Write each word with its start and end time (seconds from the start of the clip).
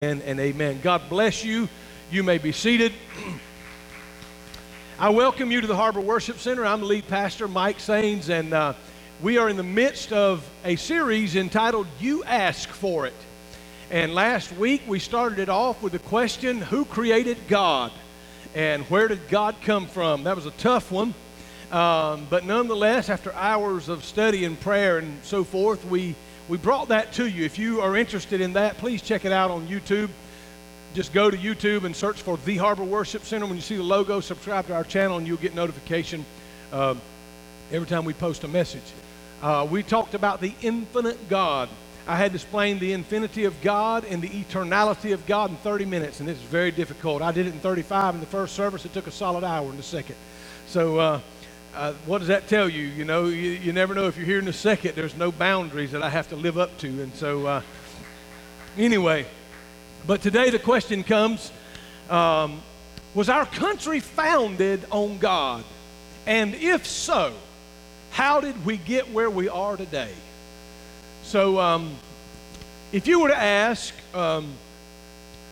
And, 0.00 0.22
and 0.22 0.38
amen. 0.38 0.78
God 0.80 1.02
bless 1.08 1.44
you. 1.44 1.68
You 2.12 2.22
may 2.22 2.38
be 2.38 2.52
seated. 2.52 2.92
I 5.00 5.08
welcome 5.08 5.50
you 5.50 5.60
to 5.60 5.66
the 5.66 5.74
Harbor 5.74 6.00
Worship 6.00 6.38
Center. 6.38 6.64
I'm 6.64 6.78
the 6.78 6.86
lead 6.86 7.08
pastor, 7.08 7.48
Mike 7.48 7.80
Sains, 7.80 8.30
and 8.30 8.54
uh, 8.54 8.74
we 9.20 9.38
are 9.38 9.48
in 9.48 9.56
the 9.56 9.64
midst 9.64 10.12
of 10.12 10.48
a 10.64 10.76
series 10.76 11.34
entitled 11.34 11.88
You 11.98 12.22
Ask 12.22 12.68
for 12.68 13.08
It. 13.08 13.14
And 13.90 14.14
last 14.14 14.52
week 14.52 14.82
we 14.86 15.00
started 15.00 15.40
it 15.40 15.48
off 15.48 15.82
with 15.82 15.94
the 15.94 15.98
question 15.98 16.60
Who 16.60 16.84
created 16.84 17.36
God? 17.48 17.90
And 18.54 18.84
where 18.84 19.08
did 19.08 19.28
God 19.28 19.56
come 19.62 19.88
from? 19.88 20.22
That 20.22 20.36
was 20.36 20.46
a 20.46 20.52
tough 20.52 20.92
one. 20.92 21.12
Um, 21.72 22.28
but 22.30 22.44
nonetheless, 22.44 23.08
after 23.08 23.32
hours 23.32 23.88
of 23.88 24.04
study 24.04 24.44
and 24.44 24.60
prayer 24.60 24.98
and 24.98 25.18
so 25.24 25.42
forth, 25.42 25.84
we 25.84 26.14
we 26.48 26.56
brought 26.56 26.88
that 26.88 27.12
to 27.14 27.28
you. 27.28 27.44
If 27.44 27.58
you 27.58 27.82
are 27.82 27.94
interested 27.94 28.40
in 28.40 28.54
that, 28.54 28.78
please 28.78 29.02
check 29.02 29.26
it 29.26 29.32
out 29.32 29.50
on 29.50 29.68
YouTube. 29.68 30.08
Just 30.94 31.12
go 31.12 31.30
to 31.30 31.36
YouTube 31.36 31.84
and 31.84 31.94
search 31.94 32.22
for 32.22 32.38
The 32.38 32.56
Harbor 32.56 32.84
Worship 32.84 33.24
Center. 33.24 33.44
When 33.44 33.56
you 33.56 33.60
see 33.60 33.76
the 33.76 33.82
logo, 33.82 34.20
subscribe 34.20 34.66
to 34.68 34.74
our 34.74 34.84
channel 34.84 35.18
and 35.18 35.26
you'll 35.26 35.36
get 35.36 35.54
notification 35.54 36.24
uh, 36.72 36.94
every 37.70 37.86
time 37.86 38.06
we 38.06 38.14
post 38.14 38.44
a 38.44 38.48
message. 38.48 38.82
Uh, 39.42 39.66
we 39.70 39.82
talked 39.82 40.14
about 40.14 40.40
the 40.40 40.54
infinite 40.62 41.28
God. 41.28 41.68
I 42.06 42.16
had 42.16 42.30
to 42.32 42.36
explain 42.36 42.78
the 42.78 42.94
infinity 42.94 43.44
of 43.44 43.60
God 43.60 44.06
and 44.06 44.22
the 44.22 44.30
eternality 44.30 45.12
of 45.12 45.26
God 45.26 45.50
in 45.50 45.56
30 45.58 45.84
minutes, 45.84 46.20
and 46.20 46.28
this 46.28 46.38
is 46.38 46.44
very 46.44 46.70
difficult. 46.70 47.20
I 47.20 47.30
did 47.30 47.46
it 47.46 47.52
in 47.52 47.60
35 47.60 48.14
in 48.14 48.20
the 48.20 48.26
first 48.26 48.54
service. 48.54 48.86
It 48.86 48.94
took 48.94 49.06
a 49.06 49.10
solid 49.10 49.44
hour 49.44 49.68
in 49.68 49.76
the 49.76 49.82
second. 49.82 50.16
So, 50.66 50.98
uh, 50.98 51.20
uh, 51.74 51.92
what 52.06 52.18
does 52.18 52.28
that 52.28 52.48
tell 52.48 52.68
you? 52.68 52.82
You 52.82 53.04
know, 53.04 53.26
you, 53.26 53.50
you 53.50 53.72
never 53.72 53.94
know 53.94 54.06
if 54.06 54.16
you're 54.16 54.26
here 54.26 54.38
in 54.38 54.48
a 54.48 54.52
second, 54.52 54.94
there's 54.94 55.16
no 55.16 55.30
boundaries 55.30 55.92
that 55.92 56.02
I 56.02 56.10
have 56.10 56.28
to 56.30 56.36
live 56.36 56.58
up 56.58 56.76
to. 56.78 56.88
And 56.88 57.14
so, 57.14 57.46
uh, 57.46 57.62
anyway, 58.76 59.26
but 60.06 60.22
today 60.22 60.50
the 60.50 60.58
question 60.58 61.04
comes 61.04 61.52
um, 62.10 62.62
Was 63.14 63.28
our 63.28 63.46
country 63.46 64.00
founded 64.00 64.84
on 64.90 65.18
God? 65.18 65.64
And 66.26 66.54
if 66.54 66.86
so, 66.86 67.32
how 68.10 68.40
did 68.40 68.64
we 68.64 68.76
get 68.76 69.12
where 69.12 69.30
we 69.30 69.48
are 69.48 69.76
today? 69.76 70.12
So, 71.22 71.60
um, 71.60 71.94
if 72.90 73.06
you 73.06 73.20
were 73.20 73.28
to 73.28 73.36
ask 73.36 73.94
um, 74.14 74.54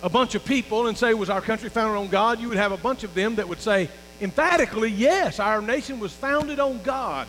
a 0.02 0.08
bunch 0.08 0.34
of 0.34 0.44
people 0.44 0.86
and 0.86 0.96
say, 0.96 1.14
Was 1.14 1.30
our 1.30 1.40
country 1.40 1.68
founded 1.68 1.96
on 1.96 2.08
God? 2.08 2.40
you 2.40 2.48
would 2.48 2.58
have 2.58 2.72
a 2.72 2.76
bunch 2.76 3.04
of 3.04 3.14
them 3.14 3.36
that 3.36 3.48
would 3.48 3.60
say, 3.60 3.88
emphatically, 4.20 4.90
yes, 4.90 5.40
our 5.40 5.60
nation 5.60 6.00
was 6.00 6.12
founded 6.12 6.60
on 6.60 6.82
God. 6.82 7.26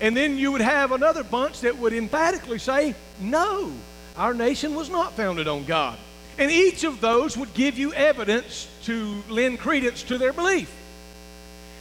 And 0.00 0.16
then 0.16 0.38
you 0.38 0.52
would 0.52 0.60
have 0.60 0.92
another 0.92 1.22
bunch 1.22 1.60
that 1.60 1.76
would 1.78 1.92
emphatically 1.92 2.58
say, 2.58 2.94
no, 3.20 3.72
our 4.16 4.32
nation 4.32 4.74
was 4.74 4.88
not 4.88 5.12
founded 5.12 5.46
on 5.46 5.64
God. 5.64 5.98
And 6.38 6.50
each 6.50 6.84
of 6.84 7.00
those 7.00 7.36
would 7.36 7.52
give 7.52 7.78
you 7.78 7.92
evidence 7.92 8.68
to 8.84 9.22
lend 9.28 9.58
credence 9.58 10.02
to 10.04 10.16
their 10.16 10.32
belief. 10.32 10.74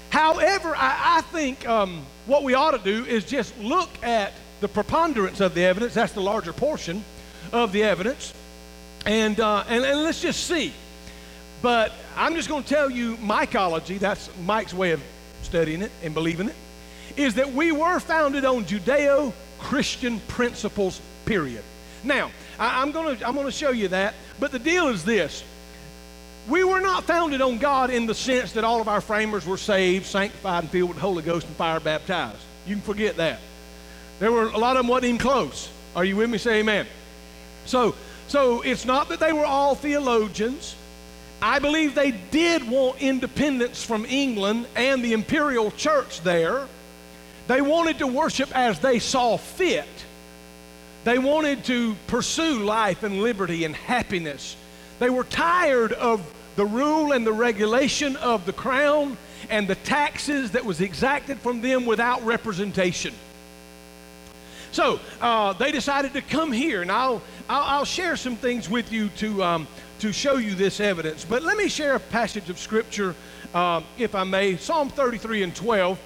However, 0.09 0.75
I, 0.75 1.17
I 1.17 1.22
think 1.22 1.67
um, 1.67 2.06
what 2.25 2.44
we 2.44 2.56
ought 2.56 2.72
to 2.72 2.80
do 2.80 3.06
is 3.06 3.23
just 3.23 3.58
look 3.59 3.89
at 4.03 4.34
the 4.59 4.67
preponderance 4.67 5.39
of 5.39 5.53
the 5.53 5.63
evidence, 5.63 5.94
that's 5.94 6.13
the 6.13 6.22
larger 6.22 6.52
portion 6.52 7.03
of 7.53 7.72
the 7.72 7.84
evidence, 7.84 8.34
and, 9.06 9.39
uh, 9.39 9.63
and, 9.67 9.86
and 9.86 10.03
let's 10.03 10.22
just 10.22 10.45
see. 10.45 10.73
But 11.61 11.91
I'm 12.15 12.35
just 12.35 12.47
going 12.47 12.63
to 12.63 12.69
tell 12.69 12.89
you 12.89 13.15
mycology, 13.17 13.99
that's 13.99 14.29
Mike's 14.45 14.73
way 14.73 14.91
of 14.91 15.02
studying 15.41 15.81
it 15.81 15.91
and 16.03 16.13
believing 16.13 16.49
it, 16.49 16.55
is 17.17 17.35
that 17.35 17.53
we 17.53 17.71
were 17.71 17.99
founded 17.99 18.45
on 18.45 18.66
Judeo 18.66 19.33
Christian 19.59 20.19
principles, 20.21 21.01
period. 21.25 21.63
Now, 22.03 22.31
I, 22.57 22.81
am 22.81 22.91
going 22.91 23.17
to 23.17 23.27
I'm 23.27 23.33
going 23.35 23.45
to 23.45 23.51
show 23.51 23.71
you 23.71 23.89
that, 23.89 24.13
but 24.39 24.51
the 24.51 24.59
deal 24.59 24.88
is 24.88 25.03
this. 25.03 25.43
We 26.47 26.63
were 26.63 26.79
not 26.79 27.03
founded 27.03 27.41
on 27.41 27.57
God 27.57 27.89
in 27.89 28.05
the 28.05 28.16
sense 28.16 28.53
that 28.53 28.63
all 28.63 28.81
of 28.81 28.88
our 28.88 29.01
framers 29.01 29.45
were 29.45 29.57
saved, 29.57 30.05
sanctified, 30.05 30.63
and 30.63 30.71
filled 30.71 30.89
with 30.89 30.97
the 30.97 31.01
Holy 31.01 31.21
Ghost 31.21 31.45
and 31.45 31.55
fire 31.55 31.79
baptized. 31.79 32.39
You 32.66 32.75
can 32.75 32.81
forget 32.81 33.17
that. 33.17 33.39
There 34.19 34.31
were 34.31 34.47
a 34.47 34.57
lot 34.57 34.75
of 34.75 34.84
them 34.84 34.88
wasn't 34.88 35.05
even 35.05 35.17
close. 35.19 35.69
Are 35.95 36.05
you 36.05 36.16
with 36.16 36.29
me? 36.29 36.38
Say 36.38 36.59
amen. 36.59 36.88
So, 37.66 37.95
so 38.28 38.61
it's 38.61 38.85
not 38.85 39.09
that 39.09 39.19
they 39.19 39.34
were 39.34 39.45
all 39.45 39.75
theologians. 39.75 40.75
I 41.41 41.59
believe 41.59 41.95
they 41.95 42.11
did 42.11 42.67
want 42.67 43.01
independence 43.01 43.83
from 43.83 44.05
England 44.05 44.67
and 44.75 45.03
the 45.03 45.13
imperial 45.13 45.72
church 45.72 46.22
there. 46.22 46.67
They 47.47 47.61
wanted 47.61 48.00
to 48.00 48.07
worship 48.07 48.55
as 48.55 48.79
they 48.79 49.00
saw 49.00 49.38
fit. 49.38 49.88
They 51.05 51.17
wanted 51.17 51.63
to 51.66 51.95
pursue 52.07 52.63
life 52.63 53.03
and 53.03 53.22
liberty 53.22 53.63
and 53.63 53.75
happiness. 53.75 54.55
They 54.99 55.09
were 55.09 55.23
tired 55.23 55.94
of 55.94 56.22
the 56.57 56.66
rule 56.66 57.13
and 57.13 57.25
the 57.25 57.31
regulation 57.31 58.17
of 58.17 58.45
the 58.45 58.53
crown 58.53 59.17
and 59.49 59.67
the 59.67 59.75
taxes 59.75 60.51
that 60.51 60.66
was 60.66 60.81
exacted 60.81 61.39
from 61.39 61.61
them 61.61 61.85
without 61.85 62.23
representation. 62.25 63.13
So 64.72 64.99
uh, 65.22 65.53
they 65.53 65.72
decided 65.72 66.13
to 66.13 66.22
come 66.22 66.51
here, 66.51 66.81
and 66.81 66.91
I'll, 66.91 67.22
I'll, 67.49 67.79
I'll 67.79 67.85
share 67.85 68.15
some 68.15 68.35
things 68.35 68.69
with 68.69 68.91
you 68.91 69.09
to 69.17 69.43
um, 69.43 69.67
to 69.99 70.13
show 70.13 70.37
you 70.37 70.55
this 70.55 70.79
evidence. 70.79 71.25
But 71.25 71.43
let 71.43 71.57
me 71.57 71.67
share 71.67 71.95
a 71.95 71.99
passage 71.99 72.49
of 72.49 72.59
Scripture, 72.59 73.15
uh, 73.53 73.81
if 73.97 74.15
I 74.15 74.23
may. 74.23 74.55
Psalm 74.55 74.89
33 74.89 75.43
and 75.43 75.55
12. 75.55 75.99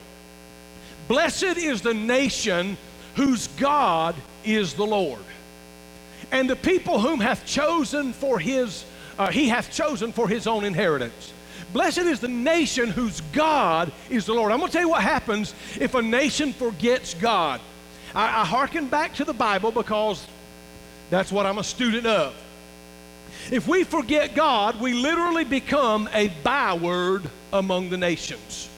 Blessed 1.07 1.57
is 1.57 1.81
the 1.81 1.93
nation 1.93 2.77
whose 3.15 3.47
God 3.47 4.15
is 4.43 4.73
the 4.73 4.85
Lord, 4.85 5.23
and 6.31 6.49
the 6.49 6.55
people 6.55 6.99
whom 6.99 7.19
hath 7.19 7.45
chosen 7.45 8.13
for 8.13 8.39
his, 8.39 8.85
uh, 9.19 9.29
he 9.29 9.49
hath 9.49 9.69
chosen 9.69 10.13
for 10.13 10.29
his 10.29 10.47
own 10.47 10.63
inheritance. 10.63 11.33
Blessed 11.73 11.99
is 11.99 12.19
the 12.19 12.27
nation 12.27 12.89
whose 12.89 13.19
God 13.33 13.91
is 14.09 14.25
the 14.25 14.33
Lord. 14.33 14.51
I'm 14.51 14.59
going 14.59 14.69
to 14.69 14.73
tell 14.73 14.83
you 14.83 14.89
what 14.89 15.03
happens 15.03 15.53
if 15.79 15.93
a 15.93 16.01
nation 16.01 16.53
forgets 16.53 17.13
God. 17.15 17.59
I, 18.15 18.41
I 18.41 18.45
hearken 18.45 18.87
back 18.87 19.13
to 19.15 19.25
the 19.25 19.33
Bible 19.33 19.71
because 19.71 20.25
that's 21.13 21.31
what 21.31 21.45
I'm 21.45 21.59
a 21.59 21.63
student 21.63 22.07
of. 22.07 22.33
If 23.51 23.67
we 23.67 23.83
forget 23.83 24.35
God, 24.35 24.79
we 24.81 24.93
literally 24.93 25.43
become 25.43 26.09
a 26.13 26.29
byword 26.43 27.29
among 27.51 27.89
the 27.89 27.97
nations. 27.97 28.69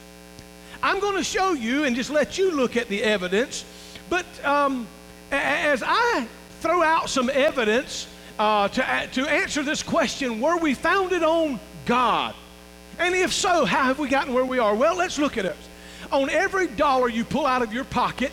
I'm 0.84 1.00
going 1.00 1.16
to 1.16 1.24
show 1.24 1.54
you 1.54 1.86
and 1.86 1.96
just 1.96 2.10
let 2.10 2.38
you 2.38 2.52
look 2.52 2.76
at 2.76 2.90
the 2.90 3.02
evidence, 3.04 3.64
but 4.10 4.26
um, 4.44 4.86
as 5.32 5.82
I 5.86 6.28
throw 6.60 6.84
out 6.84 7.10
some 7.10 7.30
evidence 7.30 8.08
uh, 8.38 8.68
to, 8.68 9.10
to 9.14 9.30
answer 9.30 9.64
this 9.64 9.82
question 9.82 10.42
were 10.42 10.58
we 10.58 10.74
founded 10.74 11.24
on 11.24 11.60
God? 11.86 12.36
And 13.00 13.16
if 13.16 13.34
so, 13.34 13.66
how 13.66 13.84
have 13.86 14.00
we 14.00 14.10
gotten 14.10 14.34
where 14.34 14.46
we 14.46 14.60
are? 14.60 14.76
Well, 14.76 14.98
let's 14.98 15.18
look 15.18 15.38
at 15.38 15.46
it. 15.46 15.56
On 16.12 16.30
every 16.30 16.68
dollar 16.68 17.10
you 17.10 17.24
pull 17.24 17.46
out 17.46 17.62
of 17.62 17.74
your 17.74 17.86
pocket, 17.86 18.32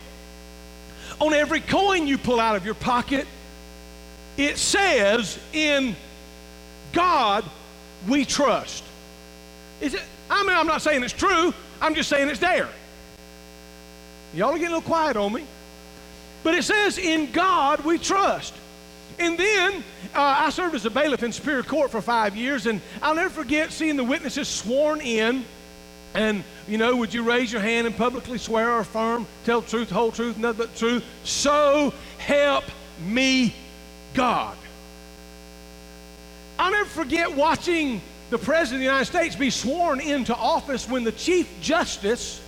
on 1.19 1.33
every 1.33 1.61
coin 1.61 2.07
you 2.07 2.17
pull 2.17 2.39
out 2.39 2.55
of 2.55 2.65
your 2.65 2.75
pocket, 2.75 3.27
it 4.37 4.57
says 4.57 5.39
in 5.51 5.95
God 6.91 7.45
we 8.07 8.25
trust. 8.25 8.83
Is 9.81 9.93
it, 9.93 10.01
I 10.29 10.43
mean, 10.43 10.55
I'm 10.55 10.67
not 10.67 10.81
saying 10.81 11.03
it's 11.03 11.13
true, 11.13 11.53
I'm 11.81 11.95
just 11.95 12.09
saying 12.09 12.29
it's 12.29 12.39
there. 12.39 12.69
Y'all 14.33 14.49
are 14.49 14.53
getting 14.53 14.67
a 14.67 14.77
little 14.77 14.81
quiet 14.81 15.15
on 15.15 15.33
me. 15.33 15.45
But 16.43 16.55
it 16.55 16.63
says, 16.63 16.97
in 16.97 17.31
God 17.31 17.85
we 17.85 17.97
trust. 17.97 18.53
And 19.19 19.37
then 19.37 19.83
uh, 20.15 20.35
I 20.39 20.49
served 20.49 20.75
as 20.75 20.85
a 20.85 20.89
bailiff 20.89 21.23
in 21.23 21.31
Superior 21.31 21.63
Court 21.63 21.91
for 21.91 22.01
five 22.01 22.35
years, 22.35 22.65
and 22.65 22.81
I'll 23.01 23.15
never 23.15 23.29
forget 23.29 23.71
seeing 23.71 23.95
the 23.95 24.03
witnesses 24.03 24.47
sworn 24.47 25.01
in. 25.01 25.45
And, 26.15 26.43
you 26.67 26.77
know, 26.77 26.95
would 26.97 27.13
you 27.13 27.23
raise 27.23 27.51
your 27.51 27.61
hand 27.61 27.87
and 27.87 27.95
publicly 27.95 28.37
swear 28.37 28.71
or 28.71 28.79
affirm, 28.79 29.25
tell 29.45 29.61
truth, 29.61 29.89
whole 29.89 30.11
truth, 30.11 30.37
nothing 30.37 30.65
but 30.65 30.75
truth? 30.75 31.03
So 31.23 31.93
help 32.17 32.65
me 33.05 33.53
God. 34.13 34.57
I'll 36.59 36.71
never 36.71 36.89
forget 36.89 37.35
watching 37.35 38.01
the 38.29 38.37
President 38.37 38.75
of 38.75 38.79
the 38.79 38.85
United 38.85 39.05
States 39.05 39.35
be 39.35 39.49
sworn 39.49 39.99
into 39.99 40.35
office 40.35 40.87
when 40.87 41.03
the 41.03 41.11
Chief 41.11 41.49
Justice 41.61 42.41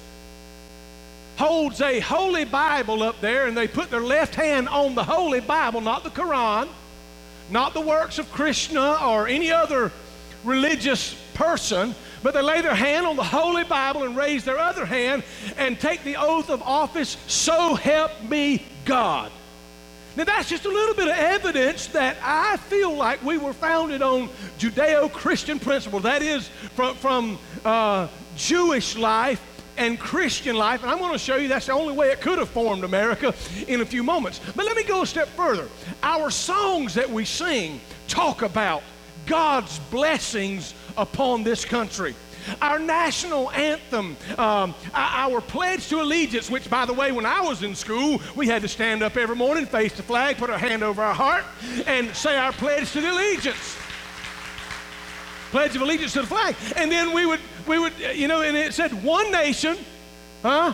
holds 1.37 1.81
a 1.81 1.99
Holy 1.99 2.45
Bible 2.45 3.03
up 3.03 3.19
there 3.19 3.47
and 3.47 3.57
they 3.57 3.67
put 3.67 3.91
their 3.91 4.01
left 4.01 4.35
hand 4.35 4.69
on 4.69 4.95
the 4.95 5.03
Holy 5.03 5.41
Bible, 5.41 5.81
not 5.81 6.03
the 6.03 6.09
Quran, 6.09 6.69
not 7.49 7.73
the 7.73 7.81
works 7.81 8.17
of 8.17 8.31
Krishna 8.31 8.97
or 9.03 9.27
any 9.27 9.51
other 9.51 9.91
religious 10.43 11.15
person, 11.33 11.93
but 12.23 12.33
they 12.33 12.41
lay 12.41 12.61
their 12.61 12.75
hand 12.75 13.05
on 13.05 13.15
the 13.15 13.23
Holy 13.23 13.63
Bible 13.63 14.03
and 14.03 14.15
raise 14.15 14.43
their 14.43 14.57
other 14.57 14.85
hand 14.85 15.23
and 15.57 15.79
take 15.79 16.03
the 16.03 16.15
oath 16.15 16.49
of 16.49 16.61
office, 16.61 17.17
so 17.27 17.75
help 17.75 18.11
me 18.23 18.65
God. 18.85 19.31
Now, 20.15 20.23
that's 20.23 20.47
just 20.47 20.65
a 20.65 20.69
little 20.69 20.95
bit 20.95 21.07
of 21.07 21.15
evidence 21.17 21.87
that 21.87 22.15
I 22.21 22.55
feel 22.57 22.95
like 22.95 23.21
we 23.23 23.37
were 23.37 23.51
founded 23.51 24.01
on 24.01 24.29
Judeo 24.57 25.11
Christian 25.11 25.59
principles. 25.59 26.03
That 26.03 26.21
is, 26.21 26.47
from, 26.73 26.95
from 26.95 27.37
uh, 27.65 28.07
Jewish 28.37 28.95
life 28.95 29.41
and 29.77 29.99
Christian 29.99 30.55
life. 30.55 30.83
And 30.83 30.91
I'm 30.91 30.99
going 30.99 31.11
to 31.11 31.17
show 31.17 31.35
you 31.35 31.49
that's 31.49 31.65
the 31.65 31.73
only 31.73 31.93
way 31.93 32.11
it 32.11 32.21
could 32.21 32.39
have 32.39 32.49
formed 32.49 32.85
America 32.85 33.33
in 33.67 33.81
a 33.81 33.85
few 33.85 34.03
moments. 34.03 34.39
But 34.55 34.65
let 34.65 34.77
me 34.77 34.83
go 34.83 35.01
a 35.01 35.05
step 35.05 35.27
further. 35.29 35.67
Our 36.01 36.29
songs 36.29 36.93
that 36.93 37.09
we 37.09 37.25
sing 37.25 37.81
talk 38.07 38.41
about 38.41 38.83
God's 39.25 39.79
blessings 39.91 40.73
upon 40.97 41.43
this 41.43 41.65
country. 41.65 42.15
Our 42.61 42.79
national 42.79 43.51
anthem, 43.51 44.17
um, 44.37 44.75
our 44.93 45.41
pledge 45.41 45.87
to 45.89 46.01
allegiance, 46.01 46.49
which, 46.49 46.69
by 46.69 46.85
the 46.85 46.93
way, 46.93 47.11
when 47.11 47.25
I 47.25 47.41
was 47.41 47.63
in 47.63 47.75
school, 47.75 48.21
we 48.35 48.47
had 48.47 48.61
to 48.61 48.67
stand 48.67 49.03
up 49.03 49.17
every 49.17 49.35
morning, 49.35 49.65
face 49.65 49.93
the 49.93 50.03
flag, 50.03 50.37
put 50.37 50.49
our 50.49 50.57
hand 50.57 50.83
over 50.83 51.01
our 51.01 51.13
heart, 51.13 51.43
and 51.87 52.15
say 52.15 52.37
our 52.37 52.51
pledge 52.51 52.91
to 52.91 53.01
the 53.01 53.11
allegiance. 53.11 53.77
Pledge 55.51 55.75
of 55.75 55.81
allegiance 55.81 56.13
to 56.13 56.21
the 56.21 56.27
flag. 56.27 56.55
And 56.75 56.91
then 56.91 57.13
we 57.13 57.25
would, 57.25 57.39
we 57.67 57.79
would, 57.79 57.93
you 58.13 58.27
know, 58.27 58.41
and 58.41 58.57
it 58.57 58.73
said 58.73 58.91
one 59.03 59.31
nation, 59.31 59.77
huh? 60.41 60.73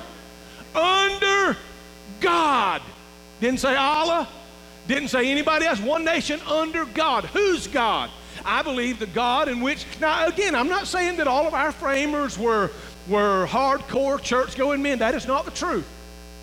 Under 0.74 1.58
God. 2.20 2.82
Didn't 3.40 3.60
say 3.60 3.76
Allah, 3.76 4.28
didn't 4.88 5.10
say 5.10 5.30
anybody 5.30 5.66
else. 5.66 5.80
One 5.80 6.04
nation 6.04 6.40
under 6.42 6.86
God. 6.86 7.26
Who's 7.26 7.68
God? 7.68 8.10
I 8.44 8.64
believe 8.64 9.00
the 9.00 9.08
God 9.08 9.48
in 9.48 9.62
which, 9.62 9.86
now 10.00 10.28
again, 10.28 10.56
I'm 10.56 10.70
not 10.70 10.88
saying 10.88 11.18
that 11.18 11.28
all 11.28 11.48
of 11.48 11.54
our 11.54 11.72
framers 11.72 12.38
were, 12.38 12.72
were 13.08 13.46
hardcore 13.48 14.22
church 14.22 14.56
going 14.56 14.82
men. 14.82 15.00
That 15.00 15.16
is 15.16 15.28
not 15.28 15.46
the 15.46 15.52
truth. 15.52 15.88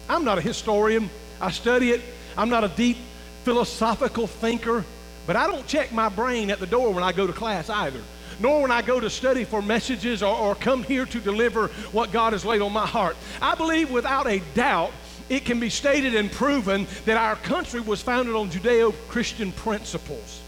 I'm 0.09 0.25
not 0.25 0.39
a 0.39 0.41
historian. 0.41 1.11
I 1.41 1.51
study 1.51 1.91
it. 1.91 2.01
I'm 2.37 2.51
not 2.51 2.65
a 2.65 2.69
deep 2.69 2.99
philosophical 3.45 4.27
thinker, 4.27 4.85
but 5.27 5.37
I 5.37 5.47
don't 5.47 5.67
check 5.67 5.93
my 5.93 6.09
brain 6.09 6.51
at 6.51 6.61
the 6.61 6.67
door 6.67 6.93
when 6.93 7.03
I 7.03 7.13
go 7.13 7.27
to 7.27 7.33
class 7.33 7.69
either, 7.69 8.01
nor 8.39 8.63
when 8.63 8.71
I 8.71 8.83
go 8.83 9.01
to 9.01 9.11
study 9.11 9.45
for 9.45 9.61
messages 9.61 10.23
or, 10.23 10.37
or 10.37 10.55
come 10.55 10.83
here 10.83 11.07
to 11.07 11.21
deliver 11.21 11.69
what 11.93 12.13
God 12.13 12.33
has 12.33 12.45
laid 12.45 12.63
on 12.63 12.73
my 12.73 12.87
heart. 12.87 13.17
I 13.43 13.55
believe 13.55 13.91
without 13.91 14.27
a 14.27 14.41
doubt 14.55 14.93
it 15.29 15.45
can 15.45 15.61
be 15.61 15.71
stated 15.71 16.15
and 16.15 16.31
proven 16.31 16.87
that 17.05 17.17
our 17.17 17.37
country 17.37 17.81
was 17.81 18.01
founded 18.03 18.35
on 18.35 18.51
Judeo 18.51 18.95
Christian 19.09 19.53
principles. 19.53 20.41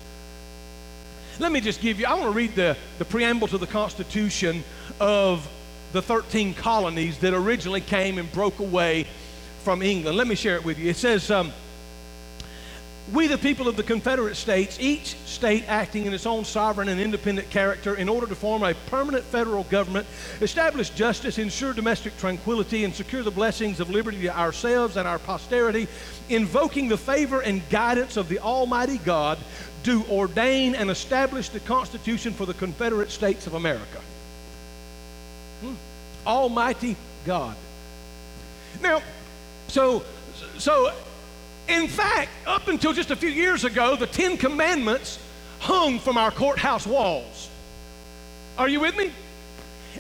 Let 1.39 1.53
me 1.53 1.61
just 1.61 1.81
give 1.81 1.99
you, 1.99 2.07
I 2.07 2.15
want 2.15 2.25
to 2.25 2.31
read 2.31 2.55
the, 2.55 2.77
the 2.99 3.05
preamble 3.05 3.49
to 3.49 3.59
the 3.59 3.67
Constitution 3.67 4.63
of 5.01 5.49
the 5.93 6.03
13 6.03 6.55
colonies 6.55 7.19
that 7.19 7.35
originally 7.35 7.81
came 7.81 8.19
and 8.19 8.31
broke 8.33 8.59
away 8.59 9.07
from 9.65 9.83
England. 9.83 10.17
Let 10.17 10.27
me 10.27 10.35
share 10.35 10.57
it 10.57 10.65
with 10.65 10.79
you. 10.79 10.91
It 10.91 10.97
says, 10.97 11.31
um, 11.31 11.53
we, 13.13 13.27
the 13.27 13.39
people 13.39 13.67
of 13.67 13.77
the 13.77 13.83
Confederate 13.83 14.37
States, 14.37 14.79
each 14.81 15.17
state 15.27 15.65
acting 15.67 16.07
in 16.07 16.13
its 16.13 16.27
own 16.27 16.45
sovereign 16.45 16.89
and 16.89 17.01
independent 17.01 17.51
character 17.51 17.97
in 17.97 18.09
order 18.09 18.27
to 18.27 18.35
form 18.35 18.63
a 18.63 18.75
permanent 18.87 19.25
federal 19.25 19.65
government, 19.65 20.07
establish 20.41 20.91
justice, 20.91 21.39
ensure 21.39 21.73
domestic 21.73 22.17
tranquility, 22.19 22.85
and 22.85 22.95
secure 22.95 23.23
the 23.23 23.31
blessings 23.31 23.81
of 23.81 23.91
liberty 23.91 24.23
to 24.23 24.39
ourselves 24.39 24.97
and 24.97 25.09
our 25.09 25.19
posterity, 25.19 25.89
invoking 26.29 26.89
the 26.89 26.97
favor 26.97 27.41
and 27.41 27.69
guidance 27.69 28.17
of 28.17 28.29
the 28.29 28.39
Almighty 28.39 28.99
God, 28.99 29.39
do 29.83 30.05
ordain 30.11 30.75
and 30.75 30.91
establish 30.91 31.49
the 31.49 31.61
Constitution 31.61 32.33
for 32.33 32.47
the 32.47 32.55
Confederate 32.55 33.11
States 33.11 33.47
of 33.47 33.55
America. 33.55 34.01
Hmm. 35.63 35.75
Almighty 36.27 36.97
God. 37.25 37.57
Now, 38.83 39.03
so, 39.69 40.05
so 40.59 40.93
in 41.71 41.89
fact, 41.89 42.31
up 42.47 42.69
until 42.69 42.93
just 42.93 43.11
a 43.11 43.17
few 43.17 43.31
years 43.31 43.65
ago, 43.65 43.97
the 43.97 44.07
Ten 44.07 44.37
Commandments 44.37 45.19
hung 45.61 45.99
from 45.99 46.17
our 46.17 46.31
courthouse 46.31 46.87
walls. 46.87 47.49
Are 48.59 48.69
you 48.69 48.81
with 48.81 48.97
me? 48.97 49.13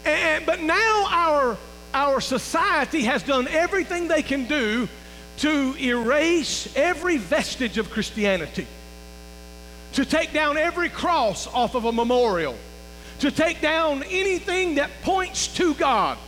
And, 0.04 0.44
but 0.46 0.60
now 0.60 1.06
our, 1.08 1.56
our 1.94 2.20
society 2.20 3.02
has 3.02 3.22
done 3.22 3.48
everything 3.48 4.08
they 4.08 4.22
can 4.22 4.46
do 4.46 4.88
to 5.38 5.76
erase 5.80 6.70
every 6.76 7.16
vestige 7.16 7.78
of 7.78 7.90
Christianity, 7.90 8.66
to 9.94 10.04
take 10.04 10.32
down 10.32 10.56
every 10.56 10.88
cross 10.88 11.46
off 11.46 11.74
of 11.74 11.84
a 11.84 11.92
memorial, 11.92 12.56
to 13.20 13.30
take 13.30 13.60
down 13.60 14.02
anything 14.02 14.74
that 14.74 14.90
points 15.02 15.48
to 15.56 15.74
God. 15.74 16.18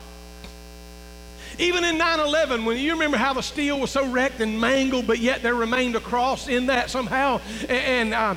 Even 1.62 1.84
in 1.84 1.96
9 1.96 2.18
11, 2.18 2.64
when 2.64 2.76
you 2.76 2.92
remember 2.92 3.16
how 3.16 3.32
the 3.32 3.40
steel 3.40 3.78
was 3.78 3.92
so 3.92 4.10
wrecked 4.10 4.40
and 4.40 4.60
mangled, 4.60 5.06
but 5.06 5.20
yet 5.20 5.44
there 5.44 5.54
remained 5.54 5.94
a 5.94 6.00
cross 6.00 6.48
in 6.48 6.66
that 6.66 6.90
somehow. 6.90 7.40
And, 7.68 8.12
uh, 8.12 8.34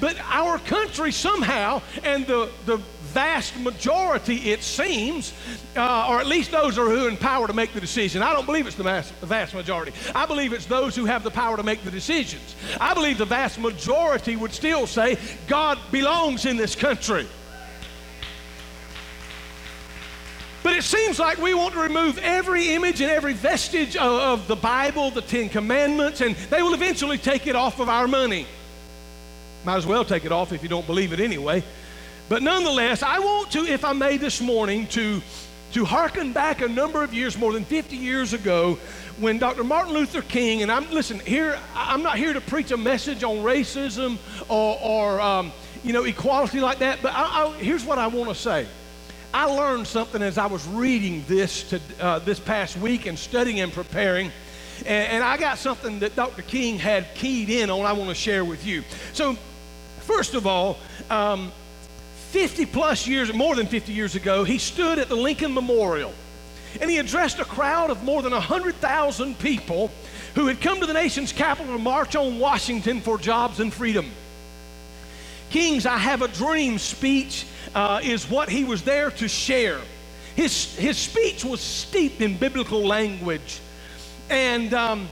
but 0.00 0.16
our 0.22 0.58
country 0.58 1.12
somehow, 1.12 1.82
and 2.02 2.26
the, 2.26 2.50
the 2.66 2.78
vast 3.12 3.56
majority, 3.60 4.50
it 4.50 4.64
seems, 4.64 5.32
uh, 5.76 6.08
or 6.08 6.18
at 6.18 6.26
least 6.26 6.50
those 6.50 6.76
are 6.76 6.86
who 6.86 7.06
are 7.06 7.08
in 7.08 7.16
power 7.16 7.46
to 7.46 7.52
make 7.52 7.72
the 7.74 7.80
decision. 7.80 8.22
I 8.22 8.32
don't 8.32 8.44
believe 8.44 8.66
it's 8.66 8.74
the 8.74 8.82
the 8.82 9.26
vast 9.26 9.54
majority. 9.54 9.92
I 10.12 10.26
believe 10.26 10.52
it's 10.52 10.66
those 10.66 10.96
who 10.96 11.04
have 11.04 11.22
the 11.22 11.30
power 11.30 11.56
to 11.56 11.62
make 11.62 11.84
the 11.84 11.92
decisions. 11.92 12.56
I 12.80 12.92
believe 12.92 13.18
the 13.18 13.24
vast 13.24 13.60
majority 13.60 14.34
would 14.34 14.52
still 14.52 14.88
say 14.88 15.16
God 15.46 15.78
belongs 15.92 16.44
in 16.44 16.56
this 16.56 16.74
country. 16.74 17.28
But 20.64 20.72
it 20.72 20.82
seems 20.82 21.18
like 21.18 21.36
we 21.36 21.52
want 21.52 21.74
to 21.74 21.80
remove 21.80 22.16
every 22.16 22.70
image 22.70 23.02
and 23.02 23.10
every 23.10 23.34
vestige 23.34 23.96
of, 23.96 24.40
of, 24.40 24.48
the 24.48 24.56
Bible, 24.56 25.10
the 25.10 25.20
Ten 25.20 25.50
Commandments, 25.50 26.22
and 26.22 26.34
they 26.48 26.62
will 26.62 26.72
eventually 26.72 27.18
take 27.18 27.46
it 27.46 27.54
off 27.54 27.80
of 27.80 27.90
our 27.90 28.08
money. 28.08 28.46
Might 29.66 29.76
as 29.76 29.86
well 29.86 30.06
take 30.06 30.24
it 30.24 30.32
off 30.32 30.54
if 30.54 30.62
you 30.62 30.70
don't 30.70 30.86
believe 30.86 31.12
it 31.12 31.20
anyway. 31.20 31.62
But 32.30 32.42
nonetheless, 32.42 33.02
I 33.02 33.18
want 33.18 33.50
to, 33.52 33.66
if 33.66 33.84
I 33.84 33.92
may 33.92 34.16
this 34.16 34.40
morning, 34.40 34.86
to, 34.88 35.20
to 35.72 35.84
hearken 35.84 36.32
back 36.32 36.62
a 36.62 36.68
number 36.68 37.04
of 37.04 37.12
years, 37.12 37.36
more 37.36 37.52
than 37.52 37.66
50 37.66 37.94
years 37.94 38.32
ago, 38.32 38.78
when 39.18 39.38
Dr. 39.38 39.64
Martin 39.64 39.92
Luther 39.92 40.22
King, 40.22 40.62
and 40.62 40.72
I'm, 40.72 40.90
listen, 40.90 41.20
here, 41.20 41.58
I'm 41.74 42.02
not 42.02 42.16
here 42.16 42.32
to 42.32 42.40
preach 42.40 42.70
a 42.70 42.78
message 42.78 43.22
on 43.22 43.36
racism 43.44 44.16
or, 44.48 44.78
or 44.80 45.20
um, 45.20 45.52
you 45.82 45.92
know, 45.92 46.04
equality 46.04 46.60
like 46.60 46.78
that, 46.78 47.00
but 47.02 47.12
I, 47.14 47.44
I, 47.44 47.52
here's 47.58 47.84
what 47.84 47.98
I 47.98 48.06
want 48.06 48.30
to 48.30 48.34
say. 48.34 48.66
I 49.34 49.46
learned 49.46 49.88
something 49.88 50.22
as 50.22 50.38
I 50.38 50.46
was 50.46 50.64
reading 50.68 51.24
this 51.26 51.64
to, 51.64 51.80
uh, 51.98 52.20
this 52.20 52.38
past 52.38 52.78
week 52.78 53.06
and 53.06 53.18
studying 53.18 53.58
and 53.58 53.72
preparing. 53.72 54.30
And, 54.86 55.12
and, 55.12 55.24
I 55.24 55.36
got 55.36 55.58
something 55.58 55.98
that 55.98 56.14
Dr. 56.14 56.42
King 56.42 56.78
had 56.78 57.12
keyed 57.16 57.50
in 57.50 57.68
on 57.68 57.84
I 57.84 57.94
want 57.94 58.10
to 58.10 58.14
share 58.14 58.44
with 58.44 58.64
you. 58.64 58.84
So, 59.12 59.36
first 60.02 60.34
of 60.34 60.46
all, 60.46 60.78
um, 61.10 61.50
50 62.30 62.64
plus 62.66 63.08
years, 63.08 63.32
more 63.34 63.56
than 63.56 63.66
50 63.66 63.92
years 63.92 64.14
ago, 64.14 64.44
he 64.44 64.56
stood 64.56 65.00
at 65.00 65.08
the 65.08 65.16
Lincoln 65.16 65.52
Memorial 65.52 66.14
and 66.80 66.88
he 66.88 66.98
addressed 66.98 67.40
a 67.40 67.44
crowd 67.44 67.90
of 67.90 68.04
more 68.04 68.22
than 68.22 68.32
100,000 68.32 69.38
people 69.40 69.90
who 70.36 70.46
had 70.46 70.60
come 70.60 70.78
to 70.78 70.86
the 70.86 70.92
nation's 70.92 71.32
capital 71.32 71.72
to 71.72 71.82
march 71.82 72.14
on 72.14 72.38
Washington 72.38 73.00
for 73.00 73.18
jobs 73.18 73.58
and 73.58 73.74
freedom. 73.74 74.12
King's 75.50 75.86
I 75.86 75.98
Have 75.98 76.22
a 76.22 76.28
Dream 76.28 76.78
speech 76.78 77.46
uh, 77.74 78.00
is 78.02 78.28
what 78.30 78.48
he 78.48 78.64
was 78.64 78.82
there 78.82 79.10
to 79.10 79.28
share. 79.28 79.80
His, 80.36 80.74
his 80.76 80.96
speech 80.96 81.44
was 81.44 81.60
steeped 81.60 82.20
in 82.20 82.36
biblical 82.36 82.84
language. 82.84 83.60
And 84.30 84.72
um, 84.74 85.08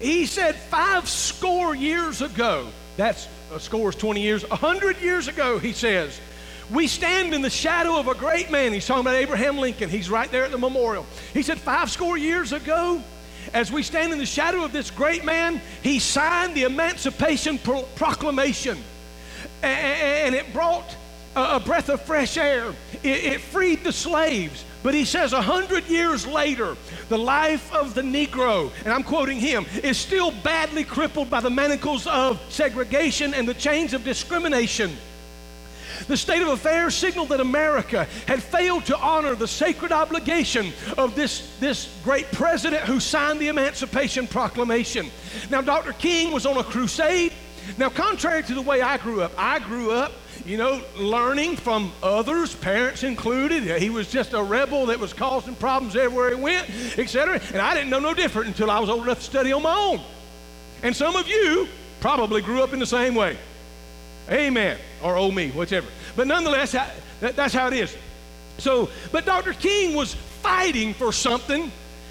he 0.00 0.26
said, 0.26 0.54
five 0.54 1.08
score 1.08 1.74
years 1.74 2.22
ago, 2.22 2.68
that's 2.96 3.28
a 3.52 3.60
score 3.60 3.90
is 3.90 3.96
20 3.96 4.20
years, 4.20 4.44
a 4.44 4.56
hundred 4.56 5.00
years 5.00 5.28
ago, 5.28 5.58
he 5.58 5.72
says, 5.72 6.20
we 6.70 6.88
stand 6.88 7.32
in 7.32 7.42
the 7.42 7.50
shadow 7.50 7.98
of 7.98 8.08
a 8.08 8.14
great 8.14 8.50
man. 8.50 8.72
He's 8.72 8.86
talking 8.86 9.02
about 9.02 9.14
Abraham 9.14 9.58
Lincoln. 9.58 9.88
He's 9.88 10.10
right 10.10 10.30
there 10.32 10.44
at 10.44 10.50
the 10.50 10.58
memorial. 10.58 11.06
He 11.32 11.42
said, 11.42 11.58
five 11.58 11.90
score 11.90 12.18
years 12.18 12.52
ago, 12.52 13.02
as 13.54 13.70
we 13.70 13.84
stand 13.84 14.12
in 14.12 14.18
the 14.18 14.26
shadow 14.26 14.64
of 14.64 14.72
this 14.72 14.90
great 14.90 15.24
man, 15.24 15.60
he 15.82 16.00
signed 16.00 16.56
the 16.56 16.64
Emancipation 16.64 17.58
Proclamation. 17.58 18.78
And 19.62 20.34
it 20.34 20.52
brought 20.52 20.96
a 21.36 21.60
breath 21.60 21.90
of 21.90 22.00
fresh 22.00 22.36
air. 22.38 22.74
It, 23.02 23.24
it 23.24 23.40
freed 23.40 23.84
the 23.84 23.92
slaves. 23.92 24.64
But 24.82 24.94
he 24.94 25.04
says 25.04 25.32
a 25.32 25.42
hundred 25.42 25.86
years 25.86 26.26
later, 26.26 26.76
the 27.08 27.18
life 27.18 27.72
of 27.72 27.94
the 27.94 28.02
Negro, 28.02 28.70
and 28.84 28.92
I'm 28.92 29.02
quoting 29.02 29.38
him, 29.38 29.66
is 29.82 29.98
still 29.98 30.30
badly 30.30 30.84
crippled 30.84 31.28
by 31.28 31.40
the 31.40 31.50
manacles 31.50 32.06
of 32.06 32.40
segregation 32.48 33.34
and 33.34 33.46
the 33.48 33.54
chains 33.54 33.94
of 33.94 34.04
discrimination. 34.04 34.96
The 36.08 36.16
state 36.16 36.42
of 36.42 36.48
affairs 36.48 36.94
signaled 36.94 37.30
that 37.30 37.40
America 37.40 38.06
had 38.26 38.42
failed 38.42 38.84
to 38.86 38.98
honor 38.98 39.34
the 39.34 39.48
sacred 39.48 39.92
obligation 39.92 40.72
of 40.96 41.16
this, 41.16 41.56
this 41.58 41.92
great 42.04 42.30
president 42.32 42.82
who 42.82 43.00
signed 43.00 43.40
the 43.40 43.48
Emancipation 43.48 44.26
Proclamation. 44.26 45.10
Now, 45.50 45.62
Dr. 45.62 45.94
King 45.94 46.32
was 46.32 46.46
on 46.46 46.58
a 46.58 46.64
crusade. 46.64 47.32
Now, 47.78 47.88
contrary 47.88 48.44
to 48.44 48.54
the 48.54 48.62
way 48.62 48.82
I 48.82 48.98
grew 48.98 49.22
up, 49.22 49.32
I 49.36 49.58
grew 49.58 49.90
up 49.90 50.12
you 50.46 50.56
know, 50.56 50.80
learning 50.96 51.56
from 51.56 51.92
others, 52.02 52.54
parents 52.54 53.02
included. 53.02 53.64
He 53.80 53.90
was 53.90 54.10
just 54.10 54.32
a 54.32 54.42
rebel 54.42 54.86
that 54.86 55.00
was 55.00 55.12
causing 55.12 55.56
problems 55.56 55.96
everywhere 55.96 56.30
he 56.30 56.40
went, 56.40 56.70
etc. 56.98 57.40
And 57.52 57.60
I 57.60 57.74
didn't 57.74 57.90
know 57.90 57.98
no 57.98 58.14
different 58.14 58.48
until 58.48 58.70
I 58.70 58.78
was 58.78 58.88
old 58.88 59.02
enough 59.02 59.18
to 59.18 59.24
study 59.24 59.52
on 59.52 59.62
my 59.62 59.76
own. 59.76 60.00
And 60.82 60.94
some 60.94 61.16
of 61.16 61.26
you 61.26 61.66
probably 62.00 62.42
grew 62.42 62.62
up 62.62 62.72
in 62.72 62.78
the 62.78 62.86
same 62.86 63.14
way. 63.14 63.36
Amen. 64.30 64.78
Or 65.02 65.16
oh 65.16 65.30
me, 65.30 65.50
whichever. 65.50 65.88
But 66.14 66.26
nonetheless, 66.28 66.76
that's 67.20 67.52
how 67.52 67.66
it 67.68 67.72
is. 67.72 67.96
So, 68.58 68.88
but 69.12 69.26
Dr. 69.26 69.52
King 69.52 69.96
was 69.96 70.14
fighting 70.14 70.94
for 70.94 71.12
something. 71.12 71.70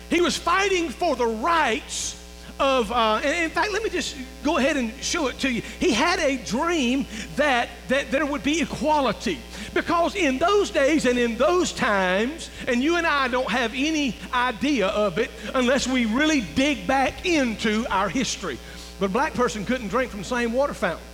He 0.10 0.22
was 0.22 0.38
fighting 0.38 0.90
for 0.90 1.16
the 1.16 1.26
rights 1.26 2.22
of, 2.60 2.92
uh, 2.92 3.22
in 3.24 3.50
fact, 3.50 3.72
let 3.74 3.84
me 3.84 3.90
just 3.90 4.16
go 4.44 4.58
ahead 4.58 4.78
and 4.78 4.94
show 5.04 5.28
it 5.28 5.40
to 5.40 5.52
you. 5.52 5.62
He 5.80 5.92
had 5.92 6.20
a 6.20 6.38
dream 6.38 7.06
that, 7.36 7.70
that 7.90 8.12
there 8.12 8.26
would 8.26 8.44
be 8.44 8.62
equality. 8.62 9.40
Because 9.74 10.16
in 10.16 10.38
those 10.38 10.70
days 10.70 11.06
and 11.06 11.20
in 11.20 11.38
those 11.38 11.74
times, 11.74 12.50
and 12.68 12.82
you 12.82 12.96
and 12.96 13.06
I 13.06 13.28
don't 13.28 13.50
have 13.50 13.74
any 13.76 14.16
idea 14.34 14.88
of 14.88 15.18
it 15.18 15.30
unless 15.54 15.86
we 15.88 16.06
really 16.06 16.42
dig 16.56 16.88
back 16.88 17.26
into 17.26 17.86
our 17.90 18.08
history. 18.08 18.58
But 19.00 19.08
a 19.08 19.10
black 19.10 19.34
person 19.34 19.66
couldn't 19.66 19.90
drink 19.90 20.12
from 20.12 20.22
the 20.22 20.26
same 20.26 20.54
water 20.54 20.74
fountain. 20.74 21.06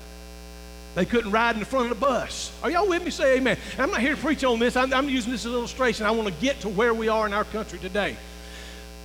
They 0.94 1.06
couldn't 1.06 1.32
ride 1.32 1.56
in 1.56 1.60
the 1.60 1.66
front 1.66 1.90
of 1.90 2.00
the 2.00 2.06
bus. 2.06 2.52
Are 2.62 2.70
y'all 2.70 2.88
with 2.88 3.04
me? 3.04 3.12
Say 3.12 3.38
amen. 3.38 3.58
I'm 3.80 3.92
not 3.92 4.02
here 4.02 4.14
to 4.14 4.22
preach 4.22 4.44
on 4.44 4.60
this. 4.60 4.76
I'm, 4.76 4.94
I'm 4.94 5.10
using 5.10 5.32
this 5.32 5.46
as 5.46 5.52
an 5.52 5.58
illustration. 5.58 6.06
I 6.06 6.12
want 6.12 6.28
to 6.28 6.42
get 6.42 6.60
to 6.62 6.70
where 6.70 6.94
we 6.94 7.08
are 7.08 7.26
in 7.26 7.34
our 7.34 7.46
country 7.46 7.80
today. 7.80 8.18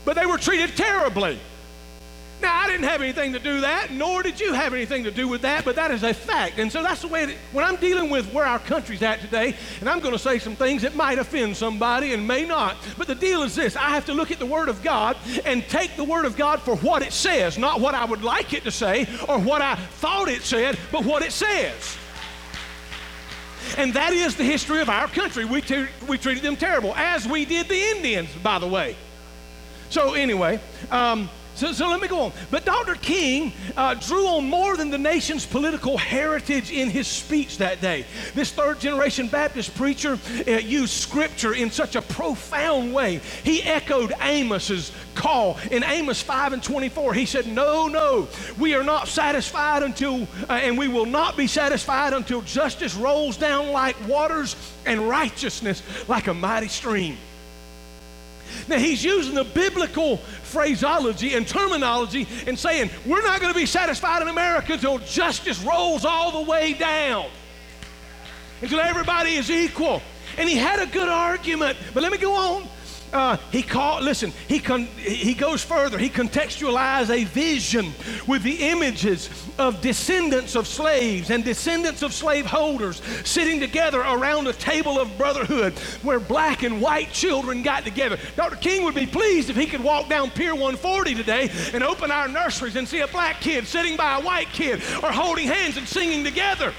But 0.05 0.17
they 0.17 0.27
were 0.27 0.37
treated 0.37 0.77
terribly. 0.77 1.39
Now, 2.43 2.55
I 2.61 2.67
didn't 2.67 2.85
have 2.85 3.01
anything 3.01 3.33
to 3.33 3.39
do 3.39 3.63
that, 3.63 3.91
nor 3.91 4.23
did 4.23 4.39
you 4.39 4.53
have 4.53 4.75
anything 4.75 5.05
to 5.05 5.11
do 5.11 5.27
with 5.27 5.43
that, 5.43 5.65
but 5.65 5.77
that 5.77 5.91
is 5.91 6.03
a 6.03 6.13
fact. 6.13 6.59
And 6.59 6.71
so 6.71 6.83
that's 6.83 7.01
the 7.01 7.09
way, 7.09 7.25
it, 7.25 7.39
when 7.53 7.65
I'm 7.65 7.77
dealing 7.77 8.11
with 8.11 8.31
where 8.33 8.45
our 8.45 8.59
country's 8.59 9.03
at 9.03 9.21
today, 9.21 9.57
and 9.81 9.89
I'm 9.89 10.01
going 10.01 10.13
to 10.13 10.19
say 10.19 10.39
some 10.39 10.55
things 10.55 10.83
that 10.83 10.95
might 10.95 11.19
offend 11.19 11.57
somebody 11.57 12.13
and 12.13 12.29
may 12.29 12.45
not, 12.45 12.77
but 12.99 13.07
the 13.07 13.15
deal 13.15 13.43
is 13.43 13.55
this 13.55 13.75
I 13.75 13.91
have 13.91 14.05
to 14.07 14.13
look 14.13 14.31
at 14.31 14.39
the 14.39 14.47
Word 14.47 14.69
of 14.69 14.83
God 14.83 15.17
and 15.47 15.67
take 15.69 15.97
the 15.97 16.05
Word 16.05 16.27
of 16.27 16.37
God 16.37 16.61
for 16.61 16.77
what 16.77 17.03
it 17.03 17.13
says, 17.13 17.57
not 17.57 17.81
what 17.81 17.95
I 17.95 18.05
would 18.05 18.23
like 18.23 18.53
it 18.53 18.65
to 18.65 18.71
say 18.71 19.09
or 19.29 19.39
what 19.39 19.63
I 19.63 19.77
thought 19.77 20.29
it 20.29 20.43
said, 20.43 20.79
but 20.93 21.05
what 21.05 21.23
it 21.23 21.33
says. 21.33 21.97
And 23.79 23.95
that 23.95 24.13
is 24.13 24.37
the 24.37 24.45
history 24.45 24.81
of 24.81 24.91
our 24.91 25.09
country. 25.09 25.45
We, 25.45 25.63
we 26.07 26.19
treated 26.19 26.43
them 26.43 26.57
terrible, 26.57 26.95
as 26.95 27.27
we 27.27 27.47
did 27.47 27.69
the 27.69 27.81
Indians, 27.97 28.29
by 28.43 28.59
the 28.59 28.69
way. 28.69 28.95
So, 29.89 30.15
anyway, 30.15 30.61
um, 30.91 31.31
so, 31.57 31.73
so 31.73 31.89
let 31.89 32.01
me 32.01 32.09
go 32.09 32.21
on. 32.21 32.33
But 32.51 32.65
Dr. 32.67 32.95
King 32.97 33.53
uh, 33.77 33.95
drew 33.95 34.27
on 34.27 34.49
more 34.49 34.77
than 34.77 34.91
the 34.91 34.99
nation's 34.99 35.47
political 35.47 35.97
heritage 35.97 36.71
in 36.71 36.91
his 36.91 37.07
speech 37.07 37.59
that 37.59 37.81
day. 37.81 38.05
This 38.35 38.53
third 38.53 38.79
generation 38.79 39.27
Baptist 39.27 39.75
preacher 39.75 40.19
uh, 40.47 40.51
used 40.51 40.93
scripture 40.93 41.55
in 41.55 41.71
such 41.71 41.97
a 41.97 42.03
profound 42.03 42.93
way. 42.93 43.21
He 43.43 43.63
echoed 43.63 44.13
Amos's 44.21 44.93
call 45.15 45.59
in 45.71 45.83
Amos 45.83 46.21
5 46.21 46.53
and 46.53 46.63
24. 46.63 47.15
He 47.15 47.25
said, 47.25 47.47
No, 47.47 47.89
no, 47.89 48.29
we 48.59 48.75
are 48.75 48.85
not 48.85 49.09
satisfied 49.09 49.83
until, 49.83 50.29
uh, 50.49 50.53
and 50.53 50.77
we 50.77 50.89
will 50.89 51.07
not 51.07 51.37
be 51.37 51.47
satisfied 51.47 52.13
until 52.13 52.43
justice 52.43 52.95
rolls 52.95 53.37
down 53.37 53.73
like 53.73 53.97
waters 54.07 54.57
and 54.85 55.09
righteousness 55.09 55.83
like 56.07 56.27
a 56.27 56.35
mighty 56.35 56.69
stream. 56.69 57.17
Now, 58.69 58.79
he's 58.79 59.05
using 59.05 59.35
the 59.35 59.45
biblical 59.45 60.17
phraseology 60.17 61.35
and 61.35 61.47
terminology 61.47 62.27
and 62.47 62.59
saying, 62.59 62.91
we're 63.05 63.23
not 63.23 63.41
going 63.41 63.53
to 63.53 63.59
be 63.59 63.67
satisfied 63.67 64.23
in 64.23 64.29
America 64.29 64.73
until 64.73 64.99
justice 64.99 65.63
rolls 65.63 66.05
all 66.05 66.43
the 66.43 66.51
way 66.51 66.73
down, 66.73 67.27
until 68.61 68.81
everybody 68.81 69.35
is 69.35 69.51
equal. 69.51 70.03
And 70.37 70.49
he 70.49 70.57
had 70.57 70.81
a 70.81 70.87
good 70.87 71.09
argument. 71.09 71.79
But 71.95 72.03
let 72.03 72.13
me 72.13 72.19
go 72.19 72.33
on. 72.33 72.69
Uh, 73.13 73.37
he 73.51 73.63
called, 73.63 74.03
listen, 74.03 74.33
he, 74.49 74.59
con, 74.59 74.87
he 74.97 75.35
goes 75.35 75.63
further. 75.63 75.99
He 75.99 76.11
contextualized 76.11 77.11
a 77.11 77.25
vision 77.25 77.93
with 78.27 78.43
the 78.43 78.57
images 78.69 79.31
of 79.59 79.81
descendants 79.81 80.55
of 80.55 80.67
slaves 80.67 81.31
and 81.31 81.45
descendants 81.45 82.03
of 82.03 82.13
slaveholders 82.13 83.01
sitting 83.25 83.61
together 83.61 84.01
around 84.01 84.47
a 84.47 84.53
table 84.53 84.99
of 85.01 85.17
brotherhood 85.17 85.73
where 86.03 86.21
black 86.21 86.63
and 86.63 86.81
white 86.81 87.13
children 87.13 87.63
got 87.63 87.85
together. 87.85 88.19
Dr. 88.35 88.57
King 88.57 88.85
would 88.85 88.95
be 88.95 89.07
pleased 89.07 89.51
if 89.51 89.57
he 89.57 89.67
could 89.67 89.83
walk 89.83 90.09
down 90.09 90.31
Pier 90.31 90.55
140 90.55 91.15
today 91.15 91.51
and 91.73 91.83
open 91.83 92.11
our 92.11 92.29
nurseries 92.29 92.77
and 92.77 92.87
see 92.87 93.01
a 93.01 93.09
black 93.09 93.41
kid 93.41 93.67
sitting 93.67 93.97
by 93.97 94.19
a 94.19 94.23
white 94.23 94.49
kid 94.49 94.83
or 95.03 95.11
holding 95.11 95.47
hands 95.47 95.77
and 95.77 95.87
singing 95.87 96.25
together. 96.25 96.73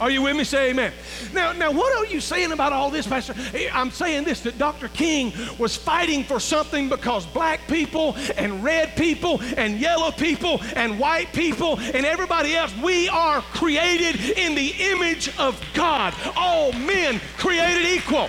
Are 0.00 0.10
you 0.10 0.22
with 0.22 0.36
me? 0.36 0.42
Say 0.42 0.70
amen. 0.70 0.92
Now, 1.32 1.52
now, 1.52 1.70
what 1.70 1.96
are 1.96 2.12
you 2.12 2.20
saying 2.20 2.50
about 2.50 2.72
all 2.72 2.90
this, 2.90 3.06
Pastor? 3.06 3.34
I'm 3.72 3.90
saying 3.90 4.24
this 4.24 4.40
that 4.40 4.58
Dr. 4.58 4.88
King 4.88 5.32
was 5.56 5.76
fighting 5.76 6.24
for 6.24 6.40
something 6.40 6.88
because 6.88 7.26
black 7.26 7.66
people 7.68 8.16
and 8.36 8.64
red 8.64 8.96
people 8.96 9.40
and 9.56 9.78
yellow 9.78 10.10
people 10.10 10.60
and 10.74 10.98
white 10.98 11.32
people 11.32 11.78
and 11.78 12.04
everybody 12.04 12.56
else, 12.56 12.74
we 12.82 13.08
are 13.08 13.40
created 13.40 14.20
in 14.36 14.56
the 14.56 14.74
image 14.80 15.30
of 15.38 15.60
God. 15.74 16.12
All 16.36 16.72
men 16.72 17.20
created 17.36 17.86
equal. 17.86 18.28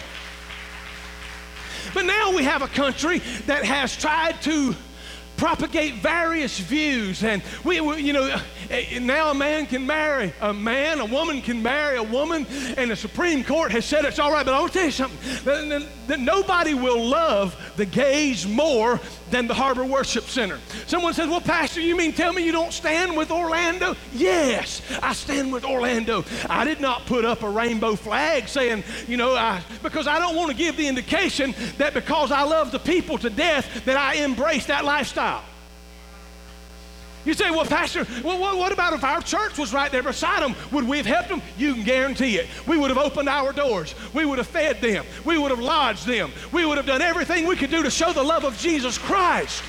But 1.95 2.05
now 2.05 2.35
we 2.35 2.43
have 2.43 2.61
a 2.61 2.67
country 2.67 3.19
that 3.47 3.63
has 3.63 3.95
tried 3.95 4.41
to 4.43 4.75
propagate 5.37 5.95
various 5.95 6.59
views. 6.59 7.23
And 7.23 7.41
we, 7.63 7.81
we, 7.81 8.01
you 8.01 8.13
know, 8.13 8.39
Eh, 8.69 8.99
now 8.99 9.31
a 9.31 9.33
man 9.33 9.65
can 9.65 9.85
marry 9.85 10.33
a 10.41 10.53
man, 10.53 10.99
a 10.99 11.05
woman 11.05 11.41
can 11.41 11.61
marry 11.61 11.97
a 11.97 12.03
woman, 12.03 12.45
and 12.77 12.91
the 12.91 12.95
Supreme 12.95 13.43
Court 13.43 13.71
has 13.71 13.85
said 13.85 14.05
it's 14.05 14.19
all 14.19 14.31
right. 14.31 14.45
But 14.45 14.53
I 14.53 14.59
want 14.59 14.73
to 14.73 14.79
tell 14.79 14.85
you 14.85 14.91
something 14.91 15.69
that, 15.69 15.87
that 16.07 16.19
nobody 16.19 16.73
will 16.73 17.03
love 17.03 17.55
the 17.77 17.85
gays 17.85 18.47
more 18.47 18.99
than 19.31 19.47
the 19.47 19.53
Harbor 19.53 19.85
Worship 19.85 20.25
Center. 20.25 20.59
Someone 20.87 21.13
says, 21.13 21.27
Well, 21.27 21.41
Pastor, 21.41 21.81
you 21.81 21.95
mean 21.95 22.13
tell 22.13 22.33
me 22.33 22.45
you 22.45 22.51
don't 22.51 22.73
stand 22.73 23.15
with 23.15 23.31
Orlando? 23.31 23.95
Yes, 24.13 24.81
I 25.01 25.13
stand 25.13 25.51
with 25.51 25.65
Orlando. 25.65 26.23
I 26.49 26.65
did 26.65 26.79
not 26.79 27.05
put 27.05 27.25
up 27.25 27.43
a 27.43 27.49
rainbow 27.49 27.95
flag 27.95 28.47
saying, 28.47 28.83
you 29.07 29.17
know, 29.17 29.35
I, 29.35 29.61
because 29.83 30.07
I 30.07 30.19
don't 30.19 30.35
want 30.35 30.51
to 30.51 30.57
give 30.57 30.77
the 30.77 30.87
indication 30.87 31.53
that 31.77 31.93
because 31.93 32.31
I 32.31 32.43
love 32.43 32.71
the 32.71 32.79
people 32.79 33.17
to 33.19 33.29
death 33.29 33.85
that 33.85 33.97
I 33.97 34.15
embrace 34.15 34.65
that 34.67 34.85
lifestyle. 34.85 35.43
You 37.25 37.33
say, 37.33 37.49
well, 37.51 37.65
Pastor, 37.65 38.05
well, 38.23 38.57
what 38.57 38.71
about 38.71 38.93
if 38.93 39.03
our 39.03 39.21
church 39.21 39.57
was 39.57 39.73
right 39.73 39.91
there 39.91 40.03
beside 40.03 40.43
them? 40.43 40.55
Would 40.71 40.87
we 40.87 40.97
have 40.97 41.05
helped 41.05 41.29
them? 41.29 41.41
You 41.57 41.73
can 41.73 41.83
guarantee 41.83 42.37
it. 42.37 42.47
We 42.67 42.77
would 42.77 42.89
have 42.89 42.99
opened 42.99 43.27
our 43.27 43.51
doors. 43.51 43.95
We 44.13 44.25
would 44.25 44.37
have 44.37 44.47
fed 44.47 44.79
them. 44.79 45.05
We 45.25 45.37
would 45.37 45.51
have 45.51 45.59
lodged 45.59 46.05
them. 46.05 46.31
We 46.51 46.65
would 46.65 46.77
have 46.77 46.85
done 46.85 47.01
everything 47.01 47.47
we 47.47 47.55
could 47.55 47.71
do 47.71 47.83
to 47.83 47.89
show 47.89 48.13
the 48.13 48.23
love 48.23 48.43
of 48.43 48.57
Jesus 48.57 48.97
Christ. 48.97 49.63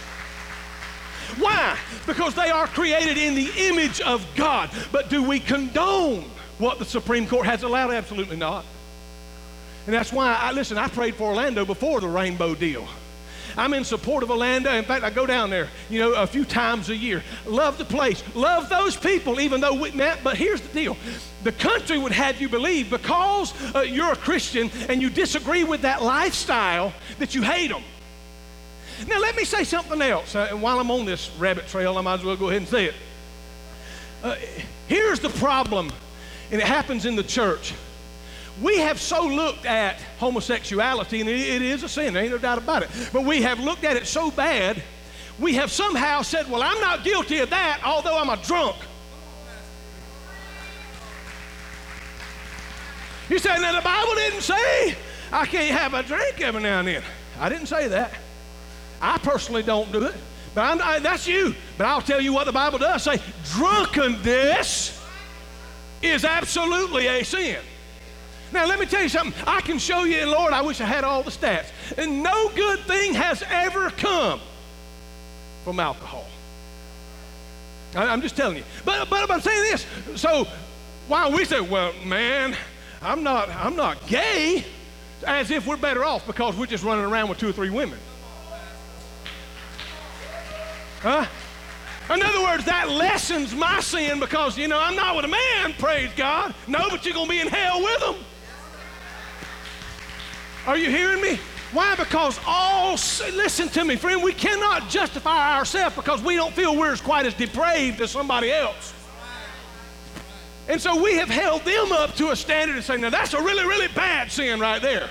Why? 1.39 1.79
Because 2.07 2.35
they 2.35 2.51
are 2.51 2.67
created 2.67 3.19
in 3.19 3.35
the 3.35 3.51
image 3.69 4.01
of 4.01 4.27
God. 4.37 4.71
But 4.93 5.11
do 5.11 5.23
we 5.23 5.41
condone 5.41 6.25
what 6.59 6.79
the 6.79 6.85
Supreme 6.85 7.27
Court 7.27 7.47
has 7.47 7.63
allowed? 7.63 7.91
Absolutely 7.91 8.37
not. 8.37 8.65
And 9.87 9.95
that's 9.95 10.13
why 10.13 10.35
I 10.35 10.53
listen, 10.53 10.79
I 10.79 10.89
prayed 10.89 11.15
for 11.15 11.29
Orlando 11.29 11.65
before 11.65 12.01
the 12.01 12.09
rainbow 12.09 12.55
deal. 12.55 12.87
I'm 13.57 13.73
in 13.75 13.85
support 13.85 14.23
of 14.23 14.31
Orlando. 14.31 14.71
In 14.73 14.85
fact, 14.85 15.05
I 15.05 15.11
go 15.11 15.27
down 15.27 15.51
there, 15.51 15.69
you 15.89 15.99
know, 15.99 16.13
a 16.15 16.27
few 16.27 16.45
times 16.45 16.91
a 16.91 16.97
year. 16.97 17.23
Love 17.47 17.79
the 17.79 17.85
place. 17.85 18.23
Love 18.35 18.69
those 18.69 18.97
people, 18.97 19.41
even 19.41 19.61
though 19.61 19.75
we 19.75 19.91
met. 19.93 20.21
But 20.23 20.37
here's 20.37 20.61
the 20.61 20.69
deal 20.69 20.97
the 21.43 21.53
country 21.53 21.99
would 21.99 22.13
have 22.13 22.41
you 22.41 22.49
believe 22.49 22.91
because 22.91 23.55
uh, 23.75 23.81
you're 23.81 24.13
a 24.13 24.17
Christian 24.17 24.71
and 24.89 25.01
you 25.01 25.09
disagree 25.09 25.65
with 25.65 25.83
that 25.83 26.03
lifestyle 26.03 26.93
that 27.19 27.35
you 27.35 27.43
hate 27.43 27.69
them. 27.69 27.83
Now, 29.09 29.21
let 29.21 29.37
me 29.37 29.45
say 29.45 29.65
something 29.65 30.01
else. 30.03 30.35
Uh, 30.35 30.49
and 30.51 30.63
while 30.63 30.81
I'm 30.81 30.91
on 30.91 31.05
this 31.05 31.31
rabbit 31.39 31.67
trail, 31.67 31.99
I 31.99 32.01
might 32.01 32.21
as 32.21 32.25
well 32.25 32.37
go 32.37 32.49
ahead 32.49 32.63
and 32.63 32.69
say 32.69 32.87
it. 32.87 32.95
Uh, 34.23 34.37
here's 34.89 35.21
the 35.21 35.29
problem, 35.29 35.93
and 36.51 36.61
it 36.61 36.67
happens 36.67 37.05
in 37.05 37.15
the 37.15 37.23
church 37.23 37.75
we 38.63 38.79
have 38.79 39.01
so 39.01 39.27
looked 39.27 39.67
at 39.67 40.01
homosexuality, 40.19 41.21
and 41.21 41.29
it 41.29 41.63
is 41.63 41.83
a 41.83 41.89
sin, 41.89 42.15
there 42.15 42.23
ain't 42.23 42.33
no 42.33 42.39
doubt 42.39 42.59
about 42.59 42.83
it, 42.83 42.91
but 43.13 43.25
we 43.25 43.43
have 43.43 43.61
looked 43.61 43.85
at 43.85 43.97
it 43.97 44.07
so 44.07 44.31
bad, 44.31 44.83
we 45.39 45.55
have 45.55 45.71
somehow 45.71 46.23
said, 46.23 46.51
Well, 46.51 46.63
I'm 46.63 46.81
not 46.81 47.05
guilty 47.05 47.39
of 47.39 47.51
that, 47.51 47.81
although 47.85 48.19
I'm 48.19 48.31
a 48.31 48.43
drunk. 48.43 48.77
You 53.29 53.39
said, 53.39 53.59
Now 53.59 53.75
the 53.75 53.83
Bible 53.83 54.15
didn't 54.15 54.43
say 54.43 54.97
I 55.33 55.45
can't 55.47 55.79
have 55.79 55.95
a 55.95 56.03
drink 56.03 56.41
every 56.41 56.63
now 56.63 56.79
and 56.79 56.89
then. 56.89 57.03
I 57.39 57.49
didn't 57.49 57.67
say 57.67 57.89
that. 57.89 58.15
I 59.03 59.19
personally 59.19 59.63
don't 59.63 59.93
do 59.93 60.05
it, 60.05 60.15
but 60.55 60.81
I, 60.81 60.99
that's 61.01 61.27
you. 61.27 61.55
But 61.77 61.87
I'll 61.87 62.01
tell 62.01 62.21
you 62.21 62.33
what 62.33 62.47
the 62.47 62.53
Bible 62.53 62.79
does 62.79 63.03
say 63.03 63.21
drunkenness 63.53 65.05
is 66.03 66.25
absolutely 66.25 67.07
a 67.09 67.23
sin. 67.25 67.59
Now, 68.53 68.67
let 68.67 68.79
me 68.79 68.87
tell 68.87 69.03
you 69.03 69.09
something. 69.09 69.35
I 69.47 69.61
can 69.61 69.79
show 69.79 70.05
you, 70.05 70.19
and 70.19 70.31
Lord, 70.31 70.53
I 70.53 70.63
wish 70.63 70.81
I 70.81 70.85
had 70.85 71.05
all 71.05 71.23
the 71.23 71.31
stats. 71.31 71.71
And 71.99 72.23
no 72.23 72.51
good 72.55 72.81
thing 72.81 73.15
has 73.15 73.43
ever 73.51 73.91
come 73.91 74.41
from 75.65 75.81
alcohol. 75.81 76.27
I, 77.95 78.13
am 78.13 78.21
just 78.21 78.37
telling 78.37 78.57
you. 78.57 78.65
But, 78.85 79.09
but 79.11 79.31
I'm 79.31 79.41
saying 79.41 79.63
this. 79.71 79.87
So 80.21 80.47
while 81.09 81.33
we 81.33 81.45
say, 81.45 81.61
well, 81.61 81.93
man, 82.05 82.57
I'm 83.03 83.23
not, 83.23 83.49
I'm 83.49 83.75
not 83.75 84.07
gay, 84.07 84.65
as 85.27 85.51
if 85.51 85.67
we're 85.67 85.77
better 85.77 86.05
off 86.05 86.27
because 86.27 86.57
we're 86.57 86.67
just 86.67 86.85
running 86.85 87.05
around 87.05 87.29
with 87.29 87.39
two 87.39 87.49
or 87.49 87.53
three 87.53 87.71
women. 87.71 87.99
Huh? 91.01 91.27
In 92.13 92.23
other 92.23 92.43
words, 92.43 92.65
that 92.67 92.89
lessens 92.89 93.55
my 93.55 93.81
sin 93.81 94.21
because, 94.21 94.57
you 94.57 94.69
know, 94.69 94.79
I'm 94.79 94.95
not 94.95 95.17
with 95.17 95.25
a 95.25 95.29
man, 95.29 95.75
praise 95.79 96.11
God. 96.17 96.55
No, 96.69 96.89
but 96.91 97.05
you're 97.05 97.15
going 97.15 97.27
to 97.27 97.31
be 97.31 97.41
in 97.41 97.49
hell 97.49 97.83
with 97.83 98.01
them. 98.01 98.15
Are 100.67 100.77
you 100.77 100.91
hearing 100.91 101.23
me? 101.23 101.39
Why? 101.73 101.95
Because 101.95 102.39
all, 102.47 102.93
listen 102.93 103.69
to 103.71 103.85
me, 103.85 103.97
friend, 103.97 104.23
we 104.23 104.33
cannot 104.33 104.89
justify 104.89 105.57
ourselves 105.57 105.95
because 105.95 106.23
we 106.23 106.35
don't 106.35 106.55
feel 106.55 106.77
we're 106.77 106.93
as 106.93 107.01
quite 107.01 107.27
as 107.27 107.35
depraved 107.35 108.01
as 108.01 108.11
somebody 108.11 108.51
else. 108.51 108.95
And 110.69 110.81
so 110.81 111.01
we 111.01 111.15
have 111.15 111.29
held 111.29 111.63
them 111.65 111.93
up 111.93 112.15
to 112.17 112.31
a 112.31 112.37
standard 112.37 112.77
and 112.77 112.85
say, 112.85 112.97
now 112.97 113.11
that's 113.11 113.35
a 113.35 113.43
really, 113.43 113.65
really 113.65 113.89
bad 113.89 114.33
sin 114.33 114.59
right 114.59 114.83
there. 114.83 115.09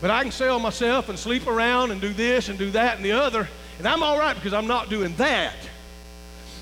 But 0.00 0.10
I 0.10 0.22
can 0.22 0.32
sell 0.32 0.58
myself 0.58 1.08
and 1.08 1.18
sleep 1.18 1.46
around 1.46 1.90
and 1.90 2.00
do 2.00 2.12
this 2.12 2.48
and 2.48 2.58
do 2.58 2.70
that 2.70 2.96
and 2.96 3.04
the 3.04 3.12
other, 3.12 3.48
and 3.78 3.86
I'm 3.86 4.02
all 4.02 4.18
right 4.18 4.34
because 4.34 4.54
I'm 4.54 4.66
not 4.66 4.88
doing 4.88 5.14
that. 5.16 5.54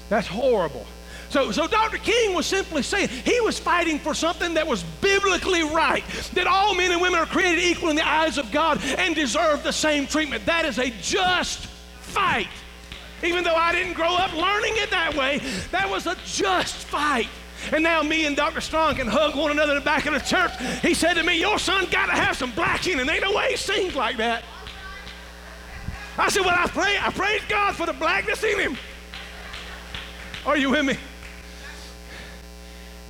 That's 0.08 0.26
horrible. 0.26 0.86
So, 1.30 1.52
so 1.52 1.66
Dr. 1.66 1.98
King 1.98 2.34
was 2.34 2.46
simply 2.46 2.82
saying 2.82 3.08
he 3.08 3.40
was 3.40 3.58
fighting 3.58 3.98
for 3.98 4.14
something 4.14 4.54
that 4.54 4.66
was 4.66 4.82
biblically 5.00 5.62
right, 5.62 6.04
that 6.34 6.46
all 6.46 6.74
men 6.74 6.90
and 6.90 7.00
women 7.00 7.20
are 7.20 7.26
created 7.26 7.62
equal 7.62 7.90
in 7.90 7.96
the 7.96 8.06
eyes 8.06 8.38
of 8.38 8.50
God 8.50 8.82
and 8.96 9.14
deserve 9.14 9.62
the 9.62 9.72
same 9.72 10.06
treatment. 10.06 10.46
That 10.46 10.64
is 10.64 10.78
a 10.78 10.90
just 11.02 11.66
fight. 12.00 12.48
Even 13.22 13.44
though 13.44 13.54
I 13.54 13.72
didn't 13.72 13.94
grow 13.94 14.14
up 14.14 14.32
learning 14.32 14.74
it 14.76 14.90
that 14.90 15.14
way, 15.14 15.38
that 15.70 15.90
was 15.90 16.06
a 16.06 16.16
just 16.24 16.74
fight. 16.74 17.28
And 17.72 17.82
now 17.82 18.02
me 18.02 18.24
and 18.24 18.36
Dr. 18.36 18.60
Strong 18.60 18.96
can 18.96 19.08
hug 19.08 19.36
one 19.36 19.50
another 19.50 19.72
in 19.72 19.78
the 19.78 19.84
back 19.84 20.06
of 20.06 20.14
the 20.14 20.20
church. 20.20 20.52
He 20.80 20.94
said 20.94 21.14
to 21.14 21.24
me, 21.24 21.38
Your 21.38 21.58
son 21.58 21.86
got 21.90 22.06
to 22.06 22.12
have 22.12 22.36
some 22.36 22.52
black 22.52 22.86
in 22.86 22.98
him. 22.98 23.10
Ain't 23.10 23.22
no 23.22 23.34
way 23.34 23.50
he 23.50 23.56
sings 23.56 23.96
like 23.96 24.16
that. 24.18 24.44
I 26.16 26.28
said, 26.28 26.44
Well, 26.44 26.54
I 26.56 26.68
pray, 26.68 26.96
I 27.00 27.10
praise 27.10 27.42
God 27.48 27.74
for 27.74 27.86
the 27.86 27.92
blackness 27.92 28.42
in 28.44 28.58
him. 28.60 28.78
Are 30.46 30.56
you 30.56 30.70
with 30.70 30.84
me? 30.84 30.96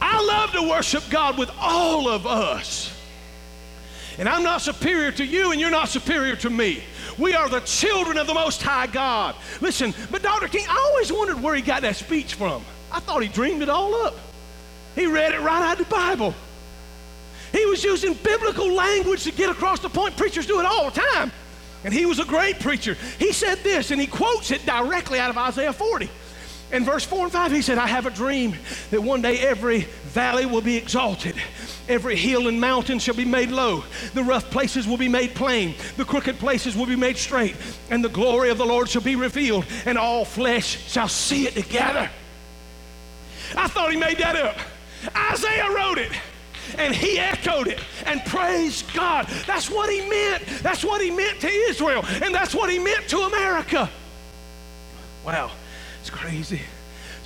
I 0.00 0.24
love 0.24 0.52
to 0.52 0.68
worship 0.68 1.04
God 1.10 1.38
with 1.38 1.50
all 1.58 2.08
of 2.08 2.26
us. 2.26 2.94
And 4.18 4.28
I'm 4.28 4.42
not 4.42 4.62
superior 4.62 5.12
to 5.12 5.24
you, 5.24 5.52
and 5.52 5.60
you're 5.60 5.70
not 5.70 5.88
superior 5.88 6.34
to 6.36 6.50
me. 6.50 6.82
We 7.18 7.34
are 7.34 7.48
the 7.48 7.60
children 7.60 8.18
of 8.18 8.26
the 8.26 8.34
Most 8.34 8.62
High 8.62 8.88
God. 8.88 9.36
Listen, 9.60 9.94
but 10.10 10.22
Dr. 10.22 10.48
King, 10.48 10.66
I 10.68 10.90
always 10.90 11.12
wondered 11.12 11.40
where 11.40 11.54
he 11.54 11.62
got 11.62 11.82
that 11.82 11.96
speech 11.96 12.34
from. 12.34 12.64
I 12.90 13.00
thought 13.00 13.22
he 13.22 13.28
dreamed 13.28 13.62
it 13.62 13.68
all 13.68 13.94
up. 14.06 14.16
He 14.94 15.06
read 15.06 15.32
it 15.32 15.40
right 15.40 15.62
out 15.62 15.80
of 15.80 15.88
the 15.88 15.94
Bible. 15.94 16.34
He 17.52 17.64
was 17.66 17.82
using 17.84 18.14
biblical 18.14 18.72
language 18.72 19.24
to 19.24 19.32
get 19.32 19.50
across 19.50 19.80
the 19.80 19.88
point. 19.88 20.16
Preachers 20.16 20.46
do 20.46 20.58
it 20.60 20.66
all 20.66 20.90
the 20.90 21.00
time. 21.00 21.32
And 21.84 21.94
he 21.94 22.06
was 22.06 22.18
a 22.18 22.24
great 22.24 22.58
preacher. 22.58 22.96
He 23.18 23.32
said 23.32 23.58
this, 23.58 23.92
and 23.92 24.00
he 24.00 24.06
quotes 24.06 24.50
it 24.50 24.66
directly 24.66 25.20
out 25.20 25.30
of 25.30 25.38
Isaiah 25.38 25.72
40. 25.72 26.10
In 26.70 26.84
verse 26.84 27.04
4 27.04 27.24
and 27.24 27.32
5, 27.32 27.52
he 27.52 27.62
said, 27.62 27.78
I 27.78 27.86
have 27.86 28.04
a 28.04 28.10
dream 28.10 28.54
that 28.90 29.02
one 29.02 29.22
day 29.22 29.38
every 29.38 29.82
valley 30.08 30.44
will 30.44 30.60
be 30.60 30.76
exalted, 30.76 31.34
every 31.88 32.14
hill 32.14 32.46
and 32.46 32.60
mountain 32.60 32.98
shall 32.98 33.14
be 33.14 33.24
made 33.24 33.50
low, 33.50 33.84
the 34.12 34.22
rough 34.22 34.50
places 34.50 34.86
will 34.86 34.98
be 34.98 35.08
made 35.08 35.34
plain, 35.34 35.74
the 35.96 36.04
crooked 36.04 36.38
places 36.38 36.76
will 36.76 36.84
be 36.84 36.96
made 36.96 37.16
straight, 37.16 37.56
and 37.88 38.04
the 38.04 38.10
glory 38.10 38.50
of 38.50 38.58
the 38.58 38.66
Lord 38.66 38.88
shall 38.88 39.02
be 39.02 39.16
revealed, 39.16 39.64
and 39.86 39.96
all 39.96 40.26
flesh 40.26 40.90
shall 40.90 41.08
see 41.08 41.46
it 41.46 41.54
together. 41.54 42.10
I 43.56 43.66
thought 43.68 43.90
he 43.90 43.98
made 43.98 44.18
that 44.18 44.36
up. 44.36 44.58
Isaiah 45.16 45.70
wrote 45.70 45.98
it 45.98 46.12
and 46.76 46.94
he 46.94 47.18
echoed 47.18 47.66
it 47.66 47.80
and 48.04 48.22
praised 48.26 48.92
God. 48.92 49.26
That's 49.46 49.70
what 49.70 49.88
he 49.88 50.06
meant. 50.06 50.44
That's 50.62 50.84
what 50.84 51.00
he 51.00 51.10
meant 51.10 51.40
to 51.40 51.48
Israel, 51.48 52.04
and 52.22 52.34
that's 52.34 52.54
what 52.54 52.70
he 52.70 52.78
meant 52.78 53.08
to 53.08 53.20
America. 53.20 53.88
Wow. 55.24 55.50
It's 56.00 56.10
crazy. 56.10 56.60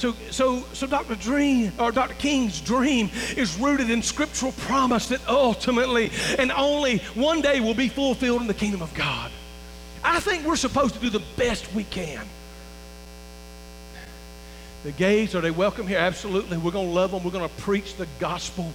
So, 0.02 0.14
so, 0.30 0.64
so 0.72 0.86
Dr. 0.86 1.14
Dream 1.14 1.72
or 1.78 1.92
Dr. 1.92 2.14
King's 2.14 2.60
dream 2.60 3.08
is 3.36 3.56
rooted 3.58 3.88
in 3.88 4.02
scriptural 4.02 4.52
promise 4.52 5.08
that 5.08 5.20
ultimately 5.28 6.10
and 6.38 6.50
only 6.50 6.98
one 7.14 7.40
day 7.40 7.60
will 7.60 7.74
be 7.74 7.88
fulfilled 7.88 8.40
in 8.40 8.48
the 8.48 8.54
kingdom 8.54 8.82
of 8.82 8.92
God. 8.94 9.30
I 10.02 10.18
think 10.18 10.44
we're 10.44 10.56
supposed 10.56 10.94
to 10.94 11.00
do 11.00 11.08
the 11.08 11.22
best 11.36 11.72
we 11.72 11.84
can. 11.84 12.26
The 14.82 14.90
gays, 14.90 15.36
are 15.36 15.40
they 15.40 15.52
welcome 15.52 15.86
here? 15.86 15.98
Absolutely. 15.98 16.58
We're 16.58 16.72
going 16.72 16.88
to 16.88 16.92
love 16.92 17.12
them. 17.12 17.22
We're 17.22 17.30
going 17.30 17.48
to 17.48 17.62
preach 17.62 17.94
the 17.94 18.08
gospel. 18.18 18.72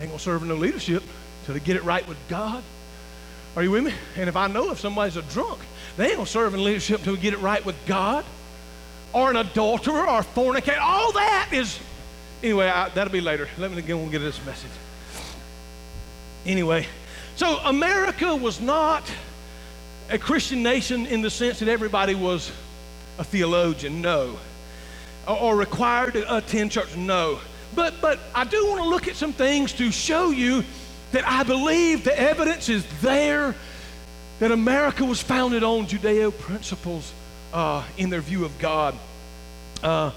Ain't 0.00 0.08
going 0.08 0.18
to 0.18 0.18
serve 0.18 0.42
in 0.42 0.48
no 0.48 0.56
leadership 0.56 1.04
till 1.44 1.54
they 1.54 1.60
get 1.60 1.76
it 1.76 1.84
right 1.84 2.06
with 2.08 2.18
God. 2.28 2.64
Are 3.54 3.62
you 3.62 3.70
with 3.70 3.84
me? 3.84 3.94
And 4.16 4.28
if 4.28 4.34
I 4.34 4.48
know 4.48 4.72
if 4.72 4.80
somebody's 4.80 5.16
a 5.16 5.22
drunk, 5.22 5.60
they 5.96 6.06
ain't 6.06 6.16
going 6.16 6.26
to 6.26 6.32
serve 6.32 6.54
in 6.54 6.64
leadership 6.64 6.98
until 6.98 7.12
we 7.12 7.20
get 7.20 7.34
it 7.34 7.40
right 7.40 7.64
with 7.64 7.76
God 7.86 8.24
or 9.12 9.30
an 9.30 9.36
adulterer 9.36 10.06
or 10.06 10.20
a 10.20 10.22
fornicator. 10.22 10.80
All 10.80 11.12
that 11.12 11.48
is, 11.52 11.78
anyway, 12.42 12.66
I, 12.66 12.88
that'll 12.90 13.12
be 13.12 13.20
later. 13.20 13.48
Let 13.58 13.70
me 13.70 13.78
and 13.78 14.10
get 14.10 14.18
this 14.20 14.44
message. 14.44 14.70
Anyway, 16.44 16.86
so 17.36 17.58
America 17.58 18.34
was 18.34 18.60
not 18.60 19.04
a 20.10 20.18
Christian 20.18 20.62
nation 20.62 21.06
in 21.06 21.22
the 21.22 21.30
sense 21.30 21.60
that 21.60 21.68
everybody 21.68 22.14
was 22.14 22.50
a 23.18 23.24
theologian, 23.24 24.02
no. 24.02 24.38
Or, 25.26 25.38
or 25.38 25.56
required 25.56 26.14
to 26.14 26.36
attend 26.36 26.72
church, 26.72 26.96
no. 26.96 27.38
But, 27.74 27.94
but 28.00 28.18
I 28.34 28.44
do 28.44 28.66
want 28.66 28.82
to 28.82 28.88
look 28.88 29.08
at 29.08 29.16
some 29.16 29.32
things 29.32 29.72
to 29.74 29.90
show 29.90 30.30
you 30.30 30.64
that 31.12 31.26
I 31.26 31.42
believe 31.42 32.04
the 32.04 32.18
evidence 32.18 32.68
is 32.68 32.84
there 33.00 33.54
that 34.40 34.50
America 34.50 35.04
was 35.04 35.22
founded 35.22 35.62
on 35.62 35.86
Judeo 35.86 36.36
principles 36.36 37.12
uh, 37.52 37.84
in 37.96 38.10
their 38.10 38.20
view 38.20 38.44
of 38.44 38.58
God. 38.58 38.96
Uh, 39.82 40.10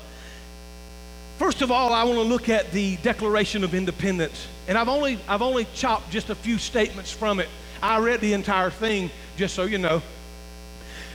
first 1.38 1.62
of 1.62 1.72
all, 1.72 1.94
I 1.94 2.04
want 2.04 2.16
to 2.16 2.24
look 2.24 2.50
at 2.50 2.72
the 2.72 2.98
Declaration 2.98 3.64
of 3.64 3.74
Independence. 3.74 4.48
And 4.68 4.78
I've 4.78 4.90
only, 4.90 5.20
I've 5.28 5.42
only 5.42 5.68
chopped 5.74 6.12
just 6.12 6.30
a 6.30 6.36
few 6.36 6.58
statements 6.58 7.12
from 7.12 7.40
it. 7.40 7.50
I 7.82 8.00
read 8.00 8.22
the 8.22 8.34
entire 8.34 8.70
thing, 8.70 9.12
just 9.38 9.56
so 9.56 9.64
you 9.64 9.78
know. 9.78 10.02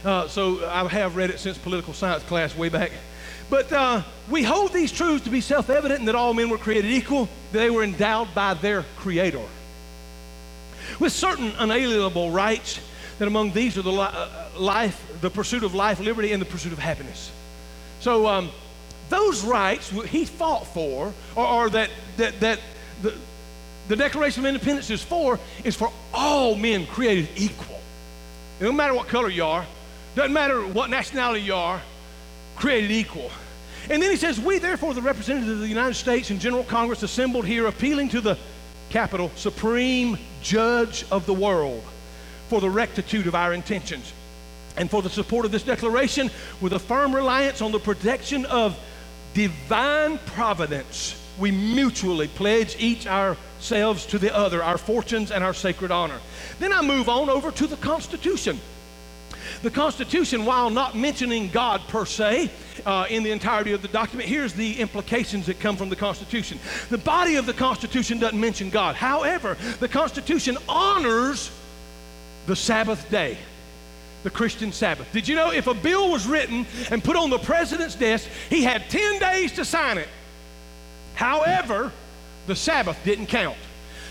Uh, 0.05 0.29
so 0.29 0.67
I 0.69 0.87
have 0.89 1.17
read 1.17 1.31
it 1.31 1.41
since 1.41 1.59
political 1.59 1.93
science 1.93 2.23
class 2.25 2.57
way 2.57 2.69
back. 2.69 2.93
But 3.51 3.73
uh, 3.73 4.03
we 4.31 4.45
hold 4.45 4.73
these 4.73 4.93
truths 4.93 5.25
to 5.25 5.31
be 5.31 5.41
self 5.41 5.71
evident 5.71 6.07
that 6.07 6.15
all 6.15 6.33
men 6.33 6.49
were 6.49 6.59
created 6.59 6.91
equal, 6.93 7.29
that 7.53 7.59
they 7.59 7.71
were 7.71 7.83
endowed 7.83 8.33
by 8.35 8.55
their 8.55 8.85
Creator 8.97 9.43
with 10.99 11.13
certain 11.13 11.53
unalienable 11.59 12.31
rights 12.31 12.81
that 13.21 13.29
among 13.29 13.53
these 13.53 13.77
are 13.77 13.83
the 13.83 13.93
li- 13.93 14.01
uh, 14.01 14.29
life, 14.57 14.99
the 15.21 15.29
pursuit 15.29 15.63
of 15.63 15.75
life, 15.75 16.01
liberty, 16.01 16.33
and 16.33 16.41
the 16.41 16.47
pursuit 16.47 16.73
of 16.73 16.79
happiness. 16.79 17.31
So 18.01 18.27
um, 18.27 18.51
those 19.11 19.45
rights 19.45 19.91
he 19.91 20.25
fought 20.25 20.67
for, 20.69 21.13
or, 21.37 21.47
or 21.47 21.71
that, 21.71 21.91
that, 22.17 22.41
that 22.41 22.61
the, 23.03 23.15
the 23.89 23.97
Declaration 23.97 24.43
of 24.43 24.49
Independence 24.49 24.89
is 24.89 25.03
for, 25.03 25.39
is 25.65 25.77
for 25.77 25.93
all 26.15 26.55
men 26.55 26.87
created 26.87 27.29
equal. 27.37 27.79
It 28.59 28.65
don't 28.65 28.75
matter 28.75 28.95
what 28.95 29.07
color 29.09 29.29
you 29.29 29.45
are, 29.45 29.67
doesn't 30.15 30.33
matter 30.33 30.67
what 30.67 30.89
nationality 30.89 31.43
you 31.43 31.55
are, 31.55 31.83
created 32.57 32.91
equal. 32.91 33.31
And 33.91 34.03
then 34.03 34.11
he 34.11 34.17
says, 34.17 34.41
We 34.41 34.61
therefore, 34.61 34.95
the 34.95 35.03
representatives 35.03 35.53
of 35.53 35.61
the 35.61 35.69
United 35.69 35.95
States 35.95 36.31
and 36.31 36.41
General 36.41 36.65
Congress 36.65 37.03
assembled 37.03 37.45
here, 37.45 37.67
appealing 37.67 38.09
to 38.11 38.23
the 38.23 38.39
capital, 38.89 39.31
supreme 39.37 40.17
judge 40.41 41.05
of 41.11 41.27
the 41.27 41.35
world 41.35 41.85
for 42.51 42.61
the 42.61 42.69
rectitude 42.69 43.29
of 43.29 43.35
our 43.37 43.55
intentions 43.55 44.13
and 44.77 44.91
for 44.91 45.03
the 45.03 45.09
support 45.09 45.47
of 45.47 45.53
this 45.53 45.63
declaration 45.63 46.29
with 46.61 46.73
a 46.73 46.79
firm 46.79 47.15
reliance 47.15 47.63
on 47.63 47.71
the 47.71 47.79
protection 47.79 48.45
of 48.47 48.77
divine 49.35 50.19
providence 50.27 51.17
we 51.39 51.53
mutually 51.53 52.27
pledge 52.27 52.77
each 52.79 53.07
ourselves 53.07 54.05
to 54.07 54.19
the 54.19 54.35
other 54.37 54.63
our 54.63 54.77
fortunes 54.77 55.31
and 55.31 55.43
our 55.43 55.55
sacred 55.55 55.93
honor. 55.93 56.19
Then 56.59 56.73
i 56.73 56.83
move 56.83 57.09
on 57.09 57.31
over 57.31 57.53
to 57.53 57.67
the 57.69 57.77
constitution. 57.77 58.61
The 59.63 59.71
constitution 59.71 60.45
while 60.45 60.71
not 60.71 60.97
mentioning 60.97 61.51
god 61.51 61.81
per 61.89 62.05
se 62.05 62.51
uh, 62.85 63.07
in 63.09 63.23
the 63.23 63.31
entirety 63.31 63.73
of 63.73 63.81
the 63.81 63.89
document 63.89 64.29
here's 64.29 64.53
the 64.53 64.81
implications 64.81 65.47
that 65.47 65.61
come 65.61 65.77
from 65.77 65.89
the 65.89 65.97
constitution. 65.97 66.59
The 66.91 66.99
body 66.99 67.37
of 67.37 67.47
the 67.47 67.55
constitution 67.55 68.19
doesn't 68.19 68.39
mention 68.39 68.71
god. 68.71 68.97
However 68.97 69.57
the 69.79 69.89
constitution 69.89 70.59
honors 70.69 71.53
the 72.47 72.57
Sabbath 72.57 73.09
day, 73.11 73.39
the 74.23 74.31
Christian 74.31 74.73
Sabbath. 74.73 75.11
Did 75.13 75.29
you 75.29 75.35
know 75.35 75.53
if 75.53 75.67
a 75.67 75.75
bill 75.75 76.11
was 76.11 76.27
written 76.27 76.67
and 76.91 77.03
put 77.03 77.17
on 77.17 77.31
the 77.31 77.39
president's 77.39 77.95
desk, 77.95 78.29
he 78.49 78.63
had 78.63 78.89
10 78.91 79.19
days 79.19 79.53
to 79.53 79.65
sign 79.65 79.99
it? 79.99 80.09
However, 81.15 81.93
the 82.47 82.57
Sabbath 82.57 82.99
didn't 83.05 83.27
count 83.27 83.57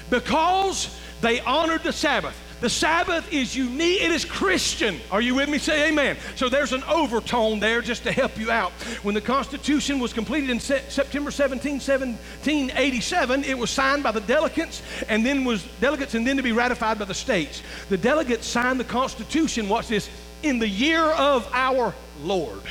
because 0.10 0.96
they 1.22 1.40
honored 1.42 1.84
the 1.84 1.94
Sabbath. 1.94 2.36
The 2.62 2.70
Sabbath 2.70 3.32
is 3.32 3.56
unique, 3.56 4.02
it 4.02 4.12
is 4.12 4.26
Christian. 4.26 5.00
Are 5.12 5.22
you 5.22 5.36
with 5.36 5.48
me? 5.48 5.60
Say 5.60 5.90
amen. 5.90 6.18
So 6.36 6.50
there's 6.50 6.74
an 6.74 6.84
overtone 6.84 7.60
there 7.60 7.82
just 7.82 8.04
to 8.04 8.12
help 8.12 8.38
you 8.38 8.52
out. 8.52 8.72
When 9.04 9.16
the 9.16 9.22
Constitution 9.22 10.00
was 10.00 10.12
completed 10.12 10.50
in 10.50 10.60
se- 10.60 10.86
September 10.90 11.32
17, 11.32 11.74
1787, 11.74 13.44
it 13.46 13.58
was 13.58 13.70
signed 13.70 14.04
by 14.04 14.12
the 14.12 14.22
delegates 14.22 14.82
and 15.08 15.26
then 15.26 15.46
was 15.46 15.64
delegates 15.80 16.16
and 16.16 16.28
then 16.28 16.36
to 16.36 16.44
be 16.44 16.52
ratified 16.52 17.00
by 17.00 17.06
the 17.06 17.14
states. 17.14 17.64
The 17.88 17.98
delegates 17.98 18.46
signed 18.46 18.80
the 18.80 18.84
Constitution, 18.86 19.70
watch 19.70 19.88
this, 19.88 20.10
in 20.44 20.60
the 20.60 20.68
year 20.68 21.04
of 21.04 21.50
our 21.54 21.94
Lord. 22.24 22.62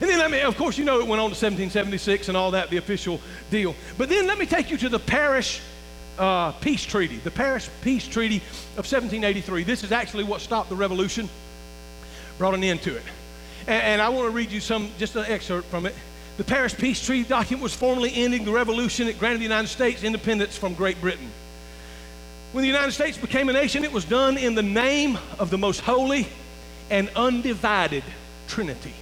And 0.00 0.08
then, 0.08 0.20
I 0.20 0.28
mean, 0.28 0.44
of 0.44 0.56
course, 0.56 0.78
you 0.78 0.84
know 0.84 1.00
it 1.00 1.06
went 1.06 1.20
on 1.20 1.30
to 1.30 1.34
1776 1.34 2.28
and 2.28 2.36
all 2.36 2.52
that, 2.52 2.70
the 2.70 2.76
official 2.76 3.20
deal. 3.50 3.74
But 3.96 4.08
then 4.08 4.26
let 4.26 4.38
me 4.38 4.46
take 4.46 4.70
you 4.70 4.76
to 4.78 4.88
the 4.88 5.00
parish 5.00 5.60
uh, 6.18 6.52
peace 6.52 6.84
treaty, 6.84 7.18
the 7.18 7.30
Paris 7.30 7.70
Peace 7.82 8.06
Treaty 8.06 8.36
of 8.36 8.84
1783. 8.84 9.64
This 9.64 9.84
is 9.84 9.92
actually 9.92 10.24
what 10.24 10.40
stopped 10.40 10.68
the 10.68 10.76
revolution, 10.76 11.28
brought 12.38 12.54
an 12.54 12.64
end 12.64 12.82
to 12.82 12.96
it. 12.96 13.02
And, 13.66 13.82
and 13.82 14.02
I 14.02 14.08
want 14.08 14.26
to 14.26 14.30
read 14.30 14.50
you 14.50 14.60
some, 14.60 14.90
just 14.98 15.16
an 15.16 15.24
excerpt 15.26 15.68
from 15.68 15.86
it. 15.86 15.94
The 16.36 16.44
Paris 16.44 16.74
Peace 16.74 17.04
Treaty 17.04 17.28
document 17.28 17.62
was 17.62 17.74
formally 17.74 18.12
ending 18.14 18.44
the 18.44 18.52
revolution. 18.52 19.08
It 19.08 19.18
granted 19.18 19.38
the 19.38 19.44
United 19.44 19.68
States 19.68 20.04
independence 20.04 20.56
from 20.56 20.74
Great 20.74 21.00
Britain. 21.00 21.28
When 22.52 22.62
the 22.62 22.68
United 22.68 22.92
States 22.92 23.18
became 23.18 23.48
a 23.48 23.52
nation, 23.52 23.84
it 23.84 23.92
was 23.92 24.04
done 24.04 24.38
in 24.38 24.54
the 24.54 24.62
name 24.62 25.18
of 25.38 25.50
the 25.50 25.58
most 25.58 25.80
holy 25.80 26.26
and 26.90 27.10
undivided 27.14 28.04
Trinity. 28.46 28.94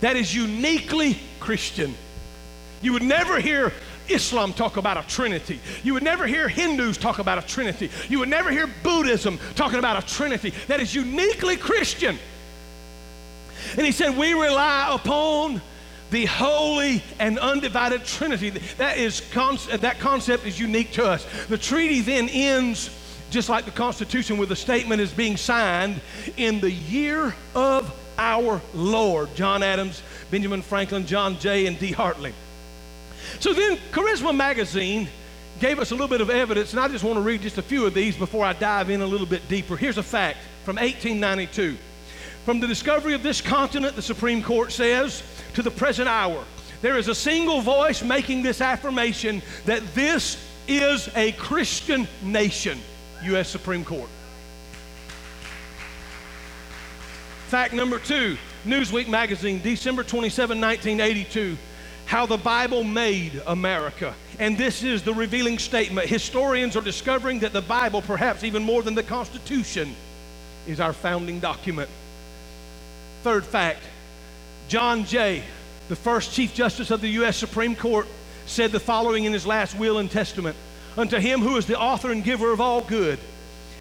That 0.00 0.16
is 0.16 0.34
uniquely 0.34 1.18
Christian. 1.40 1.94
You 2.82 2.92
would 2.92 3.02
never 3.02 3.40
hear 3.40 3.72
Islam 4.08 4.52
talk 4.52 4.76
about 4.76 4.96
a 4.96 5.06
Trinity. 5.08 5.60
You 5.82 5.94
would 5.94 6.02
never 6.02 6.26
hear 6.26 6.48
Hindus 6.48 6.96
talk 6.96 7.18
about 7.18 7.38
a 7.38 7.46
Trinity. 7.46 7.90
You 8.08 8.18
would 8.20 8.28
never 8.28 8.50
hear 8.50 8.68
Buddhism 8.82 9.38
talking 9.54 9.78
about 9.78 10.02
a 10.02 10.06
Trinity. 10.06 10.52
That 10.68 10.80
is 10.80 10.94
uniquely 10.94 11.56
Christian. 11.56 12.18
And 13.76 13.84
he 13.84 13.92
said, 13.92 14.16
We 14.16 14.32
rely 14.32 14.90
upon 14.92 15.60
the 16.10 16.26
holy 16.26 17.02
and 17.18 17.38
undivided 17.38 18.04
Trinity. 18.04 18.50
That, 18.50 18.96
is 18.98 19.20
that 19.30 19.96
concept 19.98 20.46
is 20.46 20.58
unique 20.58 20.92
to 20.92 21.04
us. 21.04 21.26
The 21.48 21.58
treaty 21.58 22.00
then 22.00 22.28
ends, 22.28 22.90
just 23.30 23.48
like 23.48 23.64
the 23.64 23.70
Constitution, 23.70 24.38
with 24.38 24.52
a 24.52 24.56
statement 24.56 25.00
is 25.00 25.12
being 25.12 25.36
signed 25.36 26.00
in 26.36 26.60
the 26.60 26.70
year 26.70 27.34
of 27.54 27.92
our 28.18 28.60
Lord. 28.72 29.34
John 29.34 29.62
Adams, 29.62 30.02
Benjamin 30.30 30.62
Franklin, 30.62 31.06
John 31.06 31.38
Jay, 31.38 31.66
and 31.66 31.78
D. 31.78 31.92
Hartley. 31.92 32.32
So 33.40 33.52
then, 33.52 33.78
Charisma 33.92 34.34
Magazine 34.34 35.08
gave 35.60 35.78
us 35.78 35.90
a 35.90 35.94
little 35.94 36.08
bit 36.08 36.20
of 36.20 36.30
evidence, 36.30 36.72
and 36.72 36.80
I 36.80 36.88
just 36.88 37.04
want 37.04 37.16
to 37.16 37.22
read 37.22 37.42
just 37.42 37.58
a 37.58 37.62
few 37.62 37.86
of 37.86 37.94
these 37.94 38.16
before 38.16 38.44
I 38.44 38.52
dive 38.52 38.90
in 38.90 39.00
a 39.00 39.06
little 39.06 39.26
bit 39.26 39.48
deeper. 39.48 39.76
Here's 39.76 39.98
a 39.98 40.02
fact 40.02 40.38
from 40.64 40.76
1892. 40.76 41.76
From 42.44 42.60
the 42.60 42.66
discovery 42.66 43.14
of 43.14 43.22
this 43.22 43.40
continent, 43.40 43.96
the 43.96 44.02
Supreme 44.02 44.42
Court 44.42 44.70
says, 44.70 45.22
to 45.54 45.62
the 45.62 45.70
present 45.70 46.08
hour, 46.08 46.44
there 46.82 46.98
is 46.98 47.08
a 47.08 47.14
single 47.14 47.60
voice 47.60 48.02
making 48.02 48.42
this 48.42 48.60
affirmation 48.60 49.42
that 49.64 49.82
this 49.94 50.36
is 50.68 51.08
a 51.16 51.32
Christian 51.32 52.06
nation, 52.22 52.78
U.S. 53.24 53.48
Supreme 53.48 53.84
Court. 53.84 54.08
Fact 57.48 57.72
number 57.72 57.98
two 57.98 58.36
Newsweek 58.64 59.08
magazine, 59.08 59.60
December 59.62 60.02
27, 60.02 60.60
1982. 60.60 61.56
How 62.06 62.26
the 62.26 62.36
Bible 62.36 62.84
made 62.84 63.42
America. 63.46 64.14
And 64.38 64.56
this 64.56 64.82
is 64.82 65.02
the 65.02 65.14
revealing 65.14 65.58
statement. 65.58 66.08
Historians 66.08 66.76
are 66.76 66.82
discovering 66.82 67.40
that 67.40 67.52
the 67.52 67.62
Bible, 67.62 68.02
perhaps 68.02 68.44
even 68.44 68.62
more 68.62 68.82
than 68.82 68.94
the 68.94 69.02
Constitution, 69.02 69.94
is 70.66 70.80
our 70.80 70.92
founding 70.92 71.40
document. 71.40 71.90
Third 73.22 73.44
fact 73.44 73.82
John 74.68 75.04
Jay, 75.04 75.42
the 75.88 75.96
first 75.96 76.32
Chief 76.32 76.54
Justice 76.54 76.90
of 76.90 77.00
the 77.00 77.08
U.S. 77.10 77.36
Supreme 77.36 77.76
Court, 77.76 78.06
said 78.46 78.72
the 78.72 78.80
following 78.80 79.24
in 79.24 79.32
his 79.32 79.46
last 79.46 79.78
will 79.78 79.98
and 79.98 80.10
testament 80.10 80.56
Unto 80.96 81.18
him 81.18 81.40
who 81.40 81.56
is 81.56 81.66
the 81.66 81.78
author 81.78 82.10
and 82.10 82.24
giver 82.24 82.52
of 82.52 82.60
all 82.60 82.80
good, 82.80 83.18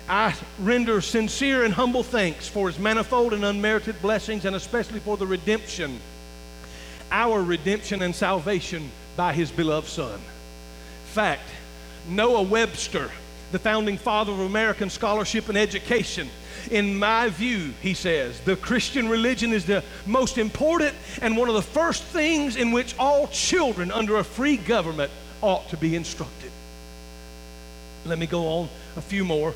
I 0.09 0.35
render 0.59 0.99
sincere 0.99 1.63
and 1.63 1.73
humble 1.73 2.03
thanks 2.03 2.47
for 2.47 2.67
his 2.67 2.77
manifold 2.77 3.33
and 3.33 3.45
unmerited 3.45 4.01
blessings, 4.01 4.43
and 4.43 4.55
especially 4.55 4.99
for 4.99 5.15
the 5.15 5.25
redemption, 5.25 5.99
our 7.11 7.41
redemption 7.41 8.01
and 8.01 8.15
salvation 8.15 8.91
by 9.15 9.33
his 9.33 9.51
beloved 9.51 9.87
Son. 9.87 10.19
Fact 11.05 11.47
Noah 12.07 12.43
Webster, 12.43 13.09
the 13.51 13.59
founding 13.59 13.97
father 13.97 14.31
of 14.31 14.39
American 14.39 14.89
scholarship 14.89 15.49
and 15.49 15.57
education, 15.57 16.29
in 16.71 16.97
my 16.97 17.29
view, 17.29 17.73
he 17.81 17.93
says, 17.93 18.39
the 18.41 18.55
Christian 18.55 19.07
religion 19.07 19.53
is 19.53 19.65
the 19.65 19.83
most 20.05 20.37
important 20.37 20.95
and 21.21 21.37
one 21.37 21.49
of 21.49 21.55
the 21.55 21.61
first 21.61 22.03
things 22.03 22.55
in 22.55 22.71
which 22.71 22.95
all 22.97 23.27
children 23.27 23.91
under 23.91 24.17
a 24.17 24.23
free 24.23 24.57
government 24.57 25.11
ought 25.41 25.69
to 25.69 25.77
be 25.77 25.95
instructed. 25.95 26.51
Let 28.05 28.19
me 28.19 28.27
go 28.27 28.47
on 28.47 28.69
a 28.97 29.01
few 29.01 29.25
more. 29.25 29.53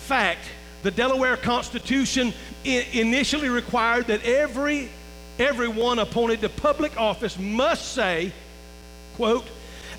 Fact 0.00 0.40
the 0.82 0.90
Delaware 0.90 1.36
Constitution 1.36 2.32
initially 2.64 3.48
required 3.48 4.06
that 4.06 4.24
every 4.24 4.88
everyone 5.38 5.98
appointed 5.98 6.40
to 6.42 6.48
public 6.48 6.98
office 6.98 7.38
must 7.38 7.92
say, 7.92 8.32
quote, 9.16 9.46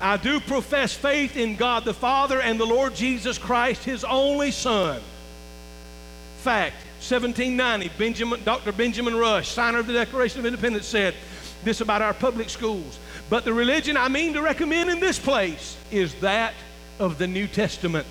I 0.00 0.16
do 0.16 0.40
profess 0.40 0.94
faith 0.94 1.36
in 1.36 1.56
God 1.56 1.84
the 1.84 1.94
Father 1.94 2.40
and 2.40 2.58
the 2.58 2.64
Lord 2.64 2.94
Jesus 2.94 3.36
Christ, 3.36 3.84
his 3.84 4.02
only 4.04 4.50
Son 4.50 5.00
Fact 6.40 6.76
1790, 7.00 7.90
Benjamin, 7.98 8.42
Dr. 8.44 8.72
Benjamin 8.72 9.14
Rush, 9.14 9.48
signer 9.48 9.78
of 9.78 9.86
the 9.86 9.92
Declaration 9.92 10.40
of 10.40 10.46
Independence, 10.46 10.86
said 10.86 11.14
this 11.64 11.82
about 11.82 12.00
our 12.00 12.14
public 12.14 12.48
schools. 12.48 12.98
But 13.28 13.44
the 13.44 13.52
religion 13.52 13.98
I 13.98 14.08
mean 14.08 14.32
to 14.32 14.40
recommend 14.40 14.88
in 14.88 15.00
this 15.00 15.18
place 15.18 15.76
is 15.90 16.14
that 16.16 16.54
of 16.98 17.18
the 17.18 17.26
New 17.26 17.46
Testament. 17.46 18.06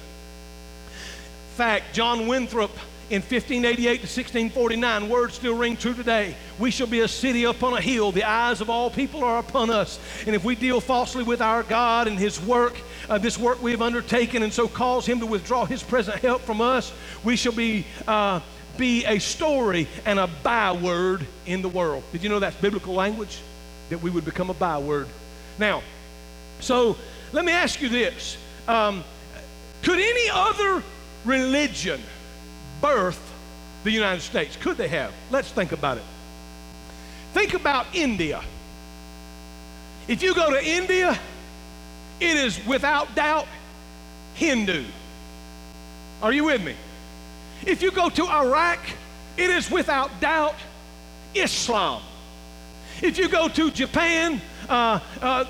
Fact 1.56 1.86
John 1.92 2.28
Winthrop 2.28 2.72
in 3.10 3.22
1588 3.22 3.84
to 3.84 4.02
1649, 4.02 5.10
words 5.10 5.34
still 5.34 5.58
ring 5.58 5.76
true 5.76 5.96
today. 5.96 6.36
We 6.60 6.70
shall 6.70 6.86
be 6.86 7.00
a 7.00 7.08
city 7.08 7.46
upon 7.46 7.74
a 7.74 7.82
hill. 7.82 8.12
The 8.12 8.24
eyes 8.24 8.62
of 8.62 8.70
all 8.70 8.92
people 8.92 9.24
are 9.24 9.40
upon 9.40 9.72
us. 9.72 10.00
And 10.28 10.36
if 10.36 10.44
we 10.44 10.56
deal 10.56 10.80
falsely 10.80 11.24
with 11.24 11.42
our 11.42 11.64
God 11.64 12.08
and 12.08 12.20
His 12.20 12.40
work, 12.40 12.80
uh, 13.10 13.18
this 13.18 13.38
work 13.38 13.62
we 13.64 13.72
have 13.72 13.82
undertaken, 13.82 14.44
and 14.44 14.54
so 14.54 14.68
cause 14.68 15.08
Him 15.08 15.20
to 15.22 15.26
withdraw 15.26 15.66
His 15.66 15.82
present 15.82 16.20
help 16.22 16.42
from 16.42 16.62
us, 16.62 16.94
we 17.24 17.36
shall 17.36 17.54
be. 17.54 17.86
Uh, 18.08 18.40
be 18.78 19.06
a 19.06 19.20
story 19.20 19.90
and 20.06 20.18
a 20.18 20.28
byword 20.42 21.28
in 21.46 21.62
the 21.62 21.68
world. 21.68 22.02
Did 22.14 22.24
you 22.24 22.30
know 22.30 22.40
that's 22.40 22.56
biblical 22.56 22.94
language? 22.94 23.42
That 23.90 24.02
we 24.02 24.10
would 24.10 24.24
become 24.24 24.50
a 24.50 24.54
byword. 24.54 25.08
Now, 25.58 25.84
so 26.62 26.96
let 27.34 27.44
me 27.44 27.52
ask 27.52 27.82
you 27.82 27.90
this 27.90 28.38
um, 28.70 29.04
Could 29.84 30.00
any 30.00 30.30
other 30.30 30.82
religion 31.26 32.02
birth 32.82 33.20
the 33.84 33.92
United 33.92 34.22
States? 34.22 34.56
Could 34.56 34.78
they 34.78 34.88
have? 34.88 35.14
Let's 35.32 35.52
think 35.52 35.72
about 35.72 35.98
it. 35.98 36.04
Think 37.34 37.54
about 37.54 37.86
India. 37.94 38.42
If 40.08 40.24
you 40.24 40.34
go 40.34 40.50
to 40.50 40.64
India, 40.66 41.20
it 42.20 42.38
is 42.38 42.66
without 42.66 43.14
doubt 43.16 43.48
Hindu. 44.34 44.84
Are 46.22 46.34
you 46.34 46.46
with 46.46 46.64
me? 46.64 46.76
If 47.66 47.82
you 47.82 47.92
go 47.92 48.10
to 48.10 48.28
Iraq, 48.28 48.80
it 49.38 49.50
is 49.50 49.70
without 49.70 50.20
doubt 50.20 50.56
Islam. 51.36 52.02
If 53.02 53.18
you 53.18 53.30
go 53.30 53.48
to 53.48 53.72
Japan, 53.72 54.42
uh, 54.68 55.00
uh, 55.22 55.46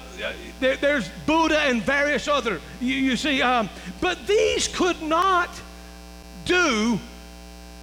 there, 0.59 0.75
there's 0.77 1.09
Buddha 1.25 1.59
and 1.61 1.81
various 1.81 2.27
other. 2.27 2.61
You, 2.79 2.95
you 2.95 3.15
see, 3.15 3.41
um, 3.41 3.69
but 4.01 4.27
these 4.27 4.67
could 4.67 5.01
not 5.01 5.49
do 6.45 6.99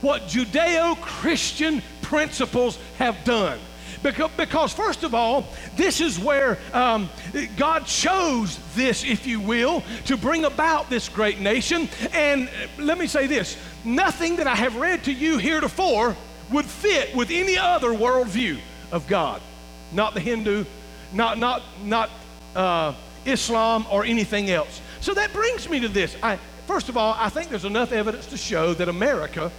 what 0.07 0.23
Judeo 0.29 0.99
Christian 1.01 1.83
principles 2.01 2.79
have 2.99 3.25
done. 3.25 3.59
Because, 4.03 4.73
first 4.73 5.03
of 5.03 5.17
all, 5.17 5.49
this 5.75 6.01
is 6.01 6.17
where 6.17 6.59
um, 6.73 7.11
God 7.57 7.87
chose 7.87 8.61
this, 8.77 9.05
if 9.05 9.27
you 9.27 9.41
will, 9.41 9.83
to 10.05 10.17
bring 10.17 10.45
about 10.45 10.89
this 10.89 11.09
great 11.09 11.41
nation. 11.41 11.89
And 12.13 12.49
let 12.79 12.99
me 12.99 13.09
say 13.09 13.27
this 13.27 13.57
nothing 13.85 14.37
that 14.37 14.47
I 14.47 14.55
have 14.55 14.77
read 14.77 15.03
to 15.05 15.13
you 15.13 15.39
heretofore 15.39 16.17
would 16.53 16.67
fit 16.67 17.15
with 17.17 17.31
any 17.33 17.59
other 17.59 17.89
worldview 17.89 18.61
of 18.93 19.09
God. 19.09 19.43
Not 19.91 20.15
the 20.15 20.21
Hindu, 20.21 20.65
not, 21.13 21.39
not, 21.39 21.63
not 21.83 22.11
uh, 22.55 22.95
Islam, 23.25 23.87
or 23.91 24.05
anything 24.05 24.51
else. 24.51 24.81
So 25.01 25.15
that 25.15 25.33
brings 25.33 25.69
me 25.69 25.81
to 25.81 25.89
this. 25.89 26.17
I, 26.23 26.39
first 26.69 26.89
of 26.89 26.97
all, 26.97 27.17
I 27.19 27.29
think 27.29 27.51
there's 27.51 27.65
enough 27.65 27.91
evidence 27.91 28.27
to 28.27 28.37
show 28.37 28.73
that 28.75 28.89
America 28.89 29.51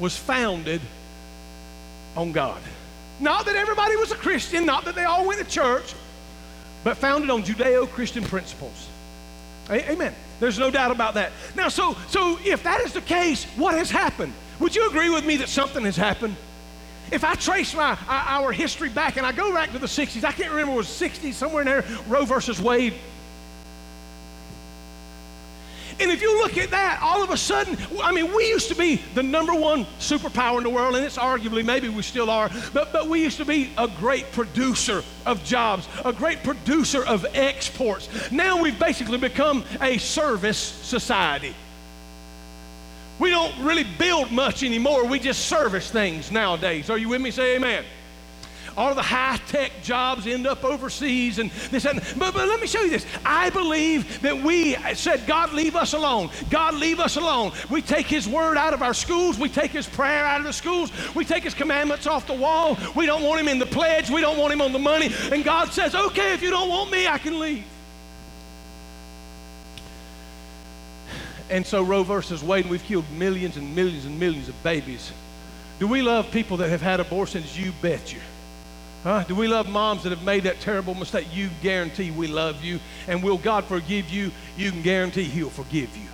was 0.00 0.16
founded 0.16 0.80
on 2.16 2.32
God. 2.32 2.60
Not 3.20 3.44
that 3.46 3.54
everybody 3.54 3.96
was 3.96 4.10
a 4.10 4.16
Christian, 4.16 4.64
not 4.64 4.84
that 4.86 4.94
they 4.94 5.04
all 5.04 5.26
went 5.26 5.38
to 5.38 5.46
church, 5.46 5.94
but 6.82 6.96
founded 6.96 7.30
on 7.30 7.42
Judeo 7.42 7.88
Christian 7.88 8.24
principles. 8.24 8.88
Amen. 9.70 10.14
There's 10.40 10.58
no 10.58 10.70
doubt 10.70 10.90
about 10.90 11.14
that. 11.14 11.32
Now, 11.54 11.68
so, 11.68 11.96
so 12.08 12.38
if 12.44 12.62
that 12.64 12.80
is 12.80 12.92
the 12.92 13.02
case, 13.02 13.44
what 13.56 13.74
has 13.74 13.90
happened? 13.90 14.32
Would 14.58 14.74
you 14.74 14.88
agree 14.88 15.10
with 15.10 15.24
me 15.24 15.36
that 15.36 15.48
something 15.48 15.84
has 15.84 15.96
happened? 15.96 16.34
If 17.12 17.24
I 17.24 17.34
trace 17.34 17.74
my, 17.74 17.92
uh, 17.92 17.96
our 18.08 18.52
history 18.52 18.88
back 18.88 19.16
and 19.16 19.26
I 19.26 19.32
go 19.32 19.52
back 19.52 19.72
to 19.72 19.78
the 19.78 19.86
60s, 19.86 20.24
I 20.24 20.32
can't 20.32 20.50
remember, 20.50 20.72
it 20.72 20.76
was 20.76 20.86
60s, 20.86 21.34
somewhere 21.34 21.62
in 21.62 21.66
there, 21.66 21.84
Roe 22.08 22.24
versus 22.24 22.60
Wade. 22.60 22.94
And 26.00 26.10
if 26.10 26.22
you 26.22 26.38
look 26.38 26.56
at 26.56 26.70
that, 26.70 27.00
all 27.02 27.22
of 27.22 27.30
a 27.30 27.36
sudden, 27.36 27.76
I 28.02 28.12
mean, 28.12 28.32
we 28.34 28.48
used 28.48 28.68
to 28.68 28.74
be 28.74 28.96
the 29.14 29.22
number 29.22 29.54
one 29.54 29.84
superpower 29.98 30.58
in 30.58 30.64
the 30.64 30.70
world, 30.70 30.96
and 30.96 31.04
it's 31.04 31.18
arguably, 31.18 31.64
maybe 31.64 31.88
we 31.88 32.02
still 32.02 32.30
are, 32.30 32.50
but, 32.72 32.92
but 32.92 33.08
we 33.08 33.22
used 33.22 33.36
to 33.38 33.44
be 33.44 33.70
a 33.76 33.86
great 33.86 34.30
producer 34.32 35.02
of 35.26 35.44
jobs, 35.44 35.88
a 36.04 36.12
great 36.12 36.42
producer 36.42 37.04
of 37.04 37.26
exports. 37.34 38.08
Now 38.30 38.60
we've 38.60 38.78
basically 38.78 39.18
become 39.18 39.64
a 39.80 39.98
service 39.98 40.58
society. 40.58 41.54
We 43.18 43.28
don't 43.28 43.56
really 43.58 43.84
build 43.84 44.32
much 44.32 44.62
anymore. 44.62 45.04
We 45.04 45.18
just 45.18 45.46
service 45.46 45.90
things 45.90 46.32
nowadays. 46.32 46.88
Are 46.88 46.96
you 46.96 47.10
with 47.10 47.20
me? 47.20 47.30
Say 47.30 47.56
amen. 47.56 47.84
All 48.80 48.94
the 48.94 49.02
high 49.02 49.36
tech 49.46 49.72
jobs 49.82 50.26
end 50.26 50.46
up 50.46 50.64
overseas 50.64 51.38
and 51.38 51.50
this 51.70 51.84
and 51.84 52.00
but, 52.18 52.32
but 52.32 52.48
let 52.48 52.62
me 52.62 52.66
show 52.66 52.80
you 52.80 52.88
this. 52.88 53.04
I 53.26 53.50
believe 53.50 54.22
that 54.22 54.42
we 54.42 54.72
said, 54.94 55.26
God, 55.26 55.52
leave 55.52 55.76
us 55.76 55.92
alone. 55.92 56.30
God, 56.48 56.74
leave 56.76 56.98
us 56.98 57.16
alone. 57.16 57.52
We 57.68 57.82
take 57.82 58.06
His 58.06 58.26
word 58.26 58.56
out 58.56 58.72
of 58.72 58.80
our 58.80 58.94
schools. 58.94 59.38
We 59.38 59.50
take 59.50 59.70
His 59.70 59.86
prayer 59.86 60.24
out 60.24 60.40
of 60.40 60.46
the 60.46 60.54
schools. 60.54 60.90
We 61.14 61.26
take 61.26 61.42
His 61.42 61.52
commandments 61.52 62.06
off 62.06 62.26
the 62.26 62.32
wall. 62.32 62.78
We 62.96 63.04
don't 63.04 63.22
want 63.22 63.38
Him 63.38 63.48
in 63.48 63.58
the 63.58 63.66
pledge. 63.66 64.08
We 64.08 64.22
don't 64.22 64.38
want 64.38 64.50
Him 64.50 64.62
on 64.62 64.72
the 64.72 64.78
money. 64.78 65.10
And 65.30 65.44
God 65.44 65.68
says, 65.74 65.94
okay, 65.94 66.32
if 66.32 66.40
you 66.40 66.48
don't 66.48 66.70
want 66.70 66.90
me, 66.90 67.06
I 67.06 67.18
can 67.18 67.38
leave. 67.38 67.66
And 71.50 71.66
so 71.66 71.82
Roe 71.82 72.02
versus 72.02 72.42
Wade, 72.42 72.64
we've 72.64 72.82
killed 72.84 73.04
millions 73.10 73.58
and 73.58 73.76
millions 73.76 74.06
and 74.06 74.18
millions 74.18 74.48
of 74.48 74.54
babies. 74.62 75.12
Do 75.78 75.86
we 75.86 76.00
love 76.00 76.30
people 76.30 76.56
that 76.56 76.70
have 76.70 76.80
had 76.80 76.98
abortions? 76.98 77.58
You 77.58 77.74
bet 77.82 78.10
you. 78.10 78.20
Huh? 79.02 79.24
Do 79.24 79.34
we 79.34 79.48
love 79.48 79.68
moms 79.68 80.02
that 80.02 80.10
have 80.10 80.24
made 80.24 80.42
that 80.42 80.60
terrible 80.60 80.94
mistake? 80.94 81.26
You 81.32 81.48
guarantee 81.62 82.10
we 82.10 82.26
love 82.26 82.62
you. 82.62 82.80
And 83.08 83.22
will 83.22 83.38
God 83.38 83.64
forgive 83.64 84.10
you? 84.10 84.30
You 84.58 84.70
can 84.70 84.82
guarantee 84.82 85.24
He'll 85.24 85.48
forgive 85.48 85.96
you. 85.96 86.08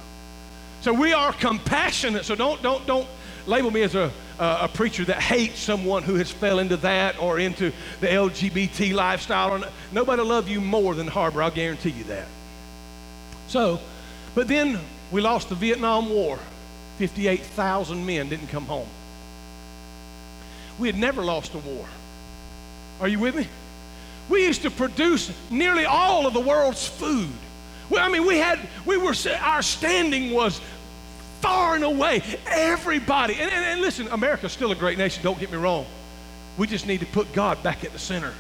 So 0.82 0.92
we 0.92 1.12
are 1.12 1.32
compassionate. 1.32 2.24
So 2.24 2.36
don't, 2.36 2.62
don't, 2.62 2.86
don't 2.86 3.08
label 3.46 3.72
me 3.72 3.82
as 3.82 3.96
a, 3.96 4.12
uh, 4.38 4.58
a 4.62 4.68
preacher 4.68 5.04
that 5.06 5.20
hates 5.20 5.58
someone 5.58 6.04
who 6.04 6.14
has 6.14 6.30
fell 6.30 6.60
into 6.60 6.76
that 6.78 7.20
or 7.20 7.40
into 7.40 7.72
the 8.00 8.06
LGBT 8.06 8.94
lifestyle. 8.94 9.64
Nobody 9.90 10.22
will 10.22 10.28
love 10.28 10.48
you 10.48 10.60
more 10.60 10.94
than 10.94 11.08
Harbor. 11.08 11.42
I'll 11.42 11.50
guarantee 11.50 11.90
you 11.90 12.04
that. 12.04 12.28
So, 13.48 13.80
but 14.36 14.46
then 14.46 14.78
we 15.10 15.20
lost 15.20 15.48
the 15.48 15.56
Vietnam 15.56 16.08
War. 16.08 16.38
58,000 16.98 18.06
men 18.06 18.28
didn't 18.28 18.48
come 18.48 18.66
home. 18.66 18.88
We 20.78 20.88
had 20.88 20.96
never 20.96 21.22
lost 21.22 21.54
a 21.54 21.58
war. 21.58 21.86
Are 23.00 23.08
you 23.08 23.18
with 23.18 23.34
me? 23.34 23.46
We 24.28 24.44
used 24.44 24.62
to 24.62 24.70
produce 24.70 25.32
nearly 25.50 25.84
all 25.84 26.26
of 26.26 26.34
the 26.34 26.40
world's 26.40 26.86
food. 26.86 27.30
Well, 27.88 28.04
I 28.04 28.10
mean, 28.10 28.26
we 28.26 28.38
had, 28.38 28.58
we 28.84 28.96
were, 28.96 29.14
our 29.40 29.62
standing 29.62 30.32
was 30.32 30.60
far 31.40 31.76
and 31.76 31.84
away. 31.84 32.22
Everybody, 32.46 33.34
and, 33.34 33.50
and, 33.50 33.64
and 33.64 33.80
listen, 33.80 34.08
America's 34.08 34.52
still 34.52 34.72
a 34.72 34.74
great 34.74 34.98
nation, 34.98 35.22
don't 35.22 35.38
get 35.38 35.50
me 35.52 35.58
wrong. 35.58 35.86
We 36.58 36.66
just 36.66 36.86
need 36.86 37.00
to 37.00 37.06
put 37.06 37.32
God 37.32 37.62
back 37.62 37.84
at 37.84 37.92
the 37.92 37.98
center. 37.98 38.32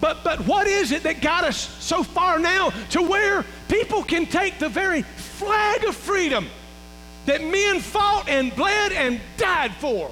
But, 0.00 0.22
but 0.22 0.40
what 0.40 0.66
is 0.66 0.92
it 0.92 1.04
that 1.04 1.22
got 1.22 1.44
us 1.44 1.56
so 1.82 2.02
far 2.02 2.38
now 2.38 2.70
to 2.90 3.00
where 3.00 3.42
people 3.68 4.02
can 4.02 4.26
take 4.26 4.58
the 4.58 4.68
very 4.68 5.00
flag 5.00 5.84
of 5.84 5.96
freedom 5.96 6.46
that 7.26 7.42
men 7.42 7.80
fought 7.80 8.28
and 8.28 8.54
bled 8.54 8.92
and 8.92 9.20
died 9.36 9.72
for, 9.76 10.10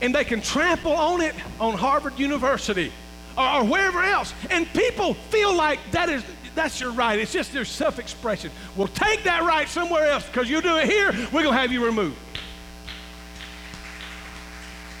and 0.00 0.14
they 0.14 0.24
can 0.24 0.40
trample 0.40 0.92
on 0.92 1.20
it 1.20 1.34
on 1.58 1.74
Harvard 1.74 2.18
University 2.18 2.92
or, 3.36 3.46
or 3.46 3.64
wherever 3.64 4.02
else, 4.02 4.34
and 4.50 4.66
people 4.72 5.14
feel 5.14 5.54
like 5.54 5.78
that 5.92 6.08
is 6.08 6.24
that's 6.54 6.80
your 6.80 6.90
right. 6.92 7.18
It's 7.18 7.32
just 7.32 7.52
their 7.52 7.64
self-expression. 7.64 8.50
Well, 8.76 8.88
take 8.88 9.22
that 9.22 9.44
right 9.44 9.68
somewhere 9.68 10.08
else 10.08 10.26
because 10.26 10.50
you 10.50 10.60
do 10.60 10.76
it 10.76 10.86
here, 10.86 11.12
we're 11.32 11.44
gonna 11.44 11.56
have 11.56 11.72
you 11.72 11.84
removed. 11.84 12.16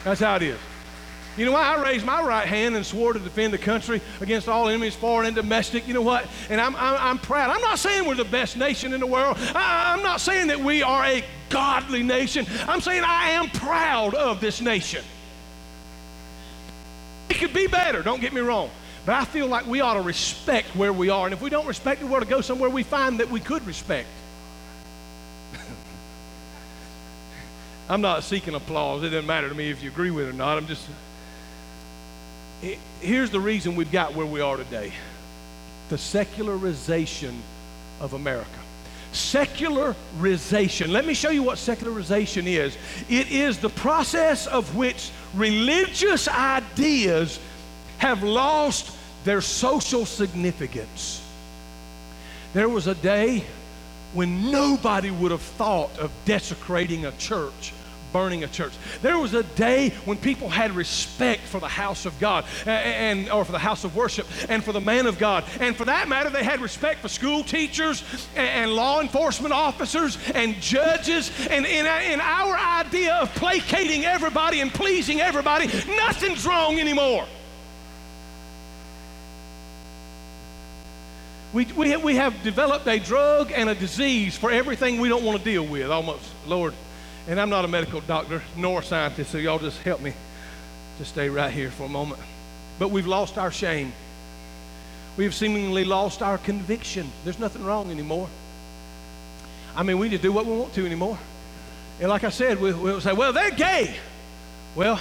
That's 0.04 0.20
how 0.20 0.36
it 0.36 0.42
is. 0.42 0.58
You 1.40 1.46
know 1.46 1.52
why? 1.52 1.74
I 1.74 1.82
raised 1.82 2.04
my 2.04 2.22
right 2.22 2.46
hand 2.46 2.76
and 2.76 2.84
swore 2.84 3.14
to 3.14 3.18
defend 3.18 3.54
the 3.54 3.58
country 3.58 4.02
against 4.20 4.46
all 4.46 4.68
enemies, 4.68 4.94
foreign 4.94 5.26
and 5.26 5.34
domestic. 5.34 5.88
You 5.88 5.94
know 5.94 6.02
what? 6.02 6.26
And 6.50 6.60
I'm, 6.60 6.76
I'm, 6.76 6.96
I'm 7.00 7.18
proud. 7.18 7.48
I'm 7.48 7.62
not 7.62 7.78
saying 7.78 8.06
we're 8.06 8.14
the 8.14 8.24
best 8.26 8.58
nation 8.58 8.92
in 8.92 9.00
the 9.00 9.06
world. 9.06 9.38
I, 9.54 9.94
I'm 9.94 10.02
not 10.02 10.20
saying 10.20 10.48
that 10.48 10.60
we 10.60 10.82
are 10.82 11.02
a 11.02 11.24
godly 11.48 12.02
nation. 12.02 12.44
I'm 12.68 12.82
saying 12.82 13.04
I 13.06 13.30
am 13.30 13.48
proud 13.48 14.12
of 14.14 14.42
this 14.42 14.60
nation. 14.60 15.02
It 17.30 17.38
could 17.38 17.54
be 17.54 17.66
better, 17.68 18.02
don't 18.02 18.20
get 18.20 18.34
me 18.34 18.42
wrong. 18.42 18.68
But 19.06 19.14
I 19.14 19.24
feel 19.24 19.46
like 19.46 19.66
we 19.66 19.80
ought 19.80 19.94
to 19.94 20.02
respect 20.02 20.76
where 20.76 20.92
we 20.92 21.08
are. 21.08 21.24
And 21.24 21.32
if 21.32 21.40
we 21.40 21.48
don't 21.48 21.66
respect 21.66 22.02
it, 22.02 22.04
we 22.04 22.14
ought 22.14 22.20
to 22.20 22.26
go 22.26 22.42
somewhere 22.42 22.68
we 22.68 22.82
find 22.82 23.18
that 23.20 23.30
we 23.30 23.40
could 23.40 23.66
respect. 23.66 24.08
I'm 27.88 28.02
not 28.02 28.24
seeking 28.24 28.54
applause. 28.54 29.02
It 29.04 29.08
doesn't 29.08 29.26
matter 29.26 29.48
to 29.48 29.54
me 29.54 29.70
if 29.70 29.82
you 29.82 29.88
agree 29.88 30.10
with 30.10 30.26
it 30.26 30.28
or 30.28 30.34
not. 30.34 30.58
I'm 30.58 30.66
just 30.66 30.86
here's 33.00 33.30
the 33.30 33.40
reason 33.40 33.76
we've 33.76 33.92
got 33.92 34.14
where 34.14 34.26
we 34.26 34.40
are 34.40 34.56
today 34.56 34.92
the 35.88 35.98
secularization 35.98 37.42
of 38.00 38.12
America. 38.14 38.48
Secularization. 39.12 40.92
Let 40.92 41.04
me 41.04 41.14
show 41.14 41.30
you 41.30 41.42
what 41.42 41.58
secularization 41.58 42.46
is. 42.46 42.76
It 43.08 43.32
is 43.32 43.58
the 43.58 43.70
process 43.70 44.46
of 44.46 44.76
which 44.76 45.10
religious 45.34 46.28
ideas 46.28 47.40
have 47.98 48.22
lost 48.22 48.96
their 49.24 49.40
social 49.40 50.06
significance. 50.06 51.20
There 52.52 52.68
was 52.68 52.86
a 52.86 52.94
day 52.94 53.44
when 54.14 54.50
nobody 54.52 55.10
would 55.10 55.32
have 55.32 55.42
thought 55.42 55.96
of 55.98 56.12
desecrating 56.24 57.04
a 57.04 57.12
church 57.12 57.72
burning 58.12 58.44
a 58.44 58.48
church. 58.48 58.72
There 59.02 59.18
was 59.18 59.34
a 59.34 59.42
day 59.42 59.90
when 60.04 60.16
people 60.16 60.48
had 60.48 60.72
respect 60.72 61.42
for 61.42 61.60
the 61.60 61.68
house 61.68 62.06
of 62.06 62.18
God 62.20 62.44
and, 62.66 63.30
or 63.30 63.44
for 63.44 63.52
the 63.52 63.58
house 63.58 63.84
of 63.84 63.96
worship 63.96 64.26
and 64.48 64.62
for 64.62 64.72
the 64.72 64.80
man 64.80 65.06
of 65.06 65.18
God. 65.18 65.44
And 65.60 65.76
for 65.76 65.84
that 65.84 66.08
matter, 66.08 66.30
they 66.30 66.44
had 66.44 66.60
respect 66.60 67.00
for 67.00 67.08
school 67.08 67.42
teachers 67.42 68.02
and, 68.36 68.48
and 68.48 68.72
law 68.72 69.00
enforcement 69.00 69.52
officers 69.52 70.18
and 70.34 70.54
judges. 70.60 71.30
And 71.50 71.66
in, 71.66 71.86
in 71.86 72.20
our 72.20 72.56
idea 72.56 73.14
of 73.14 73.34
placating 73.34 74.04
everybody 74.04 74.60
and 74.60 74.72
pleasing 74.72 75.20
everybody, 75.20 75.66
nothing's 75.66 76.46
wrong 76.46 76.78
anymore. 76.78 77.26
We, 81.52 81.64
we, 81.64 81.96
we 81.96 82.14
have 82.14 82.44
developed 82.44 82.86
a 82.86 83.00
drug 83.00 83.50
and 83.50 83.68
a 83.68 83.74
disease 83.74 84.36
for 84.36 84.52
everything 84.52 85.00
we 85.00 85.08
don't 85.08 85.24
want 85.24 85.38
to 85.38 85.44
deal 85.44 85.66
with, 85.66 85.90
almost. 85.90 86.30
Lord, 86.46 86.74
and 87.28 87.40
I'm 87.40 87.50
not 87.50 87.64
a 87.64 87.68
medical 87.68 88.00
doctor 88.00 88.42
nor 88.56 88.80
a 88.80 88.82
scientist, 88.82 89.30
so 89.30 89.38
y'all 89.38 89.58
just 89.58 89.80
help 89.82 90.00
me 90.00 90.12
to 90.98 91.04
stay 91.04 91.28
right 91.28 91.52
here 91.52 91.70
for 91.70 91.84
a 91.84 91.88
moment. 91.88 92.20
But 92.78 92.90
we've 92.90 93.06
lost 93.06 93.38
our 93.38 93.50
shame. 93.50 93.92
We've 95.16 95.34
seemingly 95.34 95.84
lost 95.84 96.22
our 96.22 96.38
conviction. 96.38 97.10
There's 97.24 97.38
nothing 97.38 97.64
wrong 97.64 97.90
anymore. 97.90 98.28
I 99.76 99.82
mean, 99.82 99.98
we 99.98 100.08
just 100.08 100.22
do 100.22 100.32
what 100.32 100.46
we 100.46 100.56
want 100.56 100.74
to 100.74 100.86
anymore. 100.86 101.18
And 102.00 102.08
like 102.08 102.24
I 102.24 102.30
said, 102.30 102.60
we, 102.60 102.72
we'll 102.72 103.00
say, 103.00 103.12
well, 103.12 103.32
they're 103.32 103.50
gay. 103.50 103.94
Well, 104.74 105.00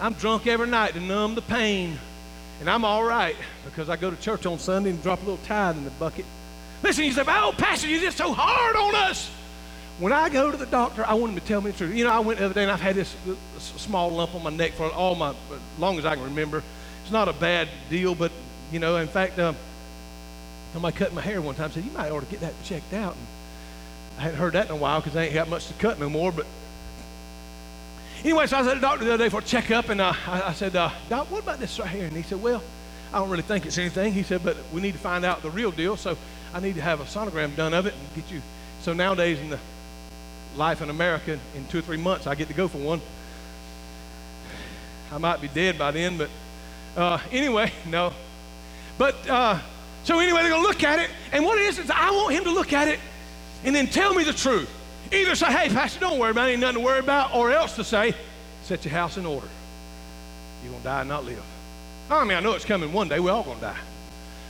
I'm 0.00 0.14
drunk 0.14 0.46
every 0.46 0.66
night 0.66 0.94
to 0.94 1.00
numb 1.00 1.34
the 1.34 1.42
pain. 1.42 1.98
And 2.60 2.70
I'm 2.70 2.84
all 2.84 3.04
right 3.04 3.36
because 3.64 3.88
I 3.88 3.96
go 3.96 4.10
to 4.10 4.16
church 4.16 4.46
on 4.46 4.58
Sunday 4.58 4.90
and 4.90 5.02
drop 5.02 5.18
a 5.22 5.24
little 5.24 5.44
tithe 5.46 5.76
in 5.76 5.84
the 5.84 5.90
bucket. 5.90 6.24
Listen, 6.82 7.04
you 7.04 7.12
say, 7.12 7.22
oh, 7.26 7.54
Pastor, 7.56 7.88
you're 7.88 8.00
just 8.00 8.18
so 8.18 8.32
hard 8.32 8.76
on 8.76 8.94
us. 8.94 9.30
When 9.98 10.12
I 10.12 10.28
go 10.28 10.50
to 10.50 10.56
the 10.56 10.66
doctor, 10.66 11.06
I 11.06 11.14
want 11.14 11.32
him 11.32 11.40
to 11.40 11.46
tell 11.46 11.60
me 11.60 11.70
the 11.70 11.78
truth. 11.78 11.94
You 11.94 12.04
know, 12.04 12.10
I 12.10 12.18
went 12.20 12.38
the 12.38 12.44
other 12.44 12.54
day 12.54 12.62
and 12.62 12.70
I've 12.70 12.80
had 12.80 12.96
this 12.96 13.16
small 13.58 14.10
lump 14.10 14.34
on 14.34 14.42
my 14.42 14.50
neck 14.50 14.72
for 14.72 14.90
all 14.90 15.14
my, 15.14 15.30
as 15.30 15.78
long 15.78 15.98
as 15.98 16.04
I 16.04 16.14
can 16.14 16.24
remember. 16.24 16.62
It's 17.02 17.12
not 17.12 17.28
a 17.28 17.32
bad 17.32 17.68
deal, 17.88 18.14
but, 18.14 18.30
you 18.70 18.78
know, 18.78 18.96
in 18.96 19.08
fact, 19.08 19.38
um, 19.38 19.56
somebody 20.72 20.96
cut 20.96 21.14
my 21.14 21.22
hair 21.22 21.40
one 21.40 21.54
time 21.54 21.70
said, 21.70 21.84
you 21.84 21.90
might 21.92 22.10
ought 22.10 22.20
to 22.20 22.26
get 22.26 22.40
that 22.40 22.52
checked 22.62 22.92
out. 22.92 23.14
And 23.14 23.26
I 24.18 24.22
hadn't 24.22 24.38
heard 24.38 24.52
that 24.52 24.66
in 24.66 24.72
a 24.72 24.76
while 24.76 25.00
because 25.00 25.16
I 25.16 25.24
ain't 25.24 25.34
got 25.34 25.48
much 25.48 25.66
to 25.68 25.74
cut 25.74 25.98
no 25.98 26.10
more, 26.10 26.30
but 26.30 26.46
Anyway, 28.24 28.46
so 28.48 28.56
I 28.56 28.60
was 28.60 28.68
at 28.68 28.74
the 28.74 28.80
doctor 28.80 29.04
the 29.04 29.14
other 29.14 29.24
day 29.24 29.28
for 29.28 29.38
a 29.38 29.44
checkup, 29.44 29.88
and 29.88 30.00
uh, 30.00 30.12
I, 30.26 30.48
I, 30.48 30.52
said, 30.52 30.74
uh, 30.74 30.90
Doc, 31.08 31.30
what 31.30 31.42
about 31.44 31.60
this 31.60 31.78
right 31.78 31.88
here? 31.88 32.06
And 32.06 32.16
he 32.16 32.22
said, 32.22 32.42
Well, 32.42 32.60
I 33.12 33.18
don't 33.18 33.28
really 33.28 33.44
think 33.44 33.66
it's 33.66 33.78
anything. 33.78 34.12
He 34.12 34.24
said, 34.24 34.42
But 34.42 34.56
we 34.72 34.80
need 34.80 34.94
to 34.94 34.98
find 34.98 35.24
out 35.24 35.42
the 35.42 35.50
real 35.50 35.70
deal, 35.70 35.96
so 35.96 36.16
I 36.52 36.58
need 36.58 36.74
to 36.74 36.80
have 36.80 37.00
a 37.00 37.04
sonogram 37.04 37.54
done 37.54 37.72
of 37.72 37.86
it 37.86 37.94
and 37.94 38.14
get 38.16 38.32
you. 38.32 38.42
So 38.80 38.94
nowadays, 38.94 39.38
in 39.38 39.50
the 39.50 39.60
life 40.56 40.82
in 40.82 40.90
America 40.90 41.38
in 41.54 41.66
two 41.66 41.78
or 41.78 41.82
three 41.82 41.96
months. 41.96 42.26
I 42.26 42.34
get 42.34 42.48
to 42.48 42.54
go 42.54 42.68
for 42.68 42.78
one. 42.78 43.00
I 45.12 45.18
might 45.18 45.40
be 45.40 45.48
dead 45.48 45.78
by 45.78 45.90
then, 45.92 46.18
but 46.18 46.30
uh, 46.96 47.18
anyway, 47.30 47.72
no. 47.86 48.12
But 48.98 49.28
uh, 49.28 49.60
so 50.04 50.18
anyway, 50.18 50.40
they're 50.40 50.50
going 50.50 50.62
to 50.62 50.68
look 50.68 50.82
at 50.82 50.98
it, 50.98 51.10
and 51.32 51.44
what 51.44 51.58
it 51.58 51.62
is 51.62 51.78
is 51.78 51.90
I 51.90 52.10
want 52.10 52.34
him 52.34 52.44
to 52.44 52.50
look 52.50 52.72
at 52.72 52.88
it 52.88 52.98
and 53.64 53.74
then 53.74 53.86
tell 53.86 54.14
me 54.14 54.24
the 54.24 54.32
truth. 54.32 54.70
Either 55.12 55.34
say, 55.34 55.46
"Hey, 55.46 55.68
Pastor, 55.68 56.00
don't 56.00 56.18
worry 56.18 56.30
about 56.30 56.48
it; 56.48 56.52
ain't 56.52 56.60
nothing 56.60 56.78
to 56.78 56.84
worry 56.84 56.98
about," 56.98 57.34
or 57.34 57.50
else 57.50 57.76
to 57.76 57.84
say, 57.84 58.14
"Set 58.62 58.84
your 58.84 58.92
house 58.92 59.16
in 59.16 59.26
order. 59.26 59.48
You're 60.62 60.72
going 60.72 60.82
to 60.82 60.88
die 60.88 61.00
and 61.00 61.08
not 61.08 61.24
live." 61.24 61.42
I 62.10 62.24
mean, 62.24 62.36
I 62.36 62.40
know 62.40 62.52
it's 62.52 62.64
coming 62.64 62.92
one 62.92 63.08
day. 63.08 63.20
We're 63.20 63.32
all 63.32 63.42
going 63.42 63.58
to 63.58 63.64
die. 63.64 63.78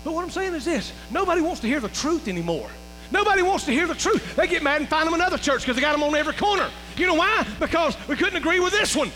But 0.05 0.13
what 0.13 0.23
I'm 0.23 0.31
saying 0.31 0.55
is 0.55 0.65
this 0.65 0.93
nobody 1.11 1.41
wants 1.41 1.61
to 1.61 1.67
hear 1.67 1.81
the 1.81 1.89
truth 1.89 2.29
anymore. 2.29 2.71
Nobody 3.11 3.43
wants 3.43 3.65
to 3.67 3.73
hear 3.73 3.87
the 3.87 3.95
truth. 3.95 4.37
They 4.37 4.47
get 4.47 4.63
mad 4.63 4.81
and 4.81 4.89
find 4.89 5.07
them 5.07 5.15
another 5.15 5.39
church 5.39 5.63
because 5.63 5.77
they 5.77 5.83
got 5.83 5.93
them 5.93 6.03
on 6.03 6.15
every 6.15 6.35
corner. 6.35 6.71
You 6.97 7.07
know 7.07 7.15
why? 7.15 7.47
Because 7.61 7.97
we 8.09 8.17
couldn't 8.17 8.37
agree 8.37 8.61
with 8.61 8.73
this 8.73 8.97
one. 8.97 9.11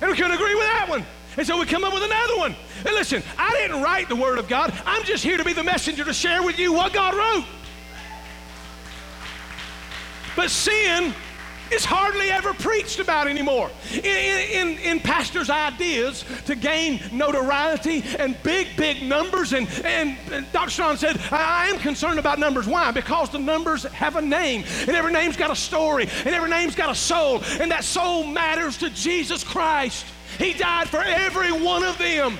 And 0.00 0.10
we 0.10 0.16
couldn't 0.16 0.32
agree 0.32 0.54
with 0.54 0.64
that 0.64 0.86
one. 0.88 1.04
And 1.36 1.46
so 1.46 1.58
we 1.58 1.66
come 1.66 1.84
up 1.84 1.92
with 1.92 2.02
another 2.02 2.36
one. 2.36 2.54
And 2.78 2.94
listen, 2.94 3.22
I 3.38 3.50
didn't 3.52 3.82
write 3.82 4.08
the 4.08 4.16
Word 4.16 4.38
of 4.38 4.48
God. 4.48 4.72
I'm 4.84 5.02
just 5.04 5.24
here 5.24 5.36
to 5.36 5.44
be 5.44 5.52
the 5.52 5.64
messenger 5.64 6.04
to 6.04 6.12
share 6.12 6.42
with 6.42 6.58
you 6.58 6.72
what 6.72 6.92
God 6.92 7.14
wrote. 7.14 7.44
But 10.36 10.50
sin 10.50 11.14
is 11.70 11.84
hardly 11.84 12.30
ever 12.30 12.54
preached 12.54 12.98
about 12.98 13.26
anymore. 13.28 13.70
In, 13.92 14.04
in, 14.04 14.78
in, 14.78 15.00
pastors' 15.00 15.50
ideas 15.50 16.24
to 16.46 16.54
gain 16.54 17.00
notoriety 17.12 18.02
and 18.18 18.40
big, 18.42 18.68
big 18.76 19.02
numbers. 19.02 19.52
And, 19.52 19.68
and, 19.84 20.16
and 20.32 20.50
Dr. 20.52 20.70
Strong 20.70 20.96
said, 20.96 21.20
I, 21.30 21.64
I 21.64 21.68
am 21.68 21.78
concerned 21.78 22.18
about 22.18 22.38
numbers. 22.38 22.66
Why? 22.66 22.90
Because 22.90 23.30
the 23.30 23.38
numbers 23.38 23.84
have 23.84 24.16
a 24.16 24.22
name, 24.22 24.64
and 24.80 24.90
every 24.90 25.12
name's 25.12 25.36
got 25.36 25.50
a 25.50 25.56
story, 25.56 26.08
and 26.24 26.34
every 26.34 26.50
name's 26.50 26.74
got 26.74 26.90
a 26.90 26.94
soul, 26.94 27.42
and 27.60 27.70
that 27.70 27.84
soul 27.84 28.24
matters 28.24 28.78
to 28.78 28.90
Jesus 28.90 29.44
Christ. 29.44 30.06
He 30.38 30.52
died 30.52 30.88
for 30.88 31.02
every 31.02 31.52
one 31.52 31.84
of 31.84 31.98
them. 31.98 32.38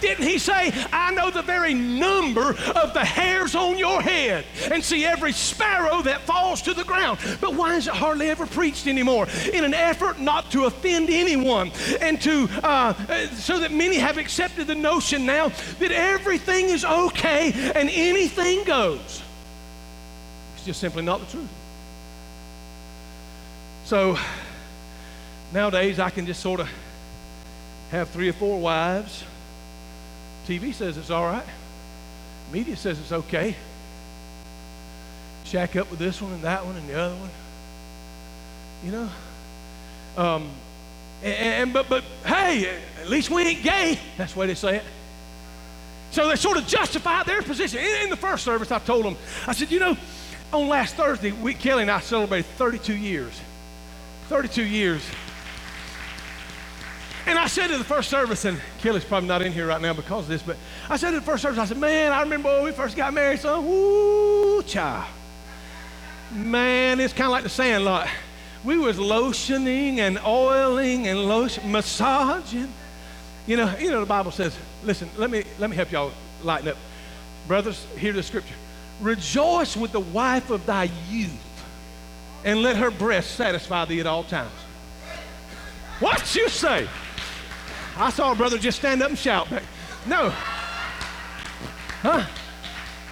Didn't 0.00 0.24
he 0.24 0.38
say, 0.38 0.72
I 0.92 1.12
know 1.12 1.30
the 1.30 1.42
very 1.42 1.74
number 1.74 2.50
of 2.50 2.94
the 2.94 3.04
hairs 3.04 3.54
on 3.54 3.78
your 3.78 4.00
head 4.00 4.44
and 4.70 4.82
see 4.82 5.04
every 5.04 5.32
sparrow 5.32 6.02
that 6.02 6.22
falls 6.22 6.62
to 6.62 6.74
the 6.74 6.84
ground? 6.84 7.18
But 7.40 7.54
why 7.54 7.76
is 7.76 7.86
it 7.86 7.94
hardly 7.94 8.30
ever 8.30 8.46
preached 8.46 8.86
anymore? 8.86 9.26
In 9.52 9.64
an 9.64 9.74
effort 9.74 10.18
not 10.18 10.50
to 10.52 10.64
offend 10.64 11.10
anyone 11.10 11.70
and 12.00 12.20
to, 12.22 12.48
uh, 12.62 12.94
so 13.34 13.58
that 13.60 13.72
many 13.72 13.96
have 13.96 14.18
accepted 14.18 14.66
the 14.66 14.74
notion 14.74 15.26
now 15.26 15.48
that 15.78 15.92
everything 15.92 16.66
is 16.66 16.84
okay 16.84 17.52
and 17.74 17.90
anything 17.90 18.64
goes. 18.64 19.22
It's 20.56 20.64
just 20.64 20.80
simply 20.80 21.02
not 21.02 21.20
the 21.20 21.26
truth. 21.26 21.48
So 23.84 24.16
nowadays 25.52 25.98
I 25.98 26.10
can 26.10 26.26
just 26.26 26.40
sort 26.40 26.60
of 26.60 26.68
have 27.90 28.08
three 28.10 28.28
or 28.28 28.32
four 28.32 28.60
wives 28.60 29.24
TV 30.46 30.72
says 30.74 30.96
it's 30.96 31.10
all 31.10 31.24
right. 31.24 31.46
Media 32.52 32.76
says 32.76 32.98
it's 32.98 33.12
okay. 33.12 33.54
Shack 35.44 35.76
up 35.76 35.90
with 35.90 35.98
this 35.98 36.20
one 36.20 36.32
and 36.32 36.42
that 36.42 36.64
one 36.64 36.76
and 36.76 36.88
the 36.88 36.98
other 36.98 37.14
one. 37.14 37.30
You 38.84 38.92
know? 38.92 39.08
Um, 40.16 40.50
and, 41.22 41.34
and, 41.34 41.72
but 41.72 41.88
but 41.88 42.02
hey, 42.24 42.80
at 43.00 43.08
least 43.08 43.30
we 43.30 43.42
ain't 43.42 43.62
gay. 43.62 43.98
That's 44.16 44.32
the 44.32 44.38
way 44.40 44.46
they 44.46 44.54
say 44.54 44.76
it. 44.76 44.84
So 46.10 46.28
they 46.28 46.36
sort 46.36 46.56
of 46.56 46.66
justify 46.66 47.22
their 47.22 47.42
position. 47.42 47.78
In, 47.78 48.02
in, 48.04 48.10
the 48.10 48.16
first 48.16 48.44
service, 48.44 48.72
I 48.72 48.80
told 48.80 49.04
them, 49.04 49.16
I 49.46 49.52
said, 49.52 49.70
you 49.70 49.78
know, 49.78 49.96
on 50.52 50.68
last 50.68 50.96
Thursday, 50.96 51.30
we, 51.30 51.54
Kelly 51.54 51.82
and 51.82 51.90
I 51.90 52.00
celebrated 52.00 52.46
32 52.56 52.94
years. 52.94 53.40
32 54.28 54.64
years 54.64 55.02
and 57.26 57.38
I 57.38 57.46
said 57.46 57.70
in 57.70 57.78
the 57.78 57.84
first 57.84 58.10
service, 58.10 58.44
and 58.44 58.60
Kelly's 58.78 59.04
probably 59.04 59.28
not 59.28 59.42
in 59.42 59.52
here 59.52 59.66
right 59.66 59.80
now 59.80 59.92
because 59.92 60.24
of 60.24 60.28
this, 60.28 60.42
but 60.42 60.56
I 60.88 60.96
said 60.96 61.08
in 61.08 61.20
the 61.20 61.26
first 61.26 61.42
service, 61.42 61.58
I 61.58 61.64
said, 61.64 61.78
man, 61.78 62.12
I 62.12 62.22
remember 62.22 62.48
when 62.54 62.64
we 62.64 62.72
first 62.72 62.96
got 62.96 63.12
married, 63.12 63.40
so 63.40 63.60
woo, 63.60 64.62
child. 64.62 65.06
Man, 66.32 67.00
it's 67.00 67.12
kind 67.12 67.26
of 67.26 67.32
like 67.32 67.42
the 67.42 67.48
sandlot. 67.48 68.08
We 68.62 68.76
was 68.76 68.98
lotioning 68.98 69.98
and 69.98 70.18
oiling 70.18 71.08
and 71.08 71.24
lotion, 71.24 71.72
massaging. 71.72 72.72
You 73.46 73.56
know, 73.56 73.74
you 73.78 73.90
know 73.90 74.00
the 74.00 74.06
Bible 74.06 74.30
says, 74.30 74.56
listen, 74.84 75.08
let 75.16 75.30
me 75.30 75.44
let 75.58 75.70
me 75.70 75.76
help 75.76 75.90
y'all 75.90 76.12
lighten 76.42 76.68
up. 76.68 76.76
Brothers, 77.48 77.84
hear 77.96 78.12
the 78.12 78.22
scripture. 78.22 78.54
Rejoice 79.00 79.76
with 79.76 79.92
the 79.92 80.00
wife 80.00 80.50
of 80.50 80.66
thy 80.66 80.90
youth, 81.08 81.64
and 82.44 82.62
let 82.62 82.76
her 82.76 82.90
breast 82.90 83.32
satisfy 83.32 83.86
thee 83.86 84.00
at 84.00 84.06
all 84.06 84.24
times. 84.24 84.52
What 86.00 86.34
you 86.34 86.48
say? 86.48 86.86
I 87.96 88.10
saw 88.10 88.32
a 88.32 88.34
brother 88.34 88.58
just 88.58 88.78
stand 88.78 89.02
up 89.02 89.10
and 89.10 89.18
shout 89.18 89.48
back. 89.50 89.62
No. 90.06 90.30
Huh? 92.02 92.24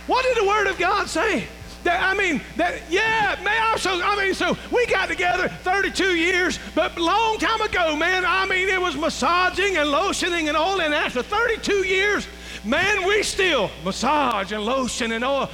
What 0.07 0.25
did 0.25 0.37
the 0.43 0.49
Word 0.49 0.67
of 0.67 0.79
God 0.79 1.09
say? 1.09 1.47
That, 1.85 2.03
I 2.03 2.15
mean, 2.15 2.41
that, 2.57 2.91
yeah, 2.91 3.39
man, 3.45 3.63
also, 3.71 3.91
I 4.03 4.17
mean, 4.17 4.35
so 4.35 4.57
we 4.73 4.87
got 4.87 5.09
together 5.09 5.49
32 5.49 6.17
years, 6.17 6.59
but 6.75 6.99
long 6.99 7.39
time 7.39 7.61
ago, 7.61 7.95
man, 7.95 8.25
I 8.27 8.47
mean, 8.47 8.69
it 8.69 8.81
was 8.81 8.97
massaging 8.97 9.77
and 9.77 9.89
lotioning 9.91 10.49
and 10.49 10.57
all, 10.57 10.81
and 10.81 10.93
after 10.93 11.23
32 11.23 11.87
years, 11.87 12.27
man, 12.65 13.07
we 13.07 13.23
still 13.23 13.71
massage 13.85 14.51
and 14.53 14.65
lotion 14.65 15.13
and 15.13 15.25
all, 15.25 15.51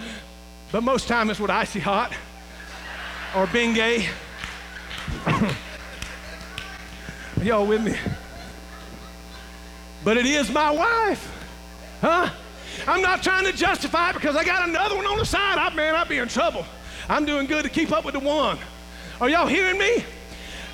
but 0.73 0.83
most 0.83 1.09
time 1.09 1.29
it's 1.29 1.41
with 1.41 1.51
icy 1.51 1.81
hot 1.81 2.13
or 3.37 3.47
Bengay. 3.47 4.09
Y'all 7.43 7.67
with 7.67 7.83
me? 7.83 7.97
But 10.05 10.17
it 10.17 10.27
is 10.27 10.51
my 10.51 10.71
wife. 10.71 11.31
Huh? 12.01 12.31
I'm 12.87 13.01
not 13.01 13.23
trying 13.23 13.45
to 13.45 13.53
justify 13.53 14.11
it 14.11 14.15
because 14.15 14.37
I 14.37 14.45
got 14.45 14.69
another 14.69 14.97
one 14.97 15.07
on 15.07 15.19
the 15.19 15.25
side. 15.25 15.59
I, 15.59 15.75
man, 15.75 15.95
I'd 15.95 16.09
be 16.09 16.19
in 16.19 16.29
trouble. 16.29 16.67
I'm 17.09 17.25
doing 17.25 17.47
good 17.47 17.65
to 17.65 17.71
keep 17.71 17.93
up 17.93 18.05
with 18.05 18.15
the 18.15 18.21
one. 18.21 18.59
Are 19.21 19.29
y'all 19.29 19.47
hearing 19.47 19.79
me? 19.79 20.05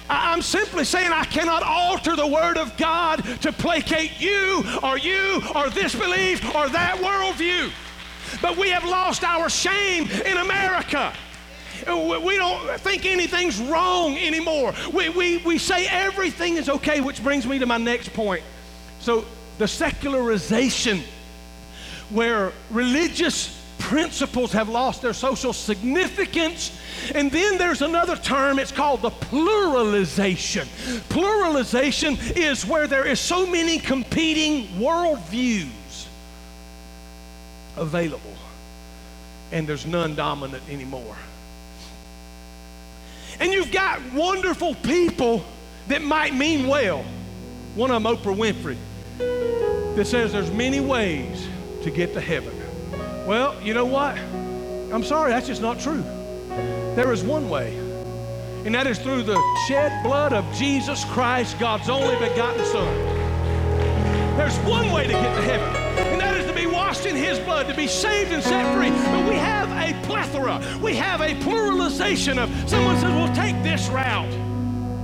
I, 0.08 0.32
I'm 0.32 0.42
simply 0.42 0.84
saying 0.84 1.12
I 1.12 1.24
cannot 1.24 1.62
alter 1.62 2.16
the 2.16 2.26
Word 2.26 2.58
of 2.58 2.76
God 2.76 3.22
to 3.42 3.52
placate 3.52 4.20
you 4.20 4.64
or 4.82 4.98
you 4.98 5.42
or 5.54 5.70
this 5.70 5.94
belief 5.94 6.44
or 6.54 6.68
that 6.68 6.96
worldview. 6.98 7.70
But 8.42 8.56
we 8.56 8.70
have 8.70 8.84
lost 8.84 9.22
our 9.22 9.48
shame 9.48 10.08
in 10.10 10.36
America. 10.38 11.12
We 11.86 12.36
don't 12.36 12.80
think 12.80 13.06
anything's 13.06 13.58
wrong 13.58 14.16
anymore. 14.18 14.74
We, 14.92 15.08
we, 15.08 15.38
we 15.38 15.58
say 15.58 15.86
everything 15.86 16.56
is 16.56 16.68
okay, 16.68 17.00
which 17.00 17.22
brings 17.22 17.46
me 17.46 17.58
to 17.58 17.66
my 17.66 17.78
next 17.78 18.12
point. 18.12 18.42
So 19.00 19.24
the 19.58 19.66
secularization, 19.66 21.02
where 22.10 22.52
religious 22.70 23.60
principles 23.80 24.52
have 24.52 24.68
lost 24.68 25.02
their 25.02 25.12
social 25.12 25.52
significance. 25.52 26.78
And 27.14 27.30
then 27.32 27.58
there's 27.58 27.82
another 27.82 28.14
term, 28.14 28.58
it's 28.58 28.70
called 28.70 29.02
the 29.02 29.10
pluralization. 29.10 30.66
Pluralization 31.08 32.36
is 32.36 32.64
where 32.64 32.86
there 32.86 33.06
is 33.06 33.18
so 33.18 33.46
many 33.46 33.78
competing 33.78 34.66
worldviews 34.78 36.06
available, 37.76 38.36
and 39.50 39.66
there's 39.66 39.86
none 39.86 40.14
dominant 40.14 40.62
anymore. 40.68 41.16
And 43.40 43.52
you've 43.52 43.72
got 43.72 44.00
wonderful 44.12 44.74
people 44.76 45.42
that 45.88 46.02
might 46.02 46.34
mean 46.34 46.68
well. 46.68 47.04
One 47.74 47.90
of 47.90 48.02
them, 48.02 48.16
Oprah 48.16 48.36
Winfrey 48.36 48.76
that 49.96 50.06
says 50.06 50.32
there's 50.32 50.50
many 50.50 50.80
ways 50.80 51.48
to 51.82 51.90
get 51.90 52.14
to 52.14 52.20
heaven. 52.20 52.54
Well, 53.26 53.54
you 53.62 53.74
know 53.74 53.84
what? 53.84 54.16
I'm 54.92 55.04
sorry, 55.04 55.30
that's 55.30 55.46
just 55.46 55.62
not 55.62 55.78
true. 55.78 56.02
There 56.96 57.12
is 57.12 57.22
one 57.22 57.48
way, 57.48 57.76
and 58.64 58.74
that 58.74 58.86
is 58.86 58.98
through 58.98 59.22
the 59.22 59.40
shed 59.68 60.02
blood 60.02 60.32
of 60.32 60.44
Jesus 60.54 61.04
Christ, 61.06 61.58
God's 61.58 61.88
only 61.88 62.14
begotten 62.16 62.64
Son. 62.64 62.86
There's 64.36 64.56
one 64.60 64.90
way 64.90 65.06
to 65.06 65.12
get 65.12 65.34
to 65.36 65.42
heaven, 65.42 65.68
and 66.12 66.20
that 66.20 66.36
is 66.36 66.46
to 66.46 66.54
be 66.54 66.66
washed 66.66 67.06
in 67.06 67.14
His 67.14 67.38
blood, 67.40 67.68
to 67.68 67.74
be 67.74 67.86
saved 67.86 68.32
and 68.32 68.42
set 68.42 68.74
free. 68.74 68.90
But 68.90 69.28
we 69.28 69.36
have 69.36 69.70
a 69.70 70.06
plethora, 70.06 70.60
we 70.82 70.94
have 70.96 71.20
a 71.20 71.34
pluralization 71.34 72.38
of 72.38 72.50
someone 72.68 72.96
says, 72.96 73.12
well, 73.12 73.32
take 73.34 73.62
this 73.62 73.88
route. 73.88 74.32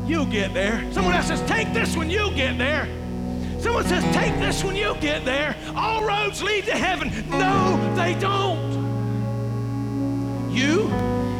You'll 0.09 0.26
get 0.26 0.55
there. 0.55 0.90
Someone 0.92 1.14
else 1.14 1.26
says, 1.26 1.42
take 1.48 1.72
this 1.72 1.96
one, 1.96 2.09
you'll 2.09 2.35
get 2.35 2.59
there. 2.59 2.88
Someone 3.60 3.84
says, 3.84 4.04
Take 4.14 4.34
this 4.38 4.62
when 4.62 4.76
you 4.76 4.94
get 5.00 5.24
there. 5.24 5.56
All 5.74 6.04
roads 6.04 6.42
lead 6.42 6.64
to 6.64 6.72
heaven. 6.72 7.10
No, 7.30 7.94
they 7.96 8.14
don't. 8.14 8.76
You 10.52 10.88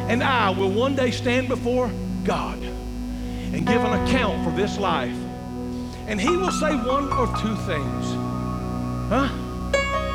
and 0.09 0.23
I 0.23 0.51
will 0.51 0.71
one 0.71 0.95
day 0.95 1.11
stand 1.11 1.49
before 1.49 1.91
God 2.25 2.63
and 2.63 3.67
give 3.67 3.83
an 3.83 4.07
account 4.07 4.45
for 4.45 4.51
this 4.57 4.79
life. 4.79 5.17
And 6.07 6.21
He 6.21 6.37
will 6.37 6.53
say 6.53 6.75
one 6.75 7.13
or 7.13 7.27
two 7.39 7.57
things. 7.67 8.05
Huh? 9.09 9.29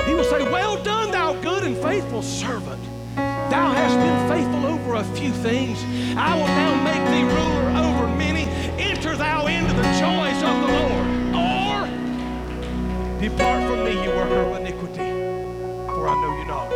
He 0.06 0.14
will 0.14 0.24
say, 0.24 0.44
Well 0.44 0.82
done, 0.84 1.12
thou 1.12 1.34
good 1.42 1.64
and 1.64 1.78
faithful 1.78 2.22
servant. 2.22 2.82
Thou 3.16 3.74
hast 3.74 3.98
been 3.98 4.30
faithful 4.30 4.66
over 4.66 4.96
a 4.96 5.04
few 5.16 5.32
things. 5.32 5.84
I 6.18 6.36
will 6.36 6.48
now 6.48 6.84
make 6.84 7.04
thee 7.12 7.24
ruler 7.24 7.70
over 7.86 8.08
many. 8.16 8.44
Enter 8.82 9.16
thou 9.18 9.48
into 9.48 9.74
the 9.74 9.84
joys 10.00 10.42
of 10.44 10.62
the 10.62 10.68
Lord. 10.68 11.01
Depart 13.22 13.62
from 13.68 13.84
me, 13.84 13.92
you 14.04 14.10
worker 14.10 14.34
of 14.34 14.58
iniquity, 14.58 14.98
for 14.98 16.08
I 16.08 16.16
know 16.16 16.38
you 16.40 16.46
not. 16.46 16.70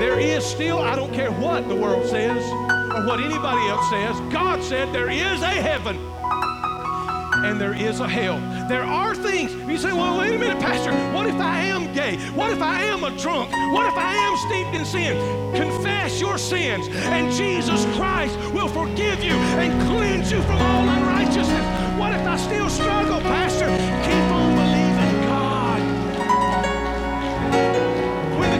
There 0.00 0.18
is 0.18 0.44
still, 0.44 0.78
I 0.78 0.96
don't 0.96 1.14
care 1.14 1.30
what 1.30 1.68
the 1.68 1.76
world 1.76 2.08
says 2.08 2.42
or 2.92 3.06
what 3.06 3.20
anybody 3.20 3.68
else 3.68 3.88
says, 3.88 4.18
God 4.32 4.64
said 4.64 4.92
there 4.92 5.08
is 5.08 5.42
a 5.42 5.46
heaven 5.46 5.96
and 7.44 7.60
there 7.60 7.72
is 7.72 8.00
a 8.00 8.08
hell. 8.08 8.40
There 8.68 8.82
are 8.82 9.14
things. 9.14 9.52
You 9.70 9.78
say, 9.78 9.92
well, 9.92 10.18
wait 10.18 10.34
a 10.34 10.38
minute, 10.38 10.58
Pastor. 10.58 10.90
What 11.14 11.28
if 11.28 11.36
I 11.36 11.60
am 11.66 11.92
gay? 11.92 12.16
What 12.30 12.50
if 12.50 12.60
I 12.60 12.82
am 12.82 13.04
a 13.04 13.16
drunk? 13.16 13.52
What 13.72 13.86
if 13.86 13.96
I 13.96 14.12
am 14.12 14.36
steeped 14.48 14.74
in 14.74 14.84
sin? 14.84 15.54
Confess 15.54 16.20
your 16.20 16.36
sins, 16.36 16.88
and 16.88 17.32
Jesus 17.32 17.84
Christ 17.94 18.36
will 18.52 18.66
forgive 18.66 19.22
you 19.22 19.34
and 19.62 19.70
cleanse 19.88 20.32
you 20.32 20.42
from 20.42 20.56
all 20.56 20.88
unrighteousness. 20.88 21.98
What 21.98 22.12
if 22.12 22.26
I 22.26 22.36
still 22.38 22.68
struggle, 22.68 23.20
Pastor? 23.20 23.68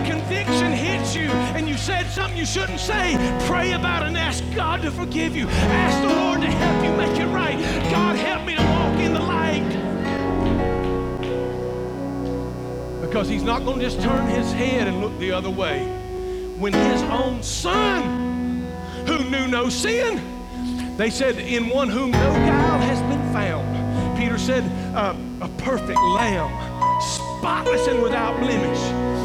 Conviction 0.05 0.73
hits 0.73 1.15
you 1.15 1.31
and 1.57 1.69
you 1.69 1.77
said 1.77 2.07
something 2.11 2.37
you 2.37 2.47
shouldn't 2.47 2.81
say, 2.81 3.17
pray 3.47 3.73
about 3.73 4.03
it 4.03 4.09
and 4.09 4.17
ask 4.19 4.45
God 4.55 4.83
to 4.83 4.91
forgive 4.91 5.35
you. 5.35 5.49
Ask 5.49 6.09
the 6.09 6.15
Lord 6.15 6.41
to 6.41 6.47
help 6.47 6.85
you 6.85 6.93
make 6.97 7.21
it 7.21 7.27
right. 7.27 7.59
God, 7.91 8.17
help 8.17 8.45
me 8.47 8.55
to 8.55 8.63
walk 8.63 8.99
in 9.01 9.15
the 9.15 9.21
light. 9.21 9.69
Because 13.01 13.29
He's 13.29 13.43
not 13.43 13.65
going 13.65 13.79
to 13.79 13.85
just 13.85 14.01
turn 14.01 14.29
His 14.29 14.53
head 14.53 14.89
and 14.89 15.01
look 15.01 15.19
the 15.19 15.33
other 15.33 15.51
way. 15.51 15.85
When 16.59 16.73
His 16.73 17.03
own 17.05 17.43
Son, 17.43 18.65
who 19.07 19.25
knew 19.31 19.47
no 19.47 19.69
sin, 19.69 20.97
they 20.97 21.11
said, 21.11 21.39
in 21.39 21.69
one 21.69 21.89
whom 21.89 22.13
no 22.13 22.33
guile 22.33 22.79
has 22.81 23.01
been 23.03 23.33
found. 23.33 24.17
Peter 24.17 24.39
said, 24.39 24.65
uh, 24.95 25.17
a 25.41 25.49
perfect 25.59 25.99
lamb, 25.99 26.51
spotless 27.01 27.87
and 27.89 28.03
without 28.03 28.39
blemish. 28.39 29.24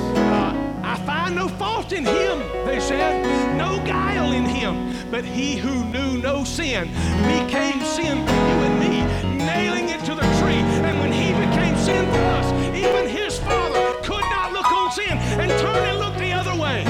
Find 1.30 1.38
no 1.38 1.48
fault 1.48 1.92
in 1.92 2.08
him, 2.08 2.40
they 2.66 2.80
said, 2.80 3.56
no 3.56 3.78
guile 3.86 4.32
in 4.32 4.46
him. 4.46 5.12
But 5.12 5.24
he 5.24 5.58
who 5.58 5.86
knew 5.86 6.18
no 6.18 6.44
sin 6.44 6.88
became 7.28 7.84
sin 7.84 8.26
for 8.26 8.34
you 8.34 8.58
and 8.66 8.80
me, 8.80 9.38
nailing 9.38 9.90
it 9.90 10.00
to 10.06 10.16
the 10.16 10.24
tree. 10.40 10.64
And 10.88 11.00
when 11.00 11.12
he 11.12 11.32
became 11.34 11.78
sin 11.78 12.04
for 12.08 12.18
us, 12.18 12.52
even 12.76 13.08
his 13.08 13.38
father 13.38 13.94
could 14.02 14.24
not 14.32 14.54
look 14.54 14.72
on 14.72 14.92
sin 14.92 15.20
and 15.20 15.52
turn 15.52 15.78
and 15.90 16.00
look 16.00 16.18
the 16.18 16.34
other 16.34 16.60
way. 16.60 16.84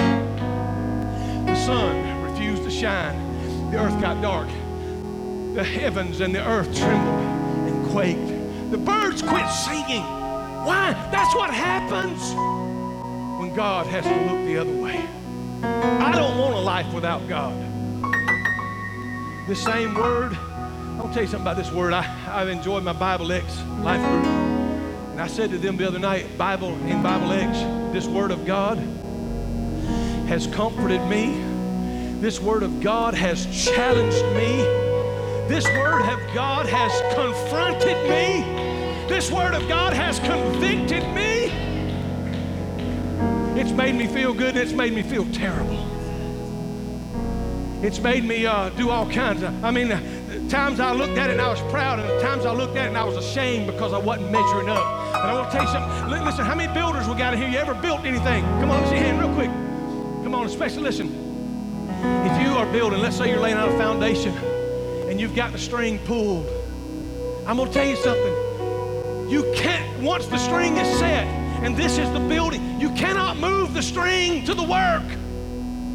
The 1.45 1.55
sun 1.65 2.21
refused 2.23 2.63
to 2.63 2.71
shine, 2.71 3.71
the 3.71 3.77
earth 3.77 3.99
got 3.99 4.21
dark 4.21 4.47
the 5.53 5.65
heavens 5.65 6.21
and 6.21 6.33
the 6.33 6.47
earth 6.47 6.73
trembled 6.73 7.19
and 7.67 7.91
quaked. 7.91 8.71
The 8.71 8.77
birds 8.77 9.21
quit 9.21 9.49
singing. 9.49 10.03
Why? 10.63 10.93
That's 11.11 11.35
what 11.35 11.53
happens 11.53 12.21
when 13.39 13.53
God 13.55 13.87
has 13.87 14.03
to 14.03 14.33
look 14.33 14.45
the 14.45 14.57
other 14.57 14.73
way. 14.73 15.07
I 15.63 16.11
don't 16.11 16.37
want 16.37 16.55
a 16.55 16.59
life 16.59 16.93
without 16.93 17.25
God. 17.29 17.57
The 19.47 19.55
same 19.55 19.93
word, 19.93 20.37
I'll 20.97 21.09
tell 21.13 21.21
you 21.21 21.27
something 21.29 21.41
about 21.43 21.55
this 21.55 21.71
word. 21.71 21.93
I, 21.93 22.03
I've 22.27 22.49
enjoyed 22.49 22.83
my 22.83 22.91
Bible 22.91 23.31
X 23.31 23.61
life 23.79 24.01
group. 24.01 24.25
And 24.25 25.21
I 25.21 25.27
said 25.27 25.51
to 25.51 25.57
them 25.57 25.77
the 25.77 25.87
other 25.87 25.99
night, 25.99 26.37
Bible 26.37 26.73
in 26.85 27.01
Bible 27.01 27.31
X, 27.31 27.59
this 27.93 28.07
word 28.07 28.31
of 28.31 28.45
God 28.45 28.77
has 30.27 30.45
comforted 30.47 31.01
me. 31.07 31.41
This 32.19 32.41
word 32.41 32.61
of 32.61 32.81
God 32.81 33.13
has 33.13 33.45
challenged 33.65 34.21
me. 34.35 34.57
This 35.47 35.65
word 35.65 36.01
of 36.01 36.19
God 36.35 36.65
has 36.65 36.91
confronted 37.15 37.97
me. 38.09 38.43
This 39.07 39.31
word 39.31 39.53
of 39.53 39.65
God 39.69 39.93
has 39.93 40.19
convicted 40.19 41.03
me. 41.15 41.38
It's 43.59 43.71
made 43.71 43.93
me 43.93 44.07
feel 44.07 44.33
good 44.33 44.55
and 44.55 44.59
it's 44.59 44.71
made 44.71 44.93
me 44.93 45.03
feel 45.03 45.25
terrible. 45.33 45.85
It's 47.83 47.99
made 47.99 48.23
me 48.23 48.45
uh, 48.45 48.69
do 48.69 48.89
all 48.89 49.09
kinds 49.09 49.43
of, 49.43 49.65
I 49.65 49.69
mean, 49.71 49.91
uh, 49.91 49.99
times 50.49 50.79
I 50.79 50.93
looked 50.93 51.17
at 51.17 51.29
it 51.29 51.33
and 51.33 51.41
I 51.41 51.49
was 51.49 51.59
proud, 51.71 51.99
and 51.99 52.21
times 52.21 52.45
I 52.45 52.53
looked 52.53 52.77
at 52.77 52.85
it 52.85 52.87
and 52.87 52.97
I 52.97 53.03
was 53.03 53.17
ashamed 53.17 53.67
because 53.67 53.91
I 53.91 53.97
wasn't 53.97 54.31
measuring 54.31 54.69
up. 54.69 54.85
And 55.13 55.23
I 55.29 55.33
want 55.33 55.51
to 55.51 55.57
tell 55.57 55.65
you 55.65 55.71
something. 55.71 56.25
Listen, 56.25 56.45
how 56.45 56.55
many 56.55 56.73
builders 56.73 57.05
we 57.09 57.15
got 57.15 57.33
in 57.33 57.39
here? 57.41 57.49
You 57.49 57.57
ever 57.57 57.73
built 57.73 58.05
anything? 58.05 58.43
Come 58.61 58.71
on, 58.71 58.81
let 58.81 58.83
me 58.83 58.89
see 58.89 58.95
your 58.95 59.03
hand 59.03 59.19
real 59.19 59.33
quick. 59.33 59.49
Come 60.23 60.33
on, 60.35 60.45
especially 60.45 60.83
listen. 60.83 61.07
If 62.25 62.41
you 62.41 62.53
are 62.53 62.65
building, 62.71 63.01
let's 63.01 63.17
say 63.17 63.29
you're 63.29 63.41
laying 63.41 63.57
out 63.57 63.67
a 63.67 63.77
foundation 63.77 64.33
and 65.09 65.19
you've 65.19 65.35
got 65.35 65.51
the 65.51 65.59
string 65.59 65.99
pulled. 65.99 66.47
I'm 67.45 67.57
going 67.57 67.67
to 67.67 67.73
tell 67.73 67.85
you 67.85 67.97
something. 67.97 69.29
You 69.29 69.51
can't, 69.53 70.01
once 70.01 70.27
the 70.27 70.37
string 70.37 70.77
is 70.77 70.87
set, 70.97 71.38
and 71.63 71.75
this 71.75 71.97
is 71.97 72.11
the 72.13 72.19
building, 72.19 72.79
you 72.79 72.89
cannot 72.91 73.37
move 73.37 73.73
the 73.73 73.81
string 73.81 74.45
to 74.45 74.53
the 74.53 74.63
work. 74.63 75.03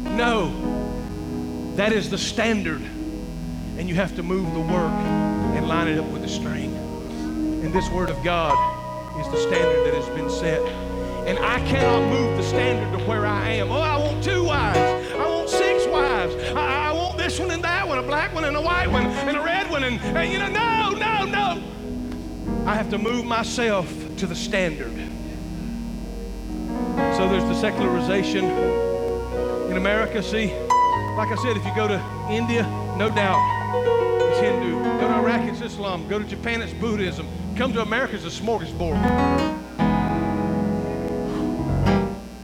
No. 0.03 1.73
That 1.75 1.91
is 1.91 2.09
the 2.09 2.17
standard. 2.17 2.81
And 3.77 3.89
you 3.89 3.95
have 3.95 4.15
to 4.15 4.23
move 4.23 4.53
the 4.53 4.61
work 4.61 4.91
and 5.55 5.67
line 5.67 5.87
it 5.87 5.99
up 5.99 6.05
with 6.05 6.21
the 6.21 6.27
string. 6.27 6.73
And 7.63 7.73
this 7.73 7.89
Word 7.89 8.09
of 8.09 8.23
God 8.23 8.53
is 9.19 9.27
the 9.31 9.37
standard 9.37 9.85
that 9.87 9.93
has 9.95 10.07
been 10.09 10.29
set. 10.29 10.61
And 11.27 11.39
I 11.39 11.59
cannot 11.67 12.09
move 12.11 12.37
the 12.37 12.43
standard 12.43 12.97
to 12.97 13.03
where 13.05 13.25
I 13.25 13.49
am. 13.49 13.71
Oh, 13.71 13.81
I 13.81 13.97
want 13.97 14.23
two 14.23 14.43
wives. 14.43 15.11
I 15.13 15.27
want 15.27 15.49
six 15.49 15.87
wives. 15.87 16.35
I, 16.53 16.89
I 16.89 16.93
want 16.93 17.17
this 17.17 17.39
one 17.39 17.49
and 17.49 17.63
that 17.63 17.87
one, 17.87 17.97
a 17.97 18.03
black 18.03 18.33
one 18.35 18.45
and 18.45 18.55
a 18.55 18.61
white 18.61 18.89
one 18.91 19.07
and 19.07 19.35
a 19.35 19.41
red 19.41 19.69
one. 19.71 19.83
And, 19.83 19.99
and 19.99 20.31
you 20.31 20.37
know, 20.37 20.47
no, 20.47 20.91
no, 20.91 21.25
no. 21.25 22.65
I 22.65 22.75
have 22.75 22.91
to 22.91 22.97
move 22.99 23.25
myself 23.25 23.91
to 24.17 24.27
the 24.27 24.35
standard. 24.35 24.93
So 27.17 27.29
there's 27.29 27.45
the 27.45 27.55
secularization 27.55 28.43
in 29.69 29.77
America. 29.77 30.21
See, 30.21 30.47
like 31.15 31.31
I 31.31 31.37
said, 31.41 31.55
if 31.55 31.65
you 31.65 31.73
go 31.73 31.87
to 31.87 32.03
India, 32.29 32.63
no 32.97 33.09
doubt 33.09 33.39
it's 34.29 34.41
Hindu. 34.41 34.83
Go 34.99 35.07
to 35.07 35.13
Iraq, 35.15 35.47
it's 35.47 35.61
Islam. 35.61 36.09
Go 36.09 36.19
to 36.19 36.25
Japan, 36.25 36.61
it's 36.61 36.73
Buddhism. 36.73 37.25
Come 37.55 37.71
to 37.71 37.81
America, 37.81 38.15
it's 38.15 38.25
a 38.25 38.27
smorgasbord. 38.27 38.97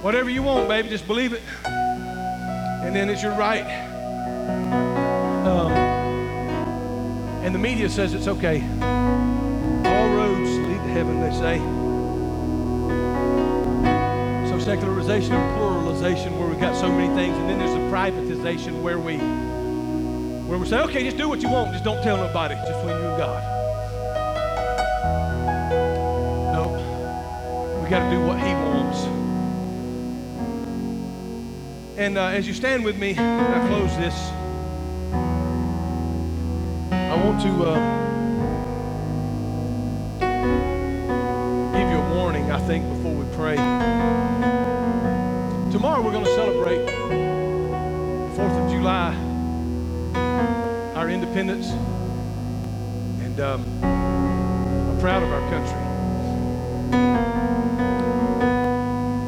Whatever 0.02 0.30
you 0.30 0.42
want, 0.42 0.70
baby, 0.70 0.88
just 0.88 1.06
believe 1.06 1.34
it. 1.34 1.42
And 1.66 2.96
then 2.96 3.10
it's 3.10 3.22
your 3.22 3.36
right. 3.36 3.66
Um, 5.46 5.72
and 7.44 7.54
the 7.54 7.60
media 7.60 7.90
says 7.90 8.14
it's 8.14 8.28
okay. 8.28 8.62
All 9.84 10.10
roads 10.16 10.50
lead 10.50 10.78
to 10.78 10.92
heaven, 10.94 11.20
they 11.20 11.32
say. 11.32 11.81
Secularization 14.62 15.34
and 15.34 15.58
pluralization, 15.60 16.38
where 16.38 16.48
we've 16.48 16.60
got 16.60 16.76
so 16.80 16.90
many 16.90 17.14
things, 17.16 17.36
and 17.36 17.50
then 17.50 17.58
there's 17.58 17.74
a 17.74 17.80
privatization 17.94 18.82
where 18.82 19.00
we 19.00 19.18
where 20.48 20.60
we 20.60 20.68
say, 20.68 20.80
okay, 20.82 21.04
just 21.04 21.18
do 21.18 21.28
what 21.28 21.42
you 21.42 21.50
want, 21.50 21.72
just 21.72 21.84
don't 21.84 22.02
tell 22.04 22.16
nobody, 22.16 22.56
just 22.56 22.68
between 22.68 22.96
you 22.96 23.08
and 23.08 23.18
God. 23.18 23.44
No, 26.54 27.82
we 27.84 27.90
got 27.90 28.10
to 28.10 28.16
do 28.16 28.22
what 28.24 28.38
He 28.38 28.54
wants. 28.54 29.04
And 31.98 32.18
uh, 32.18 32.28
as 32.28 32.48
you 32.48 32.54
stand 32.54 32.86
with 32.86 32.98
me, 32.98 33.16
I 33.18 33.66
close 33.68 33.98
this, 33.98 34.16
I 36.94 37.16
want 37.16 37.42
to 37.42 37.64
uh, 37.64 37.80
give 41.74 41.90
you 41.90 41.98
a 41.98 42.16
warning, 42.16 42.52
I 42.52 42.60
think, 42.68 42.88
before 42.88 43.16
we 43.16 43.26
pray. 43.36 43.58
Tomorrow 45.72 46.02
we're 46.02 46.12
going 46.12 46.26
to 46.26 46.36
celebrate 46.36 46.86
the 46.86 46.92
4th 48.36 48.66
of 48.66 48.72
July, 48.72 49.16
our 50.96 51.10
independence, 51.10 51.70
and 53.22 53.40
um, 53.40 53.64
I'm 53.82 55.00
proud 55.00 55.24
of 55.24 55.32
our 55.32 55.50
country. 55.50 55.80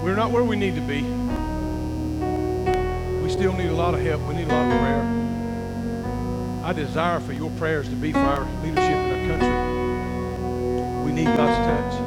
We're 0.03 0.17
not 0.17 0.31
where 0.31 0.43
we 0.43 0.57
need 0.57 0.75
to 0.75 0.81
be 0.81 1.03
We 3.23 3.29
still 3.29 3.53
need 3.53 3.69
a 3.69 3.73
lot 3.73 3.93
of 3.93 4.01
help. 4.01 4.21
We 4.27 4.35
need 4.35 4.47
a 4.47 4.53
lot 4.53 4.69
of 4.69 4.79
prayer. 4.81 5.01
I 6.65 6.73
desire 6.73 7.21
for 7.21 7.31
your 7.31 7.51
prayers 7.51 7.87
to 7.87 7.95
be 7.95 8.11
for 8.11 8.19
our 8.19 8.45
leadership 8.61 8.97
in 8.97 9.31
our 9.31 9.39
country. 9.39 11.05
We 11.05 11.13
need 11.13 11.27
God's 11.37 11.95
touch. 11.95 12.01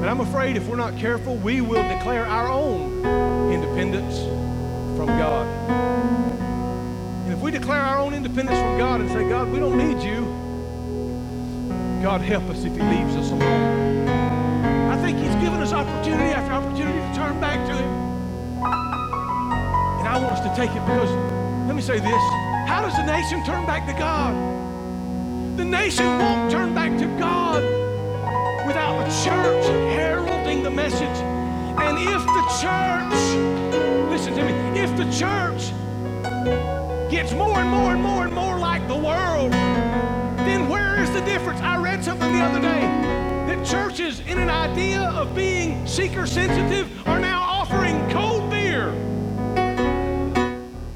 But 0.00 0.08
I'm 0.08 0.20
afraid 0.20 0.56
if 0.56 0.66
we're 0.68 0.76
not 0.76 0.96
careful, 0.96 1.36
we 1.36 1.60
will 1.60 1.82
declare 1.86 2.24
our 2.24 2.48
own 2.48 3.25
independence 3.56 4.18
from 4.96 5.06
God. 5.06 5.46
And 7.24 7.32
if 7.32 7.40
we 7.40 7.50
declare 7.50 7.80
our 7.80 7.98
own 7.98 8.12
independence 8.12 8.58
from 8.58 8.78
God 8.78 9.00
and 9.00 9.08
say, 9.08 9.26
God, 9.28 9.50
we 9.50 9.58
don't 9.58 9.78
need 9.78 10.02
you, 10.02 10.20
God 12.02 12.20
help 12.20 12.44
us 12.50 12.64
if 12.64 12.74
He 12.74 12.82
leaves 12.82 13.16
us 13.16 13.30
alone. 13.30 14.08
I 14.90 14.96
think 15.02 15.18
He's 15.18 15.34
given 15.36 15.60
us 15.62 15.72
opportunity 15.72 16.30
after 16.34 16.52
opportunity 16.52 16.98
to 16.98 17.14
turn 17.14 17.40
back 17.40 17.66
to 17.66 17.74
Him. 17.74 17.90
And 20.00 20.08
I 20.08 20.18
want 20.20 20.32
us 20.32 20.40
to 20.40 20.54
take 20.54 20.70
it 20.70 20.84
because, 20.84 21.10
let 21.66 21.74
me 21.74 21.82
say 21.82 21.98
this 21.98 22.22
how 22.68 22.82
does 22.82 22.96
the 22.96 23.06
nation 23.06 23.42
turn 23.44 23.64
back 23.64 23.86
to 23.86 23.92
God? 23.92 24.34
The 25.56 25.64
nation 25.64 26.06
won't 26.18 26.50
turn 26.50 26.74
back 26.74 26.98
to 26.98 27.06
God 27.18 27.62
without 28.66 28.98
the 28.98 29.10
church 29.24 29.66
heralding 29.94 30.62
the 30.62 30.70
message. 30.70 31.18
And 31.78 31.98
if 31.98 32.22
the 32.24 32.44
church, 32.60 33.45
listen 34.16 34.34
to 34.34 34.44
me, 34.46 34.80
if 34.80 34.96
the 34.96 35.04
church 35.12 35.72
gets 37.10 37.34
more 37.34 37.58
and 37.58 37.68
more 37.68 37.92
and 37.92 38.02
more 38.02 38.24
and 38.24 38.32
more 38.32 38.58
like 38.58 38.88
the 38.88 38.96
world, 38.96 39.52
then 39.52 40.70
where 40.70 40.98
is 40.98 41.10
the 41.12 41.20
difference? 41.20 41.60
I 41.60 41.76
read 41.76 42.02
something 42.02 42.32
the 42.32 42.40
other 42.40 42.62
day 42.62 42.80
that 42.80 43.66
churches, 43.66 44.20
in 44.20 44.38
an 44.38 44.48
idea 44.48 45.02
of 45.02 45.34
being 45.34 45.86
seeker 45.86 46.26
sensitive, 46.26 46.88
are 47.06 47.20
now 47.20 47.42
offering 47.42 48.08
cold 48.08 48.48
beer. 48.48 48.88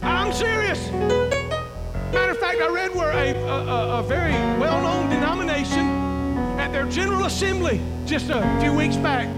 I'm 0.00 0.32
serious. 0.32 0.90
Matter 0.90 2.30
of 2.30 2.38
fact, 2.38 2.62
I 2.62 2.68
read 2.68 2.94
where 2.94 3.12
a, 3.12 3.36
a, 3.36 3.98
a 3.98 4.02
very 4.02 4.32
well 4.58 4.80
known 4.80 5.10
denomination 5.10 5.86
at 6.58 6.72
their 6.72 6.86
General 6.86 7.26
Assembly 7.26 7.82
just 8.06 8.30
a 8.30 8.40
few 8.62 8.72
weeks 8.72 8.96
back 8.96 9.28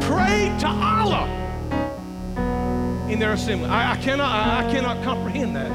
prayed 0.00 0.58
to 0.58 0.66
Allah 0.66 1.39
in 3.12 3.18
their 3.18 3.32
assembly. 3.32 3.68
I, 3.68 3.92
I 3.92 3.96
cannot, 3.96 4.30
I, 4.30 4.66
I 4.66 4.72
cannot 4.72 5.02
comprehend 5.04 5.56
that. 5.56 5.70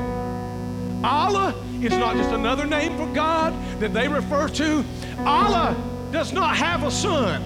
Allah 1.03 1.53
is 1.81 1.91
not 1.91 2.15
just 2.15 2.31
another 2.31 2.65
name 2.65 2.97
for 2.97 3.05
God 3.13 3.53
that 3.79 3.93
they 3.93 4.07
refer 4.07 4.47
to. 4.49 4.83
Allah 5.19 5.75
does 6.11 6.33
not 6.33 6.55
have 6.55 6.83
a 6.83 6.91
son. 6.91 7.43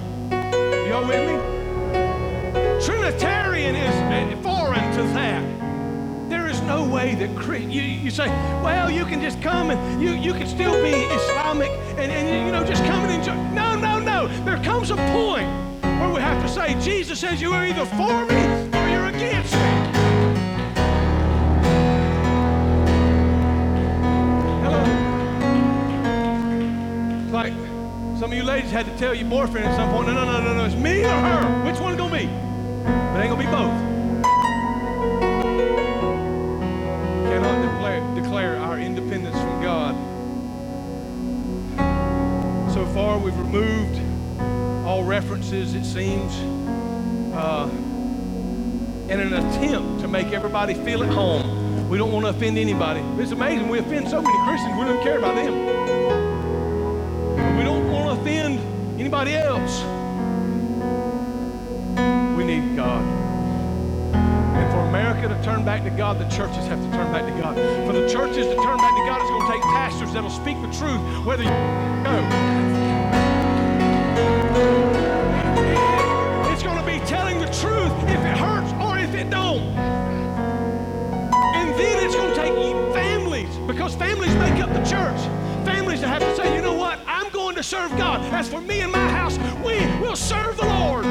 Y'all 0.87 1.07
with 1.07 1.27
me? 1.27 1.59
Trinitarian 2.85 3.75
is 3.75 4.43
foreign 4.43 4.95
to 4.95 5.03
that. 5.13 6.29
There 6.29 6.47
is 6.47 6.61
no 6.61 6.87
way 6.87 7.15
that 7.15 7.29
you, 7.61 7.81
you 7.81 8.11
say, 8.11 8.27
well, 8.63 8.89
you 8.89 9.05
can 9.05 9.19
just 9.19 9.41
come 9.41 9.71
and 9.71 10.01
you, 10.01 10.11
you 10.11 10.33
can 10.33 10.47
still 10.47 10.73
be 10.81 10.91
Islamic 10.91 11.71
and, 11.97 12.11
and 12.11 12.45
you 12.45 12.51
know 12.51 12.63
just 12.63 12.83
come 12.85 13.03
and 13.03 13.11
enjoy. 13.11 13.35
No, 13.53 13.75
no, 13.75 13.99
no. 13.99 14.27
There 14.45 14.63
comes 14.63 14.91
a 14.91 14.95
point 14.95 15.49
where 15.81 16.13
we 16.13 16.21
have 16.21 16.41
to 16.41 16.47
say, 16.47 16.79
Jesus 16.79 17.19
says 17.19 17.41
you 17.41 17.51
are 17.53 17.65
either 17.65 17.85
for 17.85 18.25
me 18.25 18.79
or 18.79 18.89
you're 18.89 19.07
against 19.07 19.53
me. 19.53 19.68
Some 28.29 28.37
of 28.37 28.43
you 28.43 28.47
ladies 28.47 28.69
had 28.69 28.85
to 28.85 28.95
tell 28.95 29.11
your 29.11 29.27
boyfriend 29.27 29.65
at 29.65 29.75
some 29.75 29.89
point, 29.89 30.05
no, 30.05 30.13
no, 30.13 30.23
no, 30.23 30.39
no, 30.39 30.53
no, 30.53 30.63
it's 30.63 30.75
me 30.75 31.03
or 31.03 31.09
her. 31.09 31.65
Which 31.65 31.79
one 31.79 31.97
gonna 31.97 32.15
be? 32.15 32.27
But 32.27 33.21
ain't 33.21 33.31
gonna 33.31 33.37
be 33.37 33.45
both. 33.47 33.73
Cannot 37.25 37.73
declare, 37.73 38.01
declare 38.13 38.57
our 38.57 38.77
independence 38.77 39.35
from 39.35 39.63
God. 39.63 39.95
So 42.71 42.85
far, 42.93 43.17
we've 43.17 43.35
removed 43.35 43.99
all 44.85 45.03
references, 45.03 45.73
it 45.73 45.83
seems, 45.83 46.31
uh, 47.33 47.67
in 49.11 49.19
an 49.19 49.33
attempt 49.33 50.01
to 50.01 50.07
make 50.07 50.33
everybody 50.33 50.75
feel 50.75 51.01
at 51.01 51.09
home. 51.09 51.89
We 51.89 51.97
don't 51.97 52.11
want 52.11 52.27
to 52.27 52.29
offend 52.29 52.59
anybody. 52.59 52.99
It's 53.19 53.31
amazing. 53.31 53.69
We 53.69 53.79
offend 53.79 54.07
so 54.07 54.21
many 54.21 54.37
Christians, 54.45 54.77
we 54.77 54.85
don't 54.85 55.01
care 55.01 55.17
about 55.17 55.33
them 55.33 56.28
anybody 59.09 59.33
else. 59.33 59.81
We 62.37 62.43
need 62.43 62.75
God. 62.75 63.03
And 64.13 64.71
for 64.71 64.81
America 64.87 65.27
to 65.27 65.43
turn 65.43 65.65
back 65.65 65.83
to 65.83 65.89
God, 65.89 66.19
the 66.19 66.25
churches 66.25 66.67
have 66.67 66.79
to 66.79 66.91
turn 66.91 67.11
back 67.11 67.25
to 67.25 67.41
God. 67.41 67.55
For 67.87 67.93
the 67.93 68.07
churches 68.07 68.45
to 68.45 68.53
turn 68.53 68.77
back 68.77 68.95
to 68.95 69.05
God, 69.09 69.19
it's 69.19 69.31
going 69.31 69.47
to 69.47 69.51
take 69.51 69.63
pastors 69.63 70.13
that'll 70.13 70.29
speak 70.29 70.61
the 70.61 70.71
truth, 70.77 71.01
whether 71.25 71.41
you 71.41 71.49
go. 71.49 72.21
It's 76.53 76.61
going 76.61 76.77
to 76.77 76.85
be 76.85 76.99
telling 77.07 77.39
the 77.39 77.47
truth 77.47 77.91
if 78.03 78.19
it 78.19 78.37
hurts 78.37 78.71
or 78.73 78.99
if 78.99 79.15
it 79.15 79.31
don't. 79.31 79.63
And 81.57 81.73
then 81.79 82.05
it's 82.05 82.15
going 82.15 82.29
to 82.29 82.35
take 82.35 82.53
families, 82.93 83.57
because 83.65 83.95
families 83.95 84.35
make 84.35 84.61
up 84.61 84.71
the 84.71 84.85
church. 84.85 85.19
Families 85.65 86.01
that 86.01 86.09
have 86.09 86.21
to 86.21 86.35
say? 86.35 86.58
To 87.59 87.63
serve 87.63 87.91
God. 87.97 88.21
As 88.33 88.47
for 88.47 88.61
me 88.61 88.79
and 88.79 88.89
my 88.89 89.09
house, 89.09 89.37
we 89.57 89.85
will 89.99 90.15
serve 90.15 90.55
the 90.55 90.65
Lord. 90.65 91.05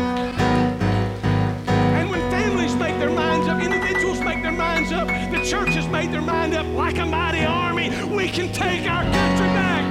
And 1.69 2.11
when 2.11 2.21
families 2.31 2.75
make 2.77 2.99
their 2.99 3.11
minds 3.11 3.47
up, 3.49 3.63
individuals 3.63 4.21
make 4.21 4.43
their 4.43 4.53
minds 4.53 4.91
up, 4.91 5.09
the 5.09 5.45
church 5.45 5.75
has 5.75 5.87
made 5.89 6.11
their 6.11 6.23
mind 6.23 6.55
up 6.55 6.67
like 6.69 6.97
a 6.97 7.05
mighty 7.05 7.45
army, 7.45 7.91
we 8.07 8.31
can 8.31 8.51
take 8.51 8.89
our 8.89 9.03
country 9.03 9.47
back. 9.49 9.85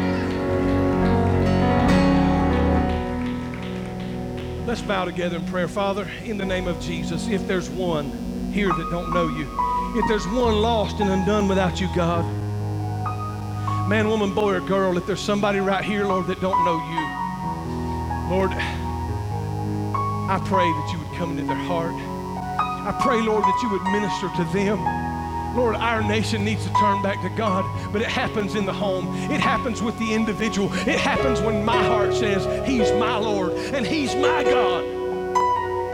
Let's 4.66 4.82
bow 4.82 5.06
together 5.06 5.38
in 5.38 5.46
prayer. 5.46 5.68
Father, 5.68 6.10
in 6.24 6.40
the 6.40 6.46
name 6.46 6.68
of 6.68 6.80
Jesus, 6.80 7.28
if 7.28 7.46
there's 7.46 7.70
one 7.70 8.10
here 8.52 8.70
that 8.70 8.90
don't 8.90 9.14
know 9.14 9.28
you, 9.28 9.48
if 9.96 10.08
there's 10.08 10.26
one 10.26 10.56
lost 10.56 11.02
and 11.02 11.12
undone 11.12 11.48
without 11.48 11.80
you, 11.80 11.88
God, 11.96 12.26
man, 13.88 14.10
woman, 14.10 14.34
boy, 14.34 14.56
or 14.56 14.60
girl, 14.60 14.98
if 14.98 15.06
there's 15.06 15.22
somebody 15.22 15.60
right 15.60 15.84
here, 15.84 16.06
Lord, 16.06 16.28
that 16.28 16.42
don't 16.42 16.66
know 16.66 16.76
you, 16.76 18.30
Lord, 18.30 18.52
I 18.52 20.42
pray 20.46 20.66
that 20.66 20.90
you 20.92 21.00
would 21.00 21.18
come 21.18 21.32
into 21.32 21.46
their 21.46 21.56
heart. 21.56 21.96
I 21.96 22.98
pray, 23.02 23.22
Lord, 23.22 23.44
that 23.44 23.60
you 23.64 23.70
would 23.70 23.84
minister 23.84 24.30
to 24.36 24.44
them. 24.54 24.84
Lord, 25.56 25.76
our 25.76 26.04
nation 26.04 26.44
needs 26.44 26.66
to 26.66 26.74
turn 26.74 27.02
back 27.02 27.22
to 27.22 27.30
God, 27.30 27.64
but 27.94 28.02
it 28.02 28.10
happens 28.10 28.56
in 28.56 28.66
the 28.66 28.74
home. 28.74 29.08
It 29.32 29.40
happens 29.40 29.82
with 29.82 29.98
the 30.00 30.14
individual. 30.14 30.72
It 30.74 31.00
happens 31.00 31.40
when 31.40 31.64
my 31.64 31.82
heart 31.82 32.14
says, 32.14 32.46
He's 32.68 32.92
my 32.94 33.18
Lord 33.18 33.54
and 33.54 33.88
He's 33.88 34.14
my 34.16 34.44
God. 34.44 34.84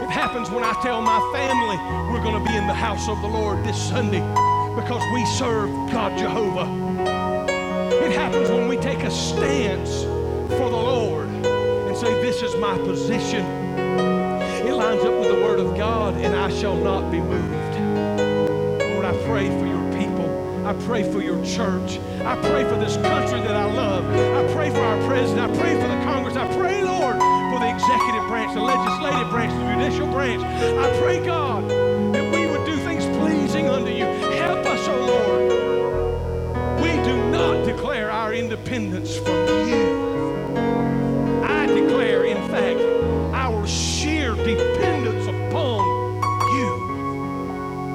It 0.02 0.10
happens 0.10 0.50
when 0.50 0.64
I 0.64 0.72
tell 0.82 1.00
my 1.00 1.20
family 1.32 1.76
we're 2.12 2.22
going 2.22 2.44
to 2.44 2.50
be 2.50 2.56
in 2.56 2.66
the 2.66 2.74
house 2.74 3.08
of 3.08 3.20
the 3.22 3.28
Lord 3.28 3.64
this 3.64 3.80
Sunday 3.88 4.20
because 4.74 5.02
we 5.14 5.24
serve 5.26 5.70
God 5.92 6.18
Jehovah. 6.18 6.93
It 8.02 8.12
happens 8.12 8.50
when 8.50 8.68
we 8.68 8.76
take 8.76 9.02
a 9.02 9.10
stance 9.10 10.02
for 10.58 10.70
the 10.70 10.76
Lord 10.76 11.28
and 11.28 11.96
say, 11.96 12.20
This 12.22 12.42
is 12.42 12.54
my 12.56 12.76
position. 12.78 13.44
It 14.66 14.72
lines 14.72 15.04
up 15.04 15.18
with 15.18 15.28
the 15.28 15.42
Word 15.44 15.60
of 15.60 15.76
God, 15.76 16.14
and 16.16 16.34
I 16.34 16.50
shall 16.50 16.76
not 16.76 17.10
be 17.10 17.20
moved. 17.20 17.74
Lord, 18.92 19.04
I 19.04 19.12
pray 19.26 19.48
for 19.48 19.66
your 19.66 19.92
people. 19.92 20.66
I 20.66 20.72
pray 20.86 21.02
for 21.10 21.20
your 21.20 21.44
church. 21.44 21.98
I 22.24 22.36
pray 22.40 22.64
for 22.64 22.76
this 22.76 22.96
country 22.96 23.40
that 23.40 23.54
I 23.54 23.64
love. 23.64 24.04
I 24.06 24.52
pray 24.54 24.70
for 24.70 24.80
our 24.80 25.06
president. 25.06 25.50
I 25.50 25.60
pray 25.60 25.74
for 25.74 25.86
the 25.86 26.00
Congress. 26.04 26.36
I 26.36 26.46
pray, 26.56 26.82
Lord, 26.82 27.16
for 27.52 27.60
the 27.60 27.68
executive 27.68 28.26
branch, 28.28 28.54
the 28.54 28.62
legislative 28.62 29.30
branch, 29.30 29.52
the 29.52 29.74
judicial 29.74 30.06
branch. 30.10 30.42
I 30.42 30.98
pray, 31.00 31.24
God, 31.24 31.70
declare 37.64 38.10
our 38.10 38.34
independence 38.34 39.16
from 39.16 39.68
you. 39.68 40.54
I 41.44 41.66
declare, 41.66 42.24
in 42.24 42.36
fact, 42.48 42.80
our 43.34 43.66
sheer 43.66 44.34
dependence 44.34 45.26
upon 45.26 45.84
you. 46.56 46.70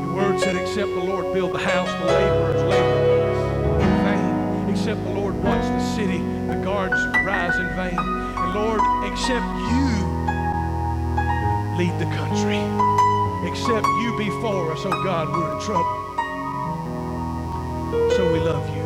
Your 0.02 0.16
word 0.16 0.40
said, 0.40 0.56
except 0.56 0.90
the 0.90 1.04
Lord 1.04 1.34
build 1.34 1.54
the 1.54 1.60
house, 1.60 1.92
the 2.00 2.06
laborers 2.06 2.64
labor 2.64 3.80
in 3.82 3.90
vain. 4.06 4.70
Except 4.70 5.04
the 5.04 5.12
Lord 5.12 5.36
watch 5.44 5.64
the 5.64 5.96
city, 5.96 6.20
the 6.48 6.62
guards 6.64 7.02
rise 7.26 7.56
in 7.56 7.68
vain. 7.76 7.98
And 7.98 8.54
Lord, 8.54 8.82
except 9.12 9.46
you 9.72 10.20
lead 11.78 11.98
the 11.98 12.10
country. 12.16 12.62
Except 13.50 13.88
you 13.88 14.18
be 14.18 14.30
for 14.42 14.74
us, 14.74 14.82
oh 14.84 15.04
God, 15.04 15.30
we're 15.30 15.54
in 15.54 15.62
trouble. 15.62 15.96
So 18.18 18.34
we 18.34 18.40
love 18.40 18.68
you. 18.76 18.79